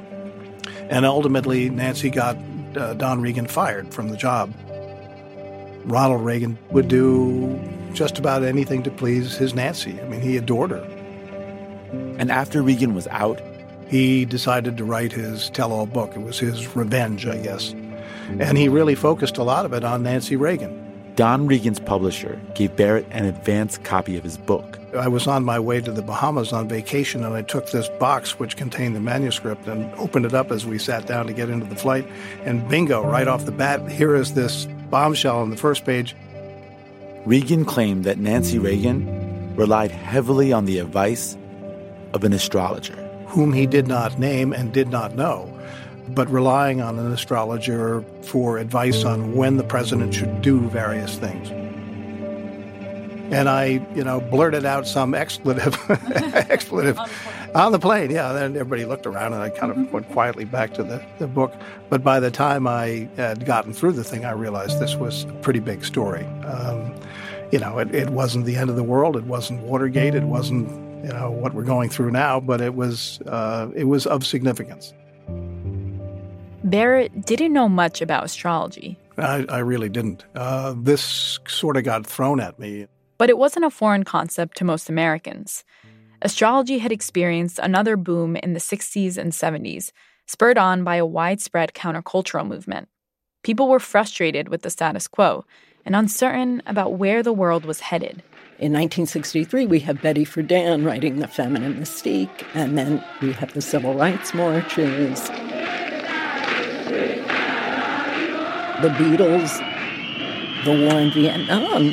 And 0.89 1.05
ultimately, 1.05 1.69
Nancy 1.69 2.11
got 2.11 2.37
uh, 2.77 2.95
Don 2.95 3.21
Regan 3.21 3.47
fired 3.47 3.93
from 3.93 4.09
the 4.09 4.17
job. 4.17 4.53
Ronald 5.85 6.25
Reagan 6.25 6.59
would 6.71 6.89
do 6.89 7.61
just 7.93 8.19
about 8.19 8.43
anything 8.43 8.83
to 8.85 8.91
please 8.91 9.37
his 9.37 9.55
Nancy. 9.55 10.01
I 10.01 10.09
mean, 10.09 10.21
he 10.21 10.37
adored 10.37 10.71
her. 10.71 10.83
And 12.19 12.31
after 12.31 12.63
Regan 12.63 12.95
was 12.95 13.07
out, 13.09 13.41
he 13.89 14.25
decided 14.25 14.77
to 14.77 14.85
write 14.85 15.13
his 15.13 15.51
tell 15.51 15.73
all 15.73 15.87
book. 15.87 16.15
It 16.15 16.23
was 16.23 16.39
his 16.39 16.77
revenge, 16.77 17.27
I 17.27 17.39
guess. 17.39 17.73
And 18.39 18.57
he 18.57 18.69
really 18.69 18.95
focused 18.95 19.37
a 19.39 19.43
lot 19.43 19.67
of 19.67 19.73
it 19.73 19.85
on 19.85 20.03
Nancy 20.05 20.37
Reagan. 20.37 20.90
Don 21.21 21.47
Regan's 21.47 21.79
publisher 21.79 22.41
gave 22.55 22.75
Barrett 22.77 23.07
an 23.11 23.27
advance 23.27 23.77
copy 23.77 24.17
of 24.17 24.25
his 24.25 24.39
book. 24.39 24.79
I 24.97 25.07
was 25.07 25.27
on 25.27 25.45
my 25.45 25.61
way 25.61 25.83
to 25.83 25.93
the 25.93 26.01
Bahamas 26.01 26.51
on 26.51 26.67
vacation, 26.67 27.23
and 27.25 27.35
I 27.35 27.43
took 27.43 27.71
this 27.71 27.91
box 28.01 28.39
which 28.39 28.57
contained 28.57 28.97
the 28.97 29.01
manuscript 29.01 29.67
and 29.67 29.95
opened 29.97 30.25
it 30.25 30.33
up 30.33 30.51
as 30.51 30.65
we 30.65 30.79
sat 30.79 31.07
down 31.07 31.27
to 31.27 31.35
get 31.35 31.51
into 31.51 31.67
the 31.67 31.77
flight. 31.77 32.09
And 32.47 32.67
bingo, 32.71 33.07
right 33.07 33.29
off 33.29 33.45
the 33.45 33.53
bat, 33.53 33.87
here 33.93 34.15
is 34.15 34.33
this 34.33 34.67
bombshell 34.89 35.37
on 35.37 35.51
the 35.51 35.59
first 35.59 35.85
page. 35.85 36.17
Regan 37.27 37.67
claimed 37.67 38.05
that 38.05 38.17
Nancy 38.17 38.59
Reagan 38.59 39.55
relied 39.57 39.91
heavily 39.91 40.55
on 40.55 40.65
the 40.65 40.79
advice 40.79 41.37
of 42.15 42.25
an 42.25 42.33
astrologer, 42.33 42.97
whom 43.27 43.53
he 43.53 43.67
did 43.67 43.87
not 43.87 44.19
name 44.19 44.55
and 44.55 44.73
did 44.73 44.89
not 44.89 45.17
know 45.17 45.50
but 46.15 46.31
relying 46.31 46.81
on 46.81 46.99
an 46.99 47.13
astrologer 47.13 48.05
for 48.23 48.59
advice 48.59 49.05
on 49.05 49.35
when 49.35 49.57
the 49.57 49.65
president 49.65 50.15
should 50.15 50.43
do 50.43 50.61
various 50.69 51.17
things. 51.17 51.51
And 53.33 53.49
I, 53.49 53.87
you 53.95 54.03
know, 54.03 54.21
blurted 54.21 54.65
out 54.65 54.89
some 54.89 55.15
expletive, 55.15 55.77
expletive 56.51 56.99
on 57.55 57.71
the 57.71 57.79
plane. 57.79 58.11
Yeah, 58.11 58.33
then 58.33 58.57
everybody 58.57 58.85
looked 58.85 59.07
around, 59.07 59.35
and 59.35 59.43
I 59.43 59.51
kind 59.51 59.71
of 59.71 59.93
went 59.93 60.11
quietly 60.11 60.45
back 60.45 60.75
to 60.75 60.83
the, 60.83 61.05
the 61.19 61.29
book. 61.29 61.55
But 61.89 62.03
by 62.03 62.19
the 62.19 62.33
time 62.33 62.67
I 62.67 63.09
had 63.17 63.47
gotten 63.47 63.73
through 63.73 63.93
the 63.93 64.03
thing, 64.03 64.25
I 64.25 64.33
realized 64.33 64.81
this 64.81 64.97
was 64.97 65.25
a 65.25 65.33
pretty 65.35 65.61
big 65.61 65.85
story. 65.85 66.25
Um, 66.45 66.93
you 67.53 67.61
know, 67.61 67.79
it, 67.79 67.95
it 67.95 68.11
wasn't 68.11 68.47
the 68.47 68.57
end 68.57 68.69
of 68.69 68.77
the 68.77 68.83
world. 68.83 69.17
It 69.17 69.25
wasn't 69.25 69.63
Watergate. 69.63 70.15
It 70.17 70.25
wasn't 70.25 70.69
you 71.05 71.13
know, 71.13 71.31
what 71.31 71.55
we're 71.55 71.65
going 71.65 71.89
through 71.89 72.11
now, 72.11 72.41
but 72.41 72.61
it 72.61 72.75
was 72.75 73.21
uh, 73.27 73.69
it 73.75 73.85
was 73.85 74.07
of 74.07 74.27
significance. 74.27 74.93
Barrett 76.71 77.27
didn't 77.27 77.53
know 77.53 77.69
much 77.69 78.01
about 78.01 78.25
astrology. 78.25 78.97
I, 79.19 79.45
I 79.49 79.59
really 79.59 79.89
didn't. 79.89 80.25
Uh, 80.37 80.75
this 80.77 81.41
sort 81.49 81.77
of 81.77 81.83
got 81.83 82.07
thrown 82.07 82.39
at 82.39 82.61
me. 82.61 82.87
But 83.19 83.29
it 83.29 83.39
wasn't 83.39 83.65
a 83.65 83.71
foreign 83.71 84.05
concept 84.05 84.57
to 84.59 84.65
most 84.65 84.89
Americans. 84.89 85.65
Astrology 86.23 86.79
had 86.79 86.93
experienced 86.93 87.59
another 87.59 87.97
boom 87.97 88.37
in 88.37 88.53
the 88.53 88.61
60s 88.61 89.19
and 89.19 89.33
70s, 89.33 89.91
spurred 90.27 90.59
on 90.59 90.85
by 90.85 90.97
a 90.97 91.07
widespread 91.07 91.75
countercultural 91.75 92.47
movement. 92.47 92.89
People 93.43 93.69
were 93.69 93.81
frustrated 93.81 94.49
with 94.49 94.63
the 94.63 94.71
status 94.71 95.09
quo 95.09 95.45
and 95.85 95.97
uncertain 95.97 96.63
about 96.67 96.95
where 96.95 97.23
the 97.23 97.33
world 97.33 97.65
was 97.65 97.81
headed. 97.81 98.23
In 98.59 98.73
1963, 98.75 99.67
we 99.67 99.81
have 99.81 100.03
Betty 100.03 100.25
Friedan 100.25 100.85
writing 100.85 101.19
The 101.19 101.27
Feminine 101.27 101.81
Mystique, 101.81 102.45
and 102.55 102.77
then 102.77 103.03
we 103.23 103.33
have 103.33 103.55
the 103.55 103.63
civil 103.63 103.95
rights 103.95 104.35
marches, 104.35 105.31
the 108.83 108.89
Beatles, 108.89 109.59
the 110.65 110.71
war 110.71 110.99
in 110.99 111.11
Vietnam. 111.13 111.91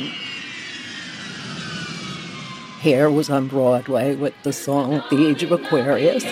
Hair 2.80 3.10
was 3.10 3.28
on 3.28 3.46
Broadway 3.46 4.14
with 4.14 4.32
the 4.42 4.54
song 4.54 5.02
The 5.10 5.26
Age 5.26 5.42
of 5.42 5.52
Aquarius. 5.52 6.24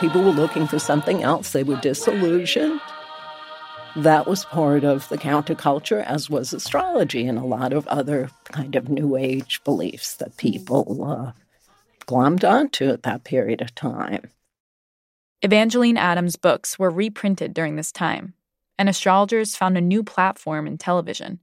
People 0.00 0.22
were 0.22 0.32
looking 0.32 0.66
for 0.66 0.78
something 0.78 1.22
else. 1.22 1.52
They 1.52 1.62
were 1.62 1.76
disillusioned. 1.76 2.80
That 3.96 4.26
was 4.26 4.44
part 4.44 4.84
of 4.84 5.08
the 5.08 5.16
counterculture, 5.16 6.04
as 6.04 6.28
was 6.28 6.52
astrology 6.52 7.26
and 7.26 7.38
a 7.38 7.44
lot 7.44 7.72
of 7.72 7.88
other 7.88 8.30
kind 8.44 8.76
of 8.76 8.90
New 8.90 9.16
Age 9.16 9.62
beliefs 9.64 10.14
that 10.16 10.36
people 10.36 11.04
uh, 11.04 11.32
glommed 12.06 12.46
onto 12.46 12.90
at 12.90 13.02
that 13.04 13.24
period 13.24 13.62
of 13.62 13.74
time. 13.74 14.28
Evangeline 15.40 15.96
Adams' 15.96 16.34
books 16.34 16.80
were 16.80 16.90
reprinted 16.90 17.54
during 17.54 17.76
this 17.76 17.92
time, 17.92 18.34
and 18.76 18.88
astrologers 18.88 19.54
found 19.54 19.78
a 19.78 19.80
new 19.80 20.02
platform 20.02 20.66
in 20.66 20.76
television. 20.76 21.38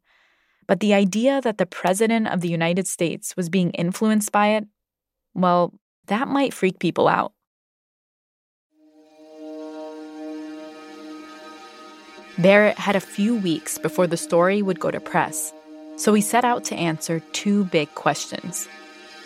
But 0.67 0.81
the 0.81 0.93
idea 0.93 1.39
that 1.41 1.57
the 1.57 1.65
President 1.65 2.27
of 2.27 2.41
the 2.41 2.49
United 2.49 2.87
States 2.87 3.37
was 3.37 3.47
being 3.47 3.69
influenced 3.71 4.33
by 4.33 4.47
it, 4.47 4.65
well, 5.33 5.73
that 6.07 6.27
might 6.27 6.53
freak 6.53 6.79
people 6.79 7.07
out. 7.07 7.31
Barrett 12.37 12.77
had 12.77 12.97
a 12.97 12.99
few 12.99 13.33
weeks 13.33 13.77
before 13.77 14.07
the 14.07 14.17
story 14.17 14.61
would 14.61 14.81
go 14.81 14.91
to 14.91 14.99
press, 14.99 15.53
so 15.95 16.13
he 16.13 16.21
set 16.21 16.43
out 16.43 16.65
to 16.65 16.75
answer 16.75 17.21
two 17.31 17.63
big 17.65 17.95
questions. 17.95 18.67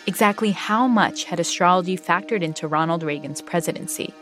Exactly 0.06 0.52
how 0.52 0.86
much 0.86 1.24
had 1.24 1.40
astrology 1.40 1.98
factored 1.98 2.42
into 2.42 2.68
Ronald 2.68 3.02
Reagan's 3.02 3.42
presidency? 3.42 4.14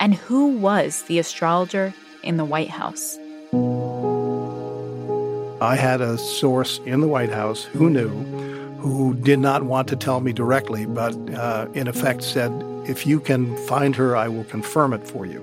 And 0.00 0.14
who 0.14 0.58
was 0.58 1.02
the 1.02 1.18
astrologer 1.18 1.94
in 2.22 2.36
the 2.36 2.44
White 2.44 2.70
House? 2.70 3.18
I 5.60 5.76
had 5.76 6.00
a 6.00 6.18
source 6.18 6.78
in 6.84 7.00
the 7.00 7.08
White 7.08 7.32
House 7.32 7.64
who 7.64 7.88
knew, 7.88 8.08
who 8.78 9.14
did 9.14 9.38
not 9.38 9.62
want 9.62 9.88
to 9.88 9.96
tell 9.96 10.20
me 10.20 10.32
directly, 10.32 10.84
but 10.84 11.14
uh, 11.34 11.68
in 11.74 11.88
effect 11.88 12.22
said, 12.22 12.52
if 12.86 13.06
you 13.06 13.18
can 13.18 13.56
find 13.66 13.96
her, 13.96 14.14
I 14.14 14.28
will 14.28 14.44
confirm 14.44 14.92
it 14.92 15.06
for 15.06 15.24
you. 15.24 15.42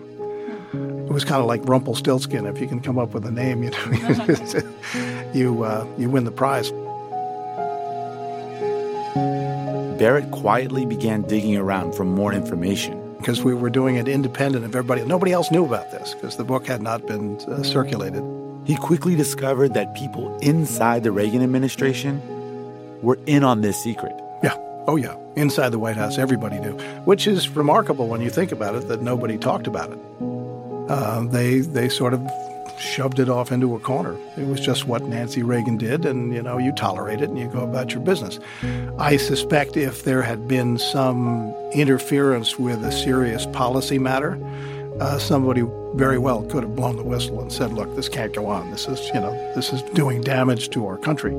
It 0.73 1.11
was 1.11 1.25
kind 1.25 1.41
of 1.41 1.47
like 1.47 1.67
Rumpelstiltskin. 1.67 2.45
If 2.45 2.61
you 2.61 2.67
can 2.67 2.81
come 2.81 2.99
up 2.99 3.13
with 3.13 3.25
a 3.25 3.31
name, 3.31 3.63
you 3.63 3.71
know, 3.71 5.31
you 5.33 5.63
uh, 5.63 5.87
you 5.97 6.09
win 6.09 6.23
the 6.23 6.31
prize. 6.31 6.71
Barrett 9.97 10.31
quietly 10.31 10.85
began 10.85 11.23
digging 11.23 11.57
around 11.57 11.93
for 11.95 12.05
more 12.05 12.31
information 12.31 13.00
because 13.21 13.43
we 13.43 13.53
were 13.53 13.69
doing 13.69 13.95
it 13.95 14.07
independent 14.07 14.65
of 14.65 14.75
everybody. 14.75 15.03
Nobody 15.05 15.31
else 15.31 15.51
knew 15.51 15.63
about 15.63 15.91
this 15.91 16.13
because 16.13 16.35
the 16.35 16.43
book 16.43 16.67
had 16.67 16.81
not 16.81 17.07
been 17.07 17.37
uh, 17.41 17.63
circulated. 17.63 18.23
He 18.65 18.75
quickly 18.75 19.15
discovered 19.15 19.73
that 19.75 19.95
people 19.95 20.37
inside 20.39 21.03
the 21.03 21.11
Reagan 21.11 21.41
administration 21.41 22.21
were 23.01 23.17
in 23.25 23.43
on 23.43 23.61
this 23.61 23.81
secret. 23.81 24.13
Yeah. 24.43 24.55
Oh, 24.87 24.97
yeah. 24.97 25.15
Inside 25.35 25.69
the 25.69 25.79
White 25.79 25.95
House, 25.95 26.17
everybody 26.17 26.59
knew, 26.59 26.73
which 27.05 27.27
is 27.27 27.47
remarkable 27.49 28.07
when 28.07 28.21
you 28.21 28.29
think 28.29 28.51
about 28.51 28.75
it 28.75 28.87
that 28.89 29.01
nobody 29.01 29.37
talked 29.37 29.67
about 29.67 29.91
it. 29.91 29.99
Uh, 30.89 31.21
they 31.27 31.59
they 31.59 31.87
sort 31.87 32.13
of 32.13 32.19
shoved 32.81 33.19
it 33.19 33.29
off 33.29 33.51
into 33.51 33.75
a 33.75 33.79
corner. 33.79 34.17
It 34.37 34.47
was 34.47 34.59
just 34.59 34.85
what 34.85 35.03
Nancy 35.03 35.43
Reagan 35.43 35.77
did, 35.77 36.05
and 36.05 36.33
you 36.33 36.41
know 36.41 36.57
you 36.57 36.71
tolerate 36.73 37.21
it 37.21 37.29
and 37.29 37.37
you 37.37 37.47
go 37.47 37.59
about 37.59 37.91
your 37.91 38.01
business. 38.01 38.39
I 38.97 39.17
suspect 39.17 39.77
if 39.77 40.03
there 40.03 40.21
had 40.21 40.47
been 40.47 40.77
some 40.77 41.53
interference 41.73 42.57
with 42.57 42.83
a 42.83 42.91
serious 42.91 43.45
policy 43.47 43.99
matter, 43.99 44.37
uh, 44.99 45.17
somebody 45.17 45.63
very 45.95 46.17
well 46.17 46.43
could 46.43 46.63
have 46.63 46.75
blown 46.75 46.95
the 46.95 47.03
whistle 47.03 47.41
and 47.41 47.51
said, 47.51 47.73
"Look, 47.73 47.95
this 47.95 48.07
can't 48.07 48.33
go 48.33 48.47
on. 48.47 48.71
This 48.71 48.87
is 48.87 49.07
you 49.13 49.19
know 49.19 49.33
this 49.55 49.73
is 49.73 49.81
doing 49.93 50.21
damage 50.21 50.69
to 50.71 50.85
our 50.87 50.97
country." 50.97 51.35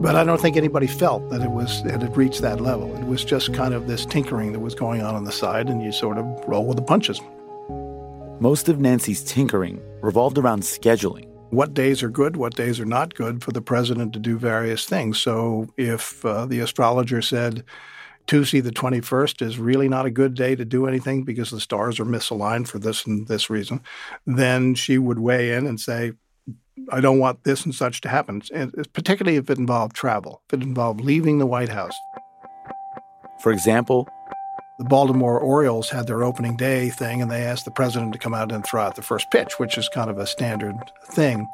But 0.00 0.16
I 0.16 0.24
don't 0.24 0.40
think 0.40 0.56
anybody 0.56 0.86
felt 0.86 1.28
that 1.30 1.42
it 1.42 1.50
was 1.50 1.84
it 1.84 2.00
had 2.00 2.16
reached 2.16 2.42
that 2.42 2.60
level. 2.60 2.94
It 2.96 3.06
was 3.06 3.24
just 3.24 3.54
kind 3.54 3.74
of 3.74 3.86
this 3.86 4.06
tinkering 4.06 4.52
that 4.52 4.60
was 4.60 4.74
going 4.74 5.02
on 5.02 5.14
on 5.14 5.24
the 5.24 5.32
side, 5.32 5.68
and 5.68 5.82
you 5.82 5.92
sort 5.92 6.18
of 6.18 6.24
roll 6.46 6.66
with 6.66 6.76
the 6.76 6.82
punches. 6.82 7.20
Most 8.40 8.68
of 8.68 8.80
Nancy's 8.80 9.22
tinkering 9.22 9.80
revolved 10.00 10.38
around 10.38 10.62
scheduling. 10.62 11.28
What 11.50 11.74
days 11.74 12.02
are 12.02 12.08
good, 12.08 12.36
what 12.36 12.56
days 12.56 12.80
are 12.80 12.84
not 12.84 13.14
good 13.14 13.42
for 13.42 13.52
the 13.52 13.62
president 13.62 14.12
to 14.14 14.18
do 14.18 14.38
various 14.38 14.86
things. 14.86 15.20
So 15.20 15.68
if 15.76 16.24
uh, 16.24 16.46
the 16.46 16.60
astrologer 16.60 17.22
said 17.22 17.64
Tuesday 18.26 18.60
the 18.60 18.70
21st 18.70 19.42
is 19.42 19.58
really 19.58 19.88
not 19.88 20.06
a 20.06 20.10
good 20.10 20.34
day 20.34 20.56
to 20.56 20.64
do 20.64 20.86
anything 20.86 21.24
because 21.24 21.50
the 21.50 21.60
stars 21.60 22.00
are 22.00 22.04
misaligned 22.04 22.68
for 22.68 22.78
this 22.78 23.06
and 23.06 23.28
this 23.28 23.50
reason, 23.50 23.82
then 24.26 24.74
she 24.74 24.98
would 24.98 25.18
weigh 25.18 25.52
in 25.52 25.66
and 25.66 25.78
say, 25.78 26.12
I 26.90 27.00
don't 27.00 27.18
want 27.18 27.44
this 27.44 27.64
and 27.64 27.74
such 27.74 28.00
to 28.00 28.08
happen, 28.08 28.42
and 28.52 28.72
particularly 28.92 29.36
if 29.36 29.50
it 29.50 29.58
involved 29.58 29.94
travel, 29.94 30.42
if 30.48 30.54
it 30.54 30.62
involved 30.62 31.00
leaving 31.00 31.38
the 31.38 31.46
White 31.46 31.68
House. 31.68 31.94
For 33.40 33.52
example, 33.52 34.08
the 34.78 34.84
Baltimore 34.84 35.38
Orioles 35.38 35.90
had 35.90 36.06
their 36.06 36.24
opening 36.24 36.56
day 36.56 36.90
thing, 36.90 37.22
and 37.22 37.30
they 37.30 37.42
asked 37.42 37.64
the 37.64 37.70
president 37.70 38.12
to 38.12 38.18
come 38.18 38.34
out 38.34 38.52
and 38.52 38.64
throw 38.64 38.82
out 38.82 38.96
the 38.96 39.02
first 39.02 39.30
pitch, 39.30 39.58
which 39.58 39.76
is 39.78 39.88
kind 39.88 40.10
of 40.10 40.18
a 40.18 40.26
standard 40.26 40.92
thing. 41.04 41.48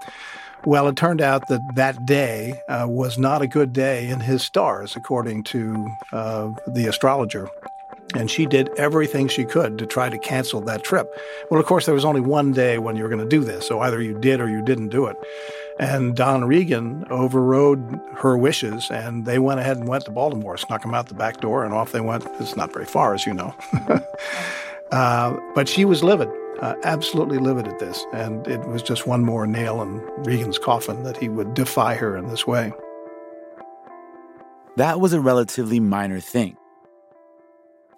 Well, 0.64 0.88
it 0.88 0.96
turned 0.96 1.20
out 1.20 1.48
that 1.48 1.76
that 1.76 2.04
day 2.04 2.60
uh, 2.68 2.86
was 2.88 3.18
not 3.18 3.42
a 3.42 3.46
good 3.46 3.72
day 3.72 4.08
in 4.08 4.20
his 4.20 4.42
stars, 4.42 4.96
according 4.96 5.44
to 5.44 5.90
uh, 6.12 6.52
the 6.66 6.86
astrologer. 6.86 7.48
And 8.14 8.30
she 8.30 8.46
did 8.46 8.70
everything 8.78 9.28
she 9.28 9.44
could 9.44 9.78
to 9.78 9.86
try 9.86 10.08
to 10.08 10.18
cancel 10.18 10.62
that 10.62 10.82
trip. 10.82 11.12
Well, 11.50 11.60
of 11.60 11.66
course, 11.66 11.84
there 11.84 11.94
was 11.94 12.06
only 12.06 12.22
one 12.22 12.52
day 12.52 12.78
when 12.78 12.96
you 12.96 13.02
were 13.02 13.08
going 13.10 13.20
to 13.20 13.28
do 13.28 13.44
this, 13.44 13.68
so 13.68 13.80
either 13.80 14.00
you 14.00 14.18
did 14.18 14.40
or 14.40 14.48
you 14.48 14.62
didn't 14.62 14.88
do 14.88 15.06
it. 15.06 15.16
And 15.79 16.16
Don 16.16 16.45
Regan 16.45 17.05
overrode 17.09 18.01
her 18.16 18.37
wishes, 18.37 18.91
and 18.91 19.24
they 19.24 19.39
went 19.39 19.61
ahead 19.61 19.76
and 19.76 19.87
went 19.87 20.05
to 20.07 20.11
Baltimore, 20.11 20.57
snuck 20.57 20.83
them 20.83 20.93
out 20.93 21.07
the 21.07 21.14
back 21.14 21.41
door, 21.41 21.64
and 21.64 21.72
off 21.72 21.93
they 21.93 22.01
went. 22.01 22.26
It's 22.41 22.57
not 22.57 22.72
very 22.72 22.85
far, 22.85 23.14
as 23.14 23.24
you 23.24 23.33
know. 23.33 23.55
uh, 24.93 25.37
but 25.55 25.68
she 25.68 25.85
was 25.85 26.03
livid, 26.03 26.29
uh, 26.61 26.74
absolutely 26.83 27.39
livid 27.39 27.68
at 27.68 27.79
this, 27.79 28.05
and 28.12 28.45
it 28.49 28.66
was 28.66 28.83
just 28.83 29.07
one 29.07 29.24
more 29.24 29.47
nail 29.47 29.81
in 29.81 30.01
Regan's 30.24 30.59
coffin 30.59 31.05
that 31.05 31.16
he 31.16 31.29
would 31.29 31.55
defy 31.55 31.95
her 31.95 32.16
in 32.16 32.29
this 32.29 32.45
way. 32.45 32.72
That 34.76 35.01
was 35.01 35.12
a 35.12 35.20
relatively 35.20 35.79
minor 35.79 36.18
thing. 36.18 36.57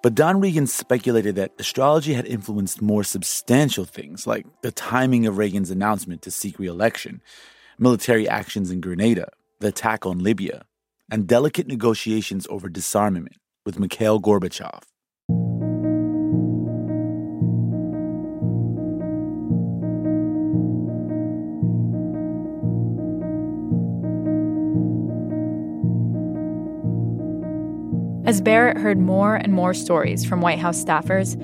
But 0.02 0.14
Don 0.14 0.40
Regan 0.40 0.66
speculated 0.66 1.36
that 1.36 1.52
astrology 1.58 2.14
had 2.14 2.26
influenced 2.26 2.80
more 2.80 3.04
substantial 3.04 3.84
things, 3.84 4.26
like 4.26 4.46
the 4.62 4.72
timing 4.72 5.26
of 5.26 5.38
Reagan's 5.38 5.70
announcement 5.70 6.22
to 6.22 6.30
seek 6.30 6.58
reelection 6.58 7.20
military 7.80 8.28
actions 8.28 8.70
in 8.70 8.80
Grenada, 8.80 9.30
the 9.60 9.68
attack 9.68 10.04
on 10.04 10.18
Libya, 10.18 10.66
and 11.10 11.26
delicate 11.26 11.66
negotiations 11.66 12.46
over 12.50 12.68
disarmament 12.68 13.36
with 13.64 13.78
Mikhail 13.78 14.20
Gorbachev. 14.20 14.82
As 28.26 28.42
Barrett 28.42 28.76
heard 28.76 28.98
more 28.98 29.34
and 29.34 29.54
more 29.54 29.72
stories 29.74 30.24
from 30.24 30.42
White 30.42 30.58
House 30.58 30.84
staffers, 30.84 31.34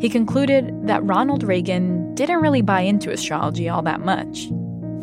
he 0.00 0.10
concluded 0.10 0.72
that 0.86 1.02
Ronald 1.02 1.42
Reagan 1.42 2.14
didn't 2.14 2.42
really 2.42 2.62
buy 2.62 2.82
into 2.82 3.10
astrology 3.10 3.68
all 3.68 3.82
that 3.82 4.00
much 4.00 4.48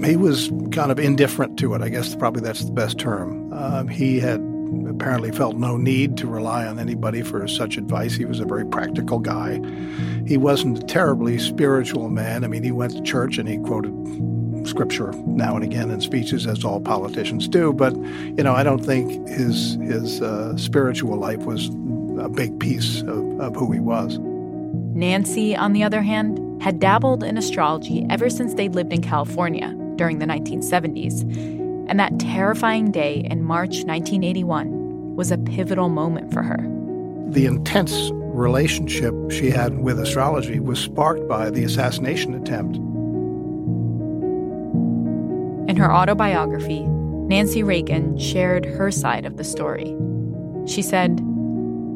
he 0.02 0.16
was 0.16 0.52
kind 0.72 0.92
of 0.92 1.00
indifferent 1.00 1.58
to 1.60 1.74
it. 1.74 1.82
I 1.82 1.90
guess 1.90 2.16
probably 2.16 2.42
that's 2.42 2.66
the 2.66 2.72
best 2.72 2.98
term. 2.98 3.52
Um, 3.54 3.88
he 3.88 4.20
had 4.20 4.42
apparently 4.90 5.32
felt 5.32 5.56
no 5.58 5.78
need 5.78 6.18
to 6.18 6.28
rely 6.28 6.66
on 6.66 6.80
anybody 6.80 7.22
for 7.22 7.48
such 7.48 7.78
advice. 7.78 8.16
He 8.16 8.26
was 8.26 8.40
a 8.40 8.46
very 8.46 8.66
practical 8.66 9.20
guy. 9.20 9.62
He 10.26 10.38
wasn't 10.38 10.80
a 10.80 10.86
terribly 10.86 11.38
spiritual 11.38 12.10
man. 12.10 12.44
I 12.44 12.48
mean, 12.48 12.64
he 12.64 12.72
went 12.72 12.94
to 12.94 13.02
church 13.02 13.38
and 13.38 13.48
he 13.48 13.58
quoted 13.58 13.94
scripture 14.68 15.12
now 15.26 15.56
and 15.56 15.64
again 15.64 15.92
in 15.92 16.00
speeches, 16.00 16.48
as 16.48 16.64
all 16.64 16.80
politicians 16.80 17.48
do. 17.48 17.74
But 17.74 17.96
you 17.96 18.44
know, 18.44 18.54
I 18.54 18.64
don't 18.64 18.84
think 18.84 19.28
his 19.28 19.76
his 19.76 20.22
uh, 20.22 20.56
spiritual 20.58 21.18
life 21.18 21.40
was 21.40 21.68
a 22.20 22.30
big 22.30 22.60
piece 22.60 23.02
of, 23.02 23.40
of 23.40 23.56
who 23.56 23.72
he 23.72 23.80
was. 23.80 24.20
Nancy, 24.96 25.56
on 25.56 25.74
the 25.74 25.84
other 25.84 26.02
hand, 26.02 26.40
had 26.62 26.80
dabbled 26.80 27.24
in 27.24 27.38
astrology 27.38 28.06
ever 28.10 28.30
since 28.30 28.54
they'd 28.54 28.76
lived 28.76 28.94
in 28.94 29.02
California 29.02 29.76
during 29.96 30.20
the 30.20 30.26
1970s. 30.26 31.22
And 31.90 32.00
that 32.00 32.20
terrifying 32.20 32.92
day 32.92 33.28
in 33.30 33.44
March 33.44 33.84
1981 33.84 35.16
was 35.16 35.32
a 35.32 35.38
pivotal 35.38 35.90
moment 35.90 36.34
for 36.34 36.42
her. 36.42 36.58
The 37.28 37.46
intense 37.46 38.12
relationship 38.14 39.14
she 39.30 39.50
had 39.50 39.80
with 39.80 40.00
astrology 40.00 40.60
was 40.60 40.80
sparked 40.80 41.28
by 41.28 41.50
the 41.50 41.64
assassination 41.64 42.34
attempt. 42.34 42.78
In 45.70 45.78
her 45.78 45.94
autobiography, 45.94 46.82
Nancy 46.82 47.64
Reagan 47.64 48.18
shared 48.18 48.66
her 48.66 48.92
side 48.92 49.26
of 49.26 49.38
the 49.38 49.44
story. 49.44 49.96
She 50.66 50.82
said, 50.82 51.22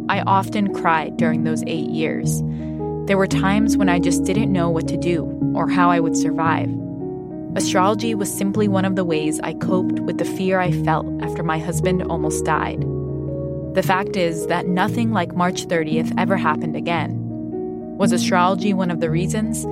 I 0.10 0.22
often 0.22 0.74
cried 0.74 1.18
during 1.18 1.44
those 1.44 1.64
eight 1.68 1.90
years. 1.90 2.42
There 3.08 3.18
were 3.18 3.28
times 3.28 3.78
when 3.78 3.90
I 3.90 4.00
just 4.00 4.24
didn't 4.24 4.52
know 4.52 4.70
what 4.70 4.88
to 4.88 4.98
do 4.98 5.26
or 5.54 5.70
how 5.70 5.90
I 5.90 6.00
would 6.00 6.16
survive. 6.16 6.70
Astrology 7.58 8.14
was 8.14 8.32
simply 8.32 8.68
one 8.68 8.86
of 8.86 8.96
the 8.96 9.04
ways 9.04 9.40
I 9.40 9.56
coped 9.56 10.00
with 10.02 10.20
the 10.20 10.26
fear 10.26 10.60
I 10.60 10.72
felt 10.84 11.08
after 11.24 11.42
my 11.42 11.58
husband 11.58 12.04
almost 12.04 12.46
died. 12.46 12.82
The 13.74 13.82
fact 13.84 14.16
is 14.16 14.46
that 14.46 14.68
nothing 14.68 15.12
like 15.12 15.36
March 15.36 15.66
30th 15.66 16.14
ever 16.20 16.38
happened 16.38 16.76
again. 16.76 17.18
Was 17.98 18.12
astrology 18.12 18.76
one 18.76 18.92
of 18.92 19.00
the 19.00 19.10
reasons? 19.10 19.66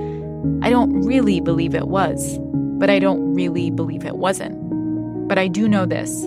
I 0.65 0.71
don't 0.71 1.03
really 1.03 1.39
believe 1.39 1.75
it 1.75 1.87
was, 1.87 2.39
but 2.79 2.89
I 2.89 2.97
don't 2.97 3.35
really 3.35 3.69
believe 3.69 4.03
it 4.03 4.17
wasn't. 4.17 5.27
But 5.27 5.37
I 5.37 5.47
do 5.47 5.69
know 5.69 5.85
this 5.85 6.23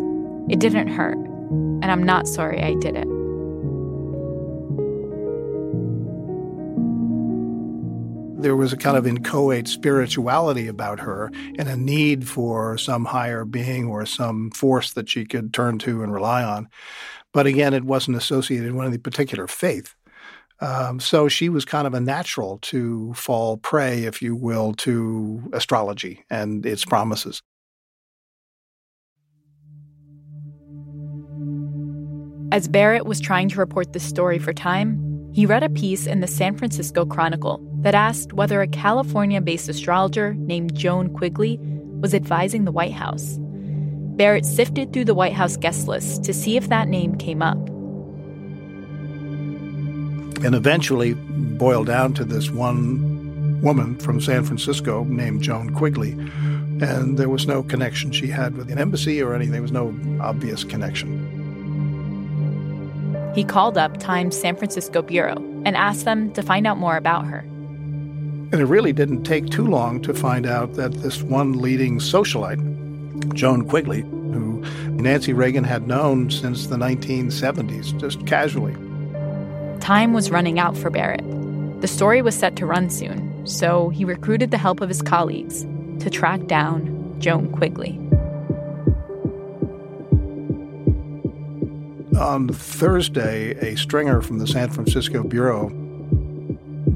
it 0.49 0.61
didn't 0.61 0.87
hurt, 0.87 1.19
and 1.19 1.87
I'm 1.87 2.05
not 2.05 2.29
sorry 2.29 2.63
I 2.63 2.75
did 2.75 2.95
it. 2.95 3.09
There 8.39 8.57
was 8.57 8.73
a 8.73 8.77
kind 8.77 8.97
of 8.97 9.07
inchoate 9.07 9.69
spirituality 9.69 10.69
about 10.69 11.01
her 11.01 11.31
and 11.59 11.69
a 11.69 11.77
need 11.77 12.29
for 12.29 12.79
some 12.79 13.05
higher 13.05 13.45
being 13.45 13.87
or 13.87 14.07
some 14.07 14.51
force 14.53 14.93
that 14.93 15.09
she 15.09 15.25
could 15.25 15.53
turn 15.53 15.79
to 15.81 16.03
and 16.03 16.13
rely 16.13 16.43
on. 16.45 16.69
But 17.33 17.47
again, 17.47 17.75
it 17.75 17.85
wasn't 17.85 18.17
associated 18.17 18.73
with 18.73 18.87
any 18.87 18.99
particular 18.99 19.47
faith. 19.47 19.95
Um, 20.61 20.99
so 20.99 21.29
she 21.29 21.49
was 21.49 21.65
kind 21.65 21.87
of 21.87 21.95
a 21.95 22.01
natural 22.01 22.59
to 22.63 23.15
fall 23.15 23.59
prey, 23.59 24.05
if 24.05 24.21
you 24.23 24.35
will, 24.35 24.73
to 24.75 25.49
astrology 25.53 26.25
and 26.31 26.65
its 26.67 26.85
promises. 26.85 27.43
As 32.51 32.67
Barrett 32.67 33.05
was 33.05 33.21
trying 33.21 33.51
to 33.51 33.59
report 33.59 33.93
this 33.93 34.03
story 34.03 34.39
for 34.39 34.53
Time, 34.55 35.08
he 35.39 35.47
read 35.47 35.63
a 35.63 35.71
piece 35.71 36.05
in 36.09 36.19
the 36.19 36.27
San 36.27 36.57
Francisco 36.57 37.07
Chronicle 37.07 37.65
that 37.83 37.95
asked 37.95 38.33
whether 38.33 38.61
a 38.61 38.67
California 38.67 39.41
based 39.41 39.69
astrologer 39.69 40.35
named 40.35 40.75
Joan 40.75 41.15
Quigley 41.15 41.61
was 42.01 42.13
advising 42.13 42.65
the 42.65 42.73
White 42.73 42.95
House. 42.95 43.37
Barrett 43.39 44.45
sifted 44.45 44.93
through 44.93 45.05
the 45.05 45.15
White 45.15 45.35
House 45.35 45.57
guest 45.57 45.87
list 45.87 46.25
to 46.25 46.35
see 46.35 46.57
if 46.57 46.71
that 46.71 46.89
name 46.89 47.15
came 47.15 47.41
up. 47.41 47.57
And 50.45 50.57
eventually 50.57 51.15
boiled 51.15 51.87
down 51.87 52.15
to 52.15 52.25
this 52.25 52.51
one 52.51 53.61
woman 53.63 53.97
from 54.01 54.21
San 54.21 54.43
Francisco 54.43 55.05
named 55.05 55.43
Joan 55.43 55.71
Quigley. 55.73 56.15
And 56.81 57.17
there 57.17 57.29
was 57.29 57.47
no 57.47 57.63
connection 57.63 58.11
she 58.11 58.27
had 58.27 58.57
with 58.57 58.73
an 58.73 58.79
embassy 58.79 59.23
or 59.23 59.37
anything. 59.37 59.53
There 59.53 59.63
was 59.63 59.71
no 59.71 59.95
obvious 60.21 60.65
connection. 60.65 61.38
He 63.39 63.45
called 63.45 63.79
up 63.79 63.99
Time's 63.99 64.37
San 64.37 64.57
Francisco 64.57 65.01
bureau 65.01 65.37
and 65.65 65.77
asked 65.77 66.05
them 66.05 66.33
to 66.33 66.43
find 66.43 66.67
out 66.67 66.77
more 66.77 66.97
about 66.97 67.25
her. 67.25 67.39
And 67.39 68.55
it 68.55 68.65
really 68.65 68.93
didn't 68.93 69.23
take 69.23 69.49
too 69.49 69.65
long 69.65 70.03
to 70.03 70.13
find 70.13 70.45
out 70.45 70.75
that 70.75 70.93
this 71.03 71.23
one 71.23 71.53
leading 71.53 72.01
socialite, 72.01 72.59
Joan 73.35 73.69
Quigley, 73.69 74.01
who 74.01 74.65
Nancy 74.91 75.33
Reagan 75.33 75.63
had 75.63 75.87
known 75.87 76.33
since 76.33 76.67
the 76.67 76.75
1970s, 76.75 77.97
just 78.01 78.27
casually. 78.27 78.75
Time 79.79 80.15
was 80.15 80.33
running 80.33 80.59
out 80.59 80.77
for 80.77 80.91
Barrett. 80.91 81.23
The 81.81 81.87
story 81.87 82.23
was 82.23 82.35
set 82.35 82.57
to 82.57 82.67
run 82.67 82.91
soon, 82.91 83.47
so 83.47 83.91
he 83.91 84.05
recruited 84.05 84.51
the 84.51 84.59
help 84.59 84.81
of 84.81 84.89
his 84.89 85.01
colleagues 85.01 85.65
to 86.01 86.11
track 86.11 86.49
down 86.49 87.15
Joan 87.21 87.53
Quigley. 87.53 88.01
On 92.19 92.49
Thursday, 92.49 93.53
a 93.61 93.77
stringer 93.77 94.21
from 94.21 94.39
the 94.39 94.47
San 94.47 94.71
Francisco 94.71 95.23
Bureau 95.23 95.69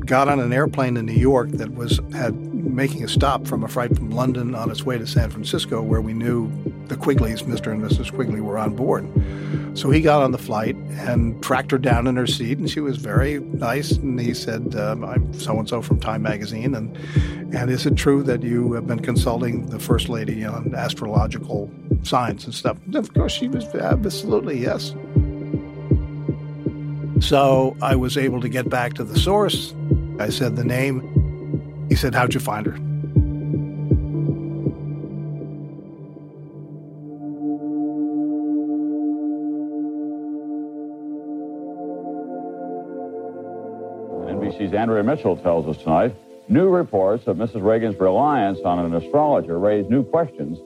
got 0.04 0.26
on 0.28 0.40
an 0.40 0.52
airplane 0.52 0.96
in 0.96 1.06
New 1.06 1.12
York 1.12 1.48
that 1.52 1.74
was 1.74 2.00
had 2.12 2.34
making 2.52 3.04
a 3.04 3.08
stop 3.08 3.46
from 3.46 3.62
a 3.62 3.68
flight 3.68 3.94
from 3.94 4.10
London 4.10 4.54
on 4.54 4.70
its 4.70 4.84
way 4.84 4.98
to 4.98 5.06
San 5.06 5.30
Francisco, 5.30 5.80
where 5.80 6.00
we 6.00 6.12
knew 6.12 6.50
the 6.86 6.96
Quigleys, 6.96 7.42
Mr. 7.44 7.70
and 7.70 7.82
Mrs. 7.82 8.12
Quigley, 8.12 8.40
were 8.40 8.58
on 8.58 8.74
board. 8.74 9.08
So 9.74 9.90
he 9.90 10.00
got 10.00 10.22
on 10.22 10.32
the 10.32 10.38
flight 10.38 10.74
and 10.74 11.40
tracked 11.42 11.70
her 11.70 11.78
down 11.78 12.06
in 12.06 12.16
her 12.16 12.26
seat, 12.26 12.58
and 12.58 12.68
she 12.68 12.80
was 12.80 12.98
very 12.98 13.40
nice. 13.40 13.92
And 13.92 14.20
he 14.20 14.34
said, 14.34 14.74
um, 14.74 15.04
"I'm 15.04 15.32
so 15.34 15.58
and 15.58 15.68
so 15.68 15.82
from 15.82 16.00
Time 16.00 16.22
Magazine, 16.22 16.74
and 16.74 16.96
and 17.54 17.70
is 17.70 17.86
it 17.86 17.96
true 17.96 18.22
that 18.24 18.42
you 18.42 18.72
have 18.72 18.86
been 18.86 19.00
consulting 19.00 19.66
the 19.66 19.78
First 19.78 20.08
Lady 20.08 20.44
on 20.44 20.74
astrological 20.74 21.70
signs 22.02 22.44
and 22.44 22.52
stuff?" 22.52 22.76
And 22.86 22.96
of 22.96 23.14
course, 23.14 23.32
she 23.32 23.48
was 23.48 23.64
absolutely 23.74 24.58
yes. 24.58 24.94
So 27.22 27.76
I 27.80 27.94
was 27.94 28.18
able 28.18 28.40
to 28.40 28.48
get 28.48 28.68
back 28.68 28.94
to 28.94 29.04
the 29.04 29.16
source. 29.16 29.74
I 30.18 30.28
said 30.28 30.56
the 30.56 30.64
name. 30.64 31.86
He 31.88 31.94
said, 31.94 32.16
How'd 32.16 32.34
you 32.34 32.40
find 32.40 32.66
her? 32.66 32.72
NBC's 44.32 44.74
Andrea 44.74 45.04
Mitchell 45.04 45.36
tells 45.36 45.68
us 45.68 45.80
tonight 45.82 46.16
new 46.48 46.68
reports 46.68 47.28
of 47.28 47.36
Mrs. 47.36 47.62
Reagan's 47.62 47.94
reliance 48.00 48.58
on 48.64 48.80
an 48.80 48.94
astrologer 48.94 49.60
raise 49.60 49.88
new 49.88 50.02
questions 50.02 50.58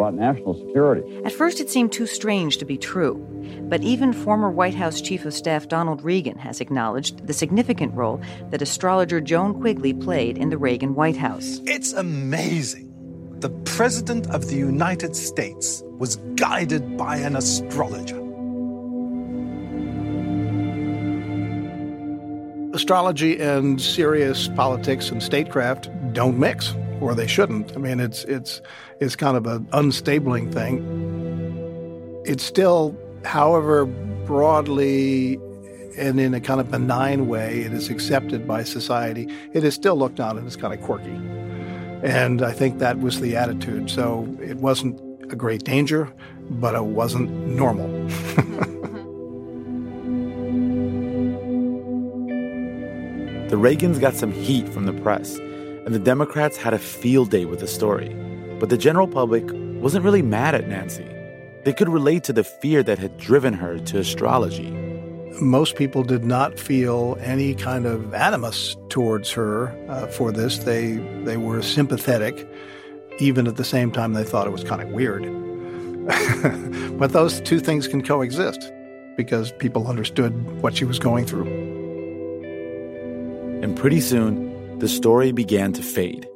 about 0.00 0.14
national 0.14 0.54
security. 0.54 1.20
At 1.24 1.32
first, 1.32 1.60
it 1.60 1.68
seemed 1.68 1.92
too 1.92 2.06
strange 2.06 2.56
to 2.58 2.64
be 2.64 2.78
true. 2.78 3.26
But 3.68 3.82
even 3.82 4.12
former 4.12 4.50
White 4.50 4.74
House 4.74 5.00
Chief 5.00 5.24
of 5.24 5.34
Staff 5.34 5.68
Donald 5.68 6.02
Regan 6.02 6.38
has 6.38 6.60
acknowledged 6.60 7.26
the 7.26 7.32
significant 7.32 7.94
role 7.94 8.20
that 8.50 8.62
astrologer 8.62 9.20
Joan 9.20 9.60
Quigley 9.60 9.92
played 9.92 10.38
in 10.38 10.50
the 10.50 10.58
Reagan 10.58 10.94
White 10.94 11.16
House. 11.16 11.60
It's 11.66 11.92
amazing. 11.92 12.86
The 13.40 13.50
President 13.64 14.28
of 14.30 14.48
the 14.48 14.56
United 14.56 15.14
States 15.16 15.82
was 15.98 16.16
guided 16.34 16.96
by 16.96 17.16
an 17.16 17.36
astrologer. 17.36 18.18
Astrology 22.74 23.40
and 23.40 23.80
serious 23.80 24.48
politics 24.48 25.10
and 25.10 25.22
statecraft 25.22 25.90
don't 26.12 26.38
mix, 26.38 26.74
or 27.00 27.14
they 27.14 27.26
shouldn't. 27.26 27.74
I 27.74 27.78
mean, 27.78 28.00
it's 28.00 28.24
it's 28.24 28.60
it's 29.00 29.16
kind 29.16 29.36
of 29.36 29.46
an 29.46 29.66
unstabling 29.66 30.52
thing. 30.52 32.22
It's 32.26 32.44
still, 32.44 32.96
however 33.24 33.86
broadly 33.86 35.40
and 35.96 36.20
in 36.20 36.34
a 36.34 36.40
kind 36.40 36.60
of 36.60 36.70
benign 36.70 37.28
way 37.28 37.60
it 37.60 37.72
is 37.72 37.88
accepted 37.88 38.46
by 38.46 38.62
society, 38.62 39.28
it 39.52 39.64
is 39.64 39.74
still 39.74 39.96
looked 39.96 40.20
on 40.20 40.44
as 40.46 40.56
kind 40.56 40.72
of 40.72 40.80
quirky. 40.82 41.18
And 42.02 42.42
I 42.42 42.52
think 42.52 42.78
that 42.78 43.00
was 43.00 43.20
the 43.20 43.36
attitude. 43.36 43.90
So 43.90 44.26
it 44.40 44.56
wasn't 44.56 45.00
a 45.32 45.36
great 45.36 45.64
danger, 45.64 46.12
but 46.48 46.74
it 46.74 46.84
wasn't 46.84 47.30
normal. 47.30 47.88
the 53.48 53.56
Reagans 53.56 54.00
got 54.00 54.14
some 54.14 54.32
heat 54.32 54.68
from 54.68 54.86
the 54.86 54.92
press, 54.92 55.38
and 55.84 55.94
the 55.94 55.98
Democrats 55.98 56.56
had 56.56 56.74
a 56.74 56.78
field 56.78 57.30
day 57.30 57.44
with 57.44 57.60
the 57.60 57.66
story. 57.66 58.14
But 58.58 58.68
the 58.68 58.76
general 58.76 59.08
public 59.08 59.44
wasn't 59.82 60.04
really 60.04 60.22
mad 60.22 60.54
at 60.54 60.68
Nancy. 60.68 61.06
They 61.64 61.72
could 61.72 61.88
relate 61.88 62.24
to 62.24 62.32
the 62.32 62.44
fear 62.44 62.82
that 62.82 62.98
had 62.98 63.16
driven 63.18 63.54
her 63.54 63.78
to 63.78 63.98
astrology. 63.98 64.70
Most 65.40 65.76
people 65.76 66.02
did 66.02 66.24
not 66.24 66.58
feel 66.58 67.16
any 67.20 67.54
kind 67.54 67.86
of 67.86 68.12
animus 68.12 68.76
towards 68.88 69.30
her 69.32 69.68
uh, 69.88 70.06
for 70.08 70.32
this. 70.32 70.58
They 70.58 70.96
they 71.24 71.36
were 71.36 71.62
sympathetic, 71.62 72.46
even 73.18 73.46
at 73.46 73.56
the 73.56 73.64
same 73.64 73.90
time 73.92 74.12
they 74.12 74.24
thought 74.24 74.46
it 74.46 74.50
was 74.50 74.64
kind 74.64 74.82
of 74.82 74.88
weird. 74.88 75.22
but 76.98 77.12
those 77.12 77.40
two 77.42 77.60
things 77.60 77.86
can 77.86 78.02
coexist 78.02 78.72
because 79.16 79.52
people 79.52 79.86
understood 79.86 80.60
what 80.62 80.76
she 80.76 80.84
was 80.84 80.98
going 80.98 81.26
through. 81.26 81.46
And 83.62 83.76
pretty 83.76 84.00
soon, 84.00 84.49
the 84.80 84.88
story 84.88 85.30
began 85.30 85.72
to 85.74 85.82
fade. 85.82 86.26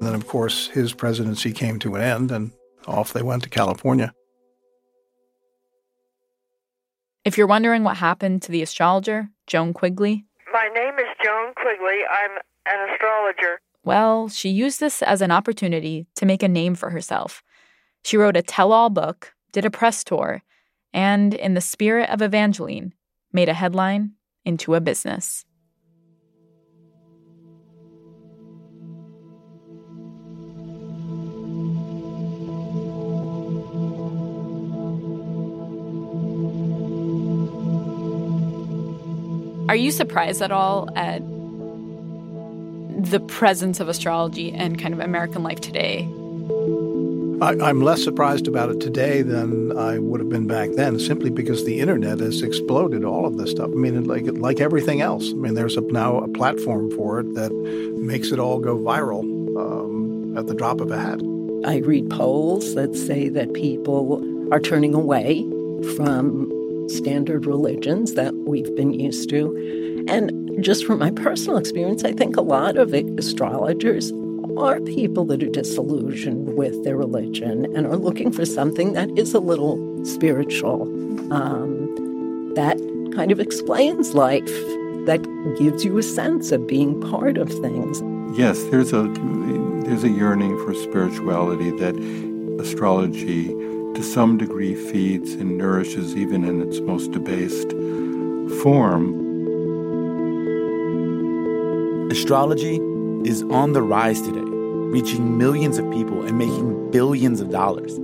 then, 0.00 0.14
of 0.14 0.26
course, 0.26 0.66
his 0.68 0.92
presidency 0.92 1.52
came 1.52 1.78
to 1.78 1.94
an 1.94 2.02
end, 2.02 2.32
and 2.32 2.50
off 2.88 3.12
they 3.12 3.22
went 3.22 3.44
to 3.44 3.48
California. 3.48 4.12
If 7.24 7.38
you're 7.38 7.46
wondering 7.46 7.84
what 7.84 7.98
happened 7.98 8.42
to 8.42 8.50
the 8.52 8.62
astrologer, 8.62 9.28
Joan 9.46 9.72
Quigley, 9.72 10.24
My 10.52 10.68
name 10.74 10.94
is 10.98 11.06
Joan 11.24 11.54
Quigley. 11.54 12.00
I'm 12.10 12.32
an 12.66 12.90
astrologer. 12.92 13.60
well, 13.84 14.28
she 14.28 14.48
used 14.48 14.80
this 14.80 15.02
as 15.02 15.22
an 15.22 15.30
opportunity 15.30 16.06
to 16.16 16.26
make 16.26 16.42
a 16.42 16.48
name 16.48 16.74
for 16.74 16.90
herself. 16.90 17.42
She 18.04 18.16
wrote 18.16 18.36
a 18.36 18.42
tell 18.42 18.72
all 18.72 18.90
book, 18.90 19.32
did 19.52 19.64
a 19.64 19.70
press 19.70 20.02
tour, 20.02 20.42
and, 20.92 21.32
in 21.34 21.54
the 21.54 21.60
spirit 21.60 22.10
of 22.10 22.20
Evangeline, 22.20 22.92
made 23.32 23.48
a 23.48 23.54
headline 23.54 24.12
into 24.44 24.74
a 24.74 24.80
business. 24.80 25.41
Are 39.72 39.76
you 39.76 39.90
surprised 39.90 40.42
at 40.42 40.52
all 40.52 40.86
at 40.94 41.22
the 43.10 43.20
presence 43.20 43.80
of 43.80 43.88
astrology 43.88 44.52
and 44.52 44.78
kind 44.78 44.92
of 44.92 45.00
American 45.00 45.42
life 45.42 45.62
today? 45.62 46.06
I, 47.40 47.56
I'm 47.58 47.80
less 47.80 48.04
surprised 48.04 48.46
about 48.46 48.68
it 48.68 48.80
today 48.80 49.22
than 49.22 49.74
I 49.78 49.98
would 49.98 50.20
have 50.20 50.28
been 50.28 50.46
back 50.46 50.72
then, 50.72 50.98
simply 50.98 51.30
because 51.30 51.64
the 51.64 51.80
internet 51.80 52.20
has 52.20 52.42
exploded 52.42 53.02
all 53.02 53.24
of 53.24 53.38
this 53.38 53.52
stuff. 53.52 53.70
I 53.72 53.74
mean, 53.74 54.04
like 54.04 54.26
like 54.26 54.60
everything 54.60 55.00
else. 55.00 55.30
I 55.30 55.36
mean, 55.36 55.54
there's 55.54 55.78
a, 55.78 55.80
now 55.80 56.18
a 56.18 56.28
platform 56.28 56.90
for 56.90 57.20
it 57.20 57.32
that 57.32 57.50
makes 57.96 58.30
it 58.30 58.38
all 58.38 58.58
go 58.58 58.76
viral 58.76 59.22
um, 59.56 60.36
at 60.36 60.48
the 60.48 60.54
drop 60.54 60.82
of 60.82 60.90
a 60.90 60.98
hat. 60.98 61.18
I 61.64 61.78
read 61.78 62.10
polls 62.10 62.74
that 62.74 62.94
say 62.94 63.30
that 63.30 63.54
people 63.54 64.22
are 64.52 64.60
turning 64.60 64.92
away 64.92 65.40
from 65.96 66.51
standard 66.88 67.46
religions 67.46 68.14
that 68.14 68.34
we've 68.34 68.74
been 68.76 68.92
used 68.92 69.30
to. 69.30 70.04
And 70.08 70.62
just 70.62 70.84
from 70.84 70.98
my 70.98 71.10
personal 71.10 71.58
experience, 71.58 72.04
I 72.04 72.12
think 72.12 72.36
a 72.36 72.42
lot 72.42 72.76
of 72.76 72.92
astrologers 72.92 74.12
are 74.56 74.80
people 74.80 75.24
that 75.26 75.42
are 75.42 75.48
disillusioned 75.48 76.56
with 76.56 76.84
their 76.84 76.96
religion 76.96 77.64
and 77.76 77.86
are 77.86 77.96
looking 77.96 78.32
for 78.32 78.44
something 78.44 78.92
that 78.92 79.10
is 79.16 79.34
a 79.34 79.40
little 79.40 80.04
spiritual, 80.04 80.82
um, 81.32 82.52
that 82.54 82.76
kind 83.14 83.30
of 83.30 83.40
explains 83.40 84.14
life, 84.14 84.44
that 85.06 85.22
gives 85.58 85.84
you 85.84 85.98
a 85.98 86.02
sense 86.02 86.52
of 86.52 86.66
being 86.66 87.00
part 87.00 87.38
of 87.38 87.48
things. 87.48 88.02
Yes, 88.38 88.62
there's 88.64 88.92
a 88.92 89.02
there's 89.84 90.04
a 90.04 90.08
yearning 90.08 90.56
for 90.64 90.74
spirituality 90.74 91.70
that 91.72 91.96
astrology 92.60 93.52
to 93.94 94.02
some 94.02 94.38
degree 94.38 94.74
feeds 94.74 95.32
and 95.32 95.58
nourishes 95.58 96.16
even 96.16 96.44
in 96.44 96.62
its 96.62 96.80
most 96.80 97.12
debased 97.12 97.70
form. 98.62 99.20
Astrology 102.10 102.80
is 103.28 103.42
on 103.44 103.72
the 103.72 103.82
rise 103.82 104.20
today, 104.20 104.40
reaching 104.40 105.38
millions 105.38 105.78
of 105.78 105.90
people 105.90 106.22
and 106.22 106.38
making 106.38 106.90
billions 106.90 107.40
of 107.40 107.50
dollars. 107.50 107.98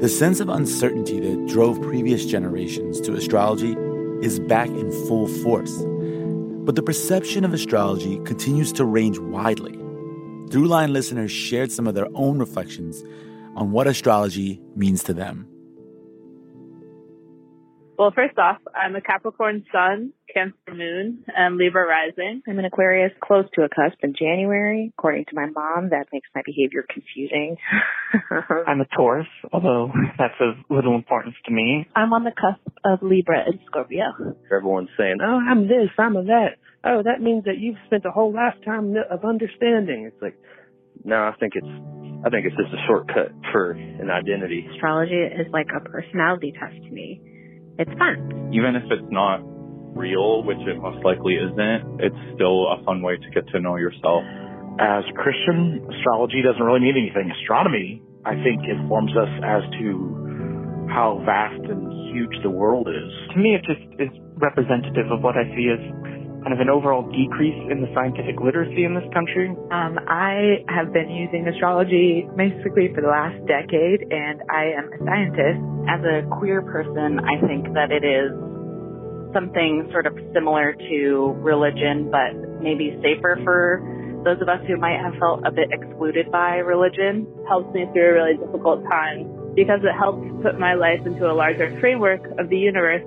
The 0.00 0.08
sense 0.08 0.40
of 0.40 0.48
uncertainty 0.48 1.20
that 1.20 1.46
drove 1.48 1.80
previous 1.80 2.26
generations 2.26 3.00
to 3.02 3.14
astrology 3.14 3.76
is 4.20 4.40
back 4.40 4.68
in 4.68 4.90
full 5.06 5.28
force. 5.42 5.76
But 6.64 6.76
the 6.76 6.82
perception 6.82 7.44
of 7.44 7.52
astrology 7.52 8.18
continues 8.24 8.72
to 8.74 8.84
range 8.84 9.18
widely. 9.18 9.76
Throughline 10.48 10.90
listeners 10.92 11.30
shared 11.30 11.72
some 11.72 11.86
of 11.86 11.94
their 11.94 12.08
own 12.14 12.38
reflections 12.38 13.02
on 13.56 13.70
what 13.70 13.86
astrology 13.86 14.60
means 14.74 15.04
to 15.04 15.14
them. 15.14 15.48
Well, 17.98 18.10
first 18.10 18.36
off, 18.38 18.56
I'm 18.74 18.96
a 18.96 19.00
Capricorn 19.00 19.64
Sun, 19.70 20.12
Cancer 20.34 20.74
Moon, 20.74 21.24
and 21.28 21.56
Libra 21.56 21.86
Rising. 21.86 22.42
I'm 22.48 22.58
an 22.58 22.64
Aquarius 22.64 23.12
close 23.22 23.44
to 23.54 23.62
a 23.62 23.68
cusp 23.68 24.02
in 24.02 24.14
January. 24.18 24.92
According 24.98 25.26
to 25.26 25.34
my 25.34 25.46
mom, 25.46 25.90
that 25.90 26.06
makes 26.12 26.28
my 26.34 26.42
behavior 26.44 26.84
confusing. 26.88 27.58
I'm 28.66 28.80
a 28.80 28.86
Taurus, 28.96 29.28
although 29.52 29.92
that's 30.18 30.34
of 30.40 30.54
little 30.68 30.96
importance 30.96 31.36
to 31.44 31.52
me. 31.52 31.86
I'm 31.94 32.12
on 32.12 32.24
the 32.24 32.32
cusp 32.32 32.76
of 32.84 33.02
Libra 33.02 33.44
and 33.46 33.60
Scorpio. 33.66 34.36
Everyone's 34.50 34.88
saying, 34.98 35.18
oh, 35.22 35.38
I'm 35.48 35.68
this, 35.68 35.90
I'm 35.98 36.16
a 36.16 36.24
that. 36.24 36.56
Oh, 36.84 37.02
that 37.04 37.20
means 37.20 37.44
that 37.44 37.58
you've 37.58 37.78
spent 37.86 38.04
a 38.04 38.10
whole 38.10 38.34
lifetime 38.34 38.96
of 39.10 39.24
understanding. 39.24 40.10
It's 40.10 40.20
like, 40.20 40.36
no, 41.04 41.16
I 41.16 41.34
think 41.40 41.52
it's, 41.56 41.74
I 42.24 42.30
think 42.30 42.46
it's 42.46 42.56
just 42.56 42.72
a 42.72 42.80
shortcut 42.86 43.32
for 43.50 43.72
an 43.72 44.10
identity. 44.10 44.66
Astrology 44.74 45.18
is 45.18 45.46
like 45.52 45.68
a 45.74 45.80
personality 45.80 46.52
test 46.52 46.76
to 46.76 46.90
me. 46.90 47.20
It's 47.78 47.90
fun. 47.98 48.50
Even 48.52 48.76
if 48.76 48.84
it's 48.90 49.10
not 49.10 49.40
real, 49.96 50.42
which 50.44 50.60
it 50.66 50.80
most 50.80 51.04
likely 51.04 51.34
isn't, 51.34 52.00
it's 52.00 52.22
still 52.34 52.68
a 52.68 52.82
fun 52.84 53.02
way 53.02 53.16
to 53.16 53.28
get 53.30 53.48
to 53.48 53.60
know 53.60 53.76
yourself. 53.76 54.24
As 54.80 55.04
a 55.04 55.14
Christian, 55.16 55.84
astrology 55.84 56.40
doesn't 56.40 56.62
really 56.62 56.80
mean 56.80 56.96
anything. 56.96 57.32
Astronomy, 57.42 58.02
I 58.24 58.34
think, 58.40 58.64
informs 58.64 59.12
us 59.16 59.28
as 59.44 59.62
to 59.80 60.88
how 60.88 61.20
vast 61.24 61.60
and 61.68 61.92
huge 62.12 62.32
the 62.42 62.50
world 62.50 62.88
is. 62.88 63.10
To 63.32 63.36
me, 63.40 63.56
it 63.56 63.64
just 63.64 63.84
is 64.00 64.12
representative 64.36 65.08
of 65.12 65.22
what 65.22 65.36
I 65.36 65.44
see 65.56 65.68
as 65.72 65.80
kind 66.42 66.52
of 66.52 66.60
an 66.60 66.68
overall 66.68 67.06
decrease 67.06 67.58
in 67.70 67.80
the 67.80 67.90
scientific 67.94 68.40
literacy 68.42 68.84
in 68.84 68.94
this 68.94 69.06
country. 69.14 69.54
Um, 69.70 69.98
I 70.10 70.66
have 70.68 70.92
been 70.92 71.08
using 71.08 71.46
astrology 71.46 72.26
basically 72.36 72.90
for 72.94 73.00
the 73.00 73.10
last 73.10 73.38
decade, 73.46 74.10
and 74.10 74.42
I 74.50 74.74
am 74.74 74.90
a 74.90 74.98
scientist. 75.06 75.62
As 75.86 76.02
a 76.02 76.26
queer 76.38 76.62
person, 76.62 77.22
I 77.22 77.38
think 77.46 77.70
that 77.74 77.94
it 77.94 78.02
is 78.02 78.34
something 79.32 79.88
sort 79.90 80.06
of 80.06 80.18
similar 80.34 80.74
to 80.74 81.34
religion, 81.38 82.10
but 82.10 82.34
maybe 82.60 82.98
safer 83.02 83.38
for 83.46 83.80
those 84.24 84.40
of 84.42 84.48
us 84.48 84.60
who 84.66 84.76
might 84.76 84.98
have 84.98 85.14
felt 85.18 85.42
a 85.46 85.50
bit 85.50 85.70
excluded 85.70 86.30
by 86.30 86.58
religion. 86.58 87.26
Helps 87.48 87.72
me 87.74 87.86
through 87.92 88.10
a 88.10 88.14
really 88.14 88.36
difficult 88.36 88.82
time 88.90 89.54
because 89.54 89.80
it 89.82 89.94
helps 89.94 90.22
put 90.42 90.58
my 90.58 90.74
life 90.74 91.00
into 91.06 91.30
a 91.30 91.34
larger 91.34 91.70
framework 91.80 92.22
of 92.38 92.48
the 92.48 92.58
universe 92.58 93.02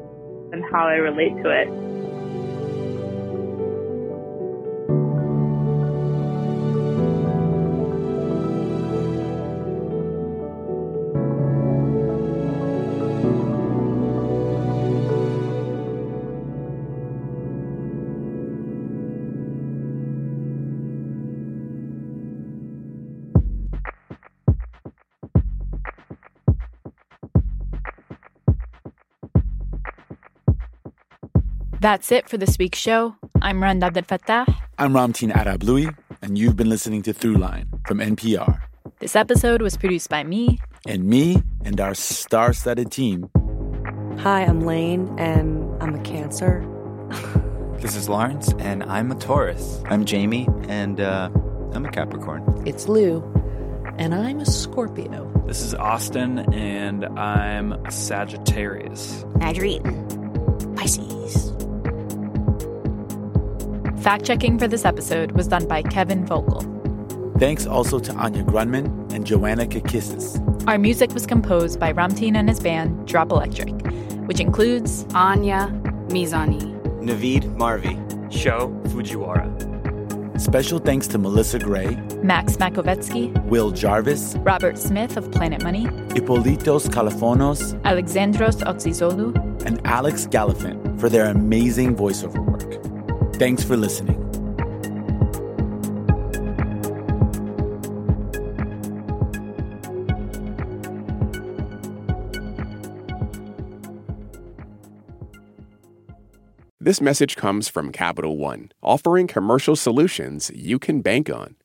and 0.52 0.64
how 0.72 0.88
I 0.88 0.96
relate 1.04 1.36
to 1.44 1.50
it. 1.52 1.68
That's 31.86 32.12
it 32.12 32.28
for 32.28 32.38
this 32.38 32.58
week's 32.58 32.80
show. 32.80 33.16
I'm 33.44 33.62
Rund 33.62 33.84
Abdelfatah. 33.84 34.52
I'm 34.80 34.94
Ramtin 34.94 35.32
Arablouei, 35.32 35.96
and 36.20 36.36
you've 36.36 36.56
been 36.56 36.68
listening 36.68 37.04
to 37.04 37.14
Throughline 37.14 37.68
from 37.88 38.00
NPR. 38.00 38.60
This 38.98 39.16
episode 39.16 39.62
was 39.62 39.78
produced 39.78 40.10
by 40.10 40.24
me. 40.24 40.58
And 40.88 41.04
me 41.04 41.44
and 41.64 41.80
our 41.80 41.94
star 41.94 42.54
studded 42.54 42.92
team. 42.92 43.30
Hi, 44.18 44.42
I'm 44.42 44.62
Lane, 44.62 45.14
and 45.20 45.72
I'm 45.80 45.94
a 45.94 46.02
Cancer. 46.02 46.66
this 47.82 47.96
is 47.96 48.10
Lawrence, 48.10 48.52
and 48.58 48.82
I'm 48.86 49.12
a 49.12 49.16
Taurus. 49.16 49.84
I'm 49.86 50.06
Jamie, 50.06 50.48
and 50.68 51.00
uh, 51.00 51.30
I'm 51.74 51.86
a 51.86 51.92
Capricorn. 51.92 52.64
It's 52.66 52.88
Lou, 52.88 53.22
and 54.00 54.16
I'm 54.16 54.40
a 54.40 54.46
Scorpio. 54.48 55.32
This 55.46 55.62
is 55.62 55.76
Austin, 55.76 56.52
and 56.52 57.06
I'm 57.06 57.74
a 57.74 57.92
Sagittarius. 57.92 59.24
Marguerite, 59.36 59.84
Pisces. 60.76 61.55
Fact 64.06 64.24
checking 64.24 64.60
for 64.60 64.68
this 64.68 64.86
episode 64.86 65.32
was 65.32 65.48
done 65.48 65.68
by 65.68 65.82
Kevin 65.82 66.28
Vogel. 66.28 66.62
Thanks 67.40 67.66
also 67.66 67.98
to 67.98 68.14
Anya 68.14 68.44
Grundmann 68.44 69.12
and 69.12 69.26
Joanna 69.26 69.66
Kakissis. 69.66 70.38
Our 70.68 70.78
music 70.78 71.12
was 71.12 71.26
composed 71.26 71.80
by 71.80 71.92
Ramtin 71.92 72.36
and 72.36 72.48
his 72.48 72.60
band 72.60 73.08
Drop 73.08 73.32
Electric, 73.32 73.74
which 74.28 74.40
includes 74.40 75.08
Anya 75.16 75.72
Mizani, 76.10 76.62
Navid 77.02 77.46
Marvi, 77.56 77.96
Sho 78.32 78.70
Fujiwara. 78.90 79.50
Special 80.40 80.78
thanks 80.78 81.08
to 81.08 81.18
Melissa 81.18 81.58
Gray, 81.58 81.96
Max 82.22 82.58
Makovetsky, 82.58 83.34
Will 83.46 83.72
Jarvis, 83.72 84.36
Robert 84.42 84.78
Smith 84.78 85.18
of 85.18 85.32
Planet 85.32 85.64
Money, 85.64 85.86
Hippolytos 86.14 86.90
Kalafonos, 86.90 87.74
Alexandros 87.82 88.62
Otsizolu, 88.66 89.34
and 89.66 89.82
Alex 89.88 90.28
Gallifant 90.28 91.00
for 91.00 91.10
their 91.10 91.26
amazing 91.26 91.96
voiceover 91.96 92.46
work. 92.46 92.55
Thanks 93.38 93.64
for 93.64 93.76
listening. 93.76 94.22
This 106.80 107.02
message 107.02 107.36
comes 107.36 107.68
from 107.68 107.92
Capital 107.92 108.38
One, 108.38 108.72
offering 108.82 109.28
commercial 109.28 109.76
solutions 109.76 110.52
you 110.54 110.80
can 110.80 111.02
bank 111.02 111.30
on. 111.30 111.56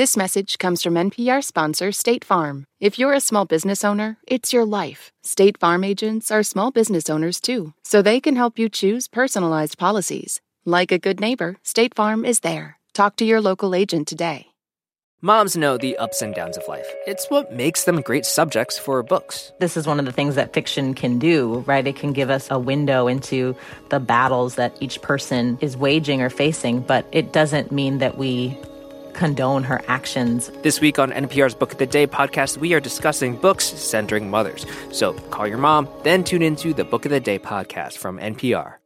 This 0.00 0.16
message 0.16 0.56
comes 0.56 0.82
from 0.82 0.94
NPR 0.94 1.44
sponsor 1.44 1.92
State 1.92 2.24
Farm. 2.24 2.64
If 2.80 2.98
you're 2.98 3.12
a 3.12 3.20
small 3.20 3.44
business 3.44 3.84
owner, 3.84 4.16
it's 4.26 4.50
your 4.50 4.64
life. 4.64 5.12
State 5.22 5.58
Farm 5.60 5.84
agents 5.84 6.30
are 6.30 6.42
small 6.42 6.70
business 6.70 7.10
owners 7.10 7.38
too, 7.38 7.74
so 7.84 8.00
they 8.00 8.18
can 8.18 8.34
help 8.34 8.58
you 8.58 8.70
choose 8.70 9.08
personalized 9.08 9.76
policies. 9.76 10.40
Like 10.64 10.90
a 10.90 10.98
good 10.98 11.20
neighbor, 11.20 11.58
State 11.64 11.94
Farm 11.94 12.24
is 12.24 12.40
there. 12.40 12.78
Talk 12.94 13.16
to 13.16 13.26
your 13.26 13.42
local 13.42 13.74
agent 13.74 14.08
today. 14.08 14.46
Moms 15.20 15.54
know 15.54 15.76
the 15.76 15.98
ups 15.98 16.22
and 16.22 16.34
downs 16.34 16.56
of 16.56 16.66
life. 16.66 16.90
It's 17.06 17.28
what 17.28 17.52
makes 17.52 17.84
them 17.84 18.00
great 18.00 18.24
subjects 18.24 18.78
for 18.78 19.02
books. 19.02 19.52
This 19.60 19.76
is 19.76 19.86
one 19.86 19.98
of 19.98 20.06
the 20.06 20.12
things 20.12 20.34
that 20.36 20.54
fiction 20.54 20.94
can 20.94 21.18
do, 21.18 21.58
right? 21.66 21.86
It 21.86 21.96
can 21.96 22.14
give 22.14 22.30
us 22.30 22.50
a 22.50 22.58
window 22.58 23.06
into 23.06 23.54
the 23.90 24.00
battles 24.00 24.54
that 24.54 24.74
each 24.80 25.02
person 25.02 25.58
is 25.60 25.76
waging 25.76 26.22
or 26.22 26.30
facing, 26.30 26.80
but 26.80 27.06
it 27.12 27.34
doesn't 27.34 27.70
mean 27.70 27.98
that 27.98 28.16
we 28.16 28.56
condone 29.20 29.62
her 29.64 29.82
actions. 29.86 30.50
This 30.62 30.80
week 30.80 30.98
on 30.98 31.12
NPR's 31.12 31.54
Book 31.54 31.72
of 31.72 31.78
the 31.78 31.86
Day 31.86 32.06
podcast, 32.06 32.56
we 32.56 32.72
are 32.72 32.80
discussing 32.80 33.36
books 33.36 33.66
centering 33.66 34.30
mothers. 34.30 34.64
So 34.92 35.12
call 35.28 35.46
your 35.46 35.58
mom, 35.58 35.88
then 36.04 36.24
tune 36.24 36.42
into 36.42 36.72
the 36.72 36.84
Book 36.84 37.04
of 37.04 37.10
the 37.10 37.20
Day 37.20 37.38
podcast 37.38 37.98
from 37.98 38.18
NPR. 38.18 38.79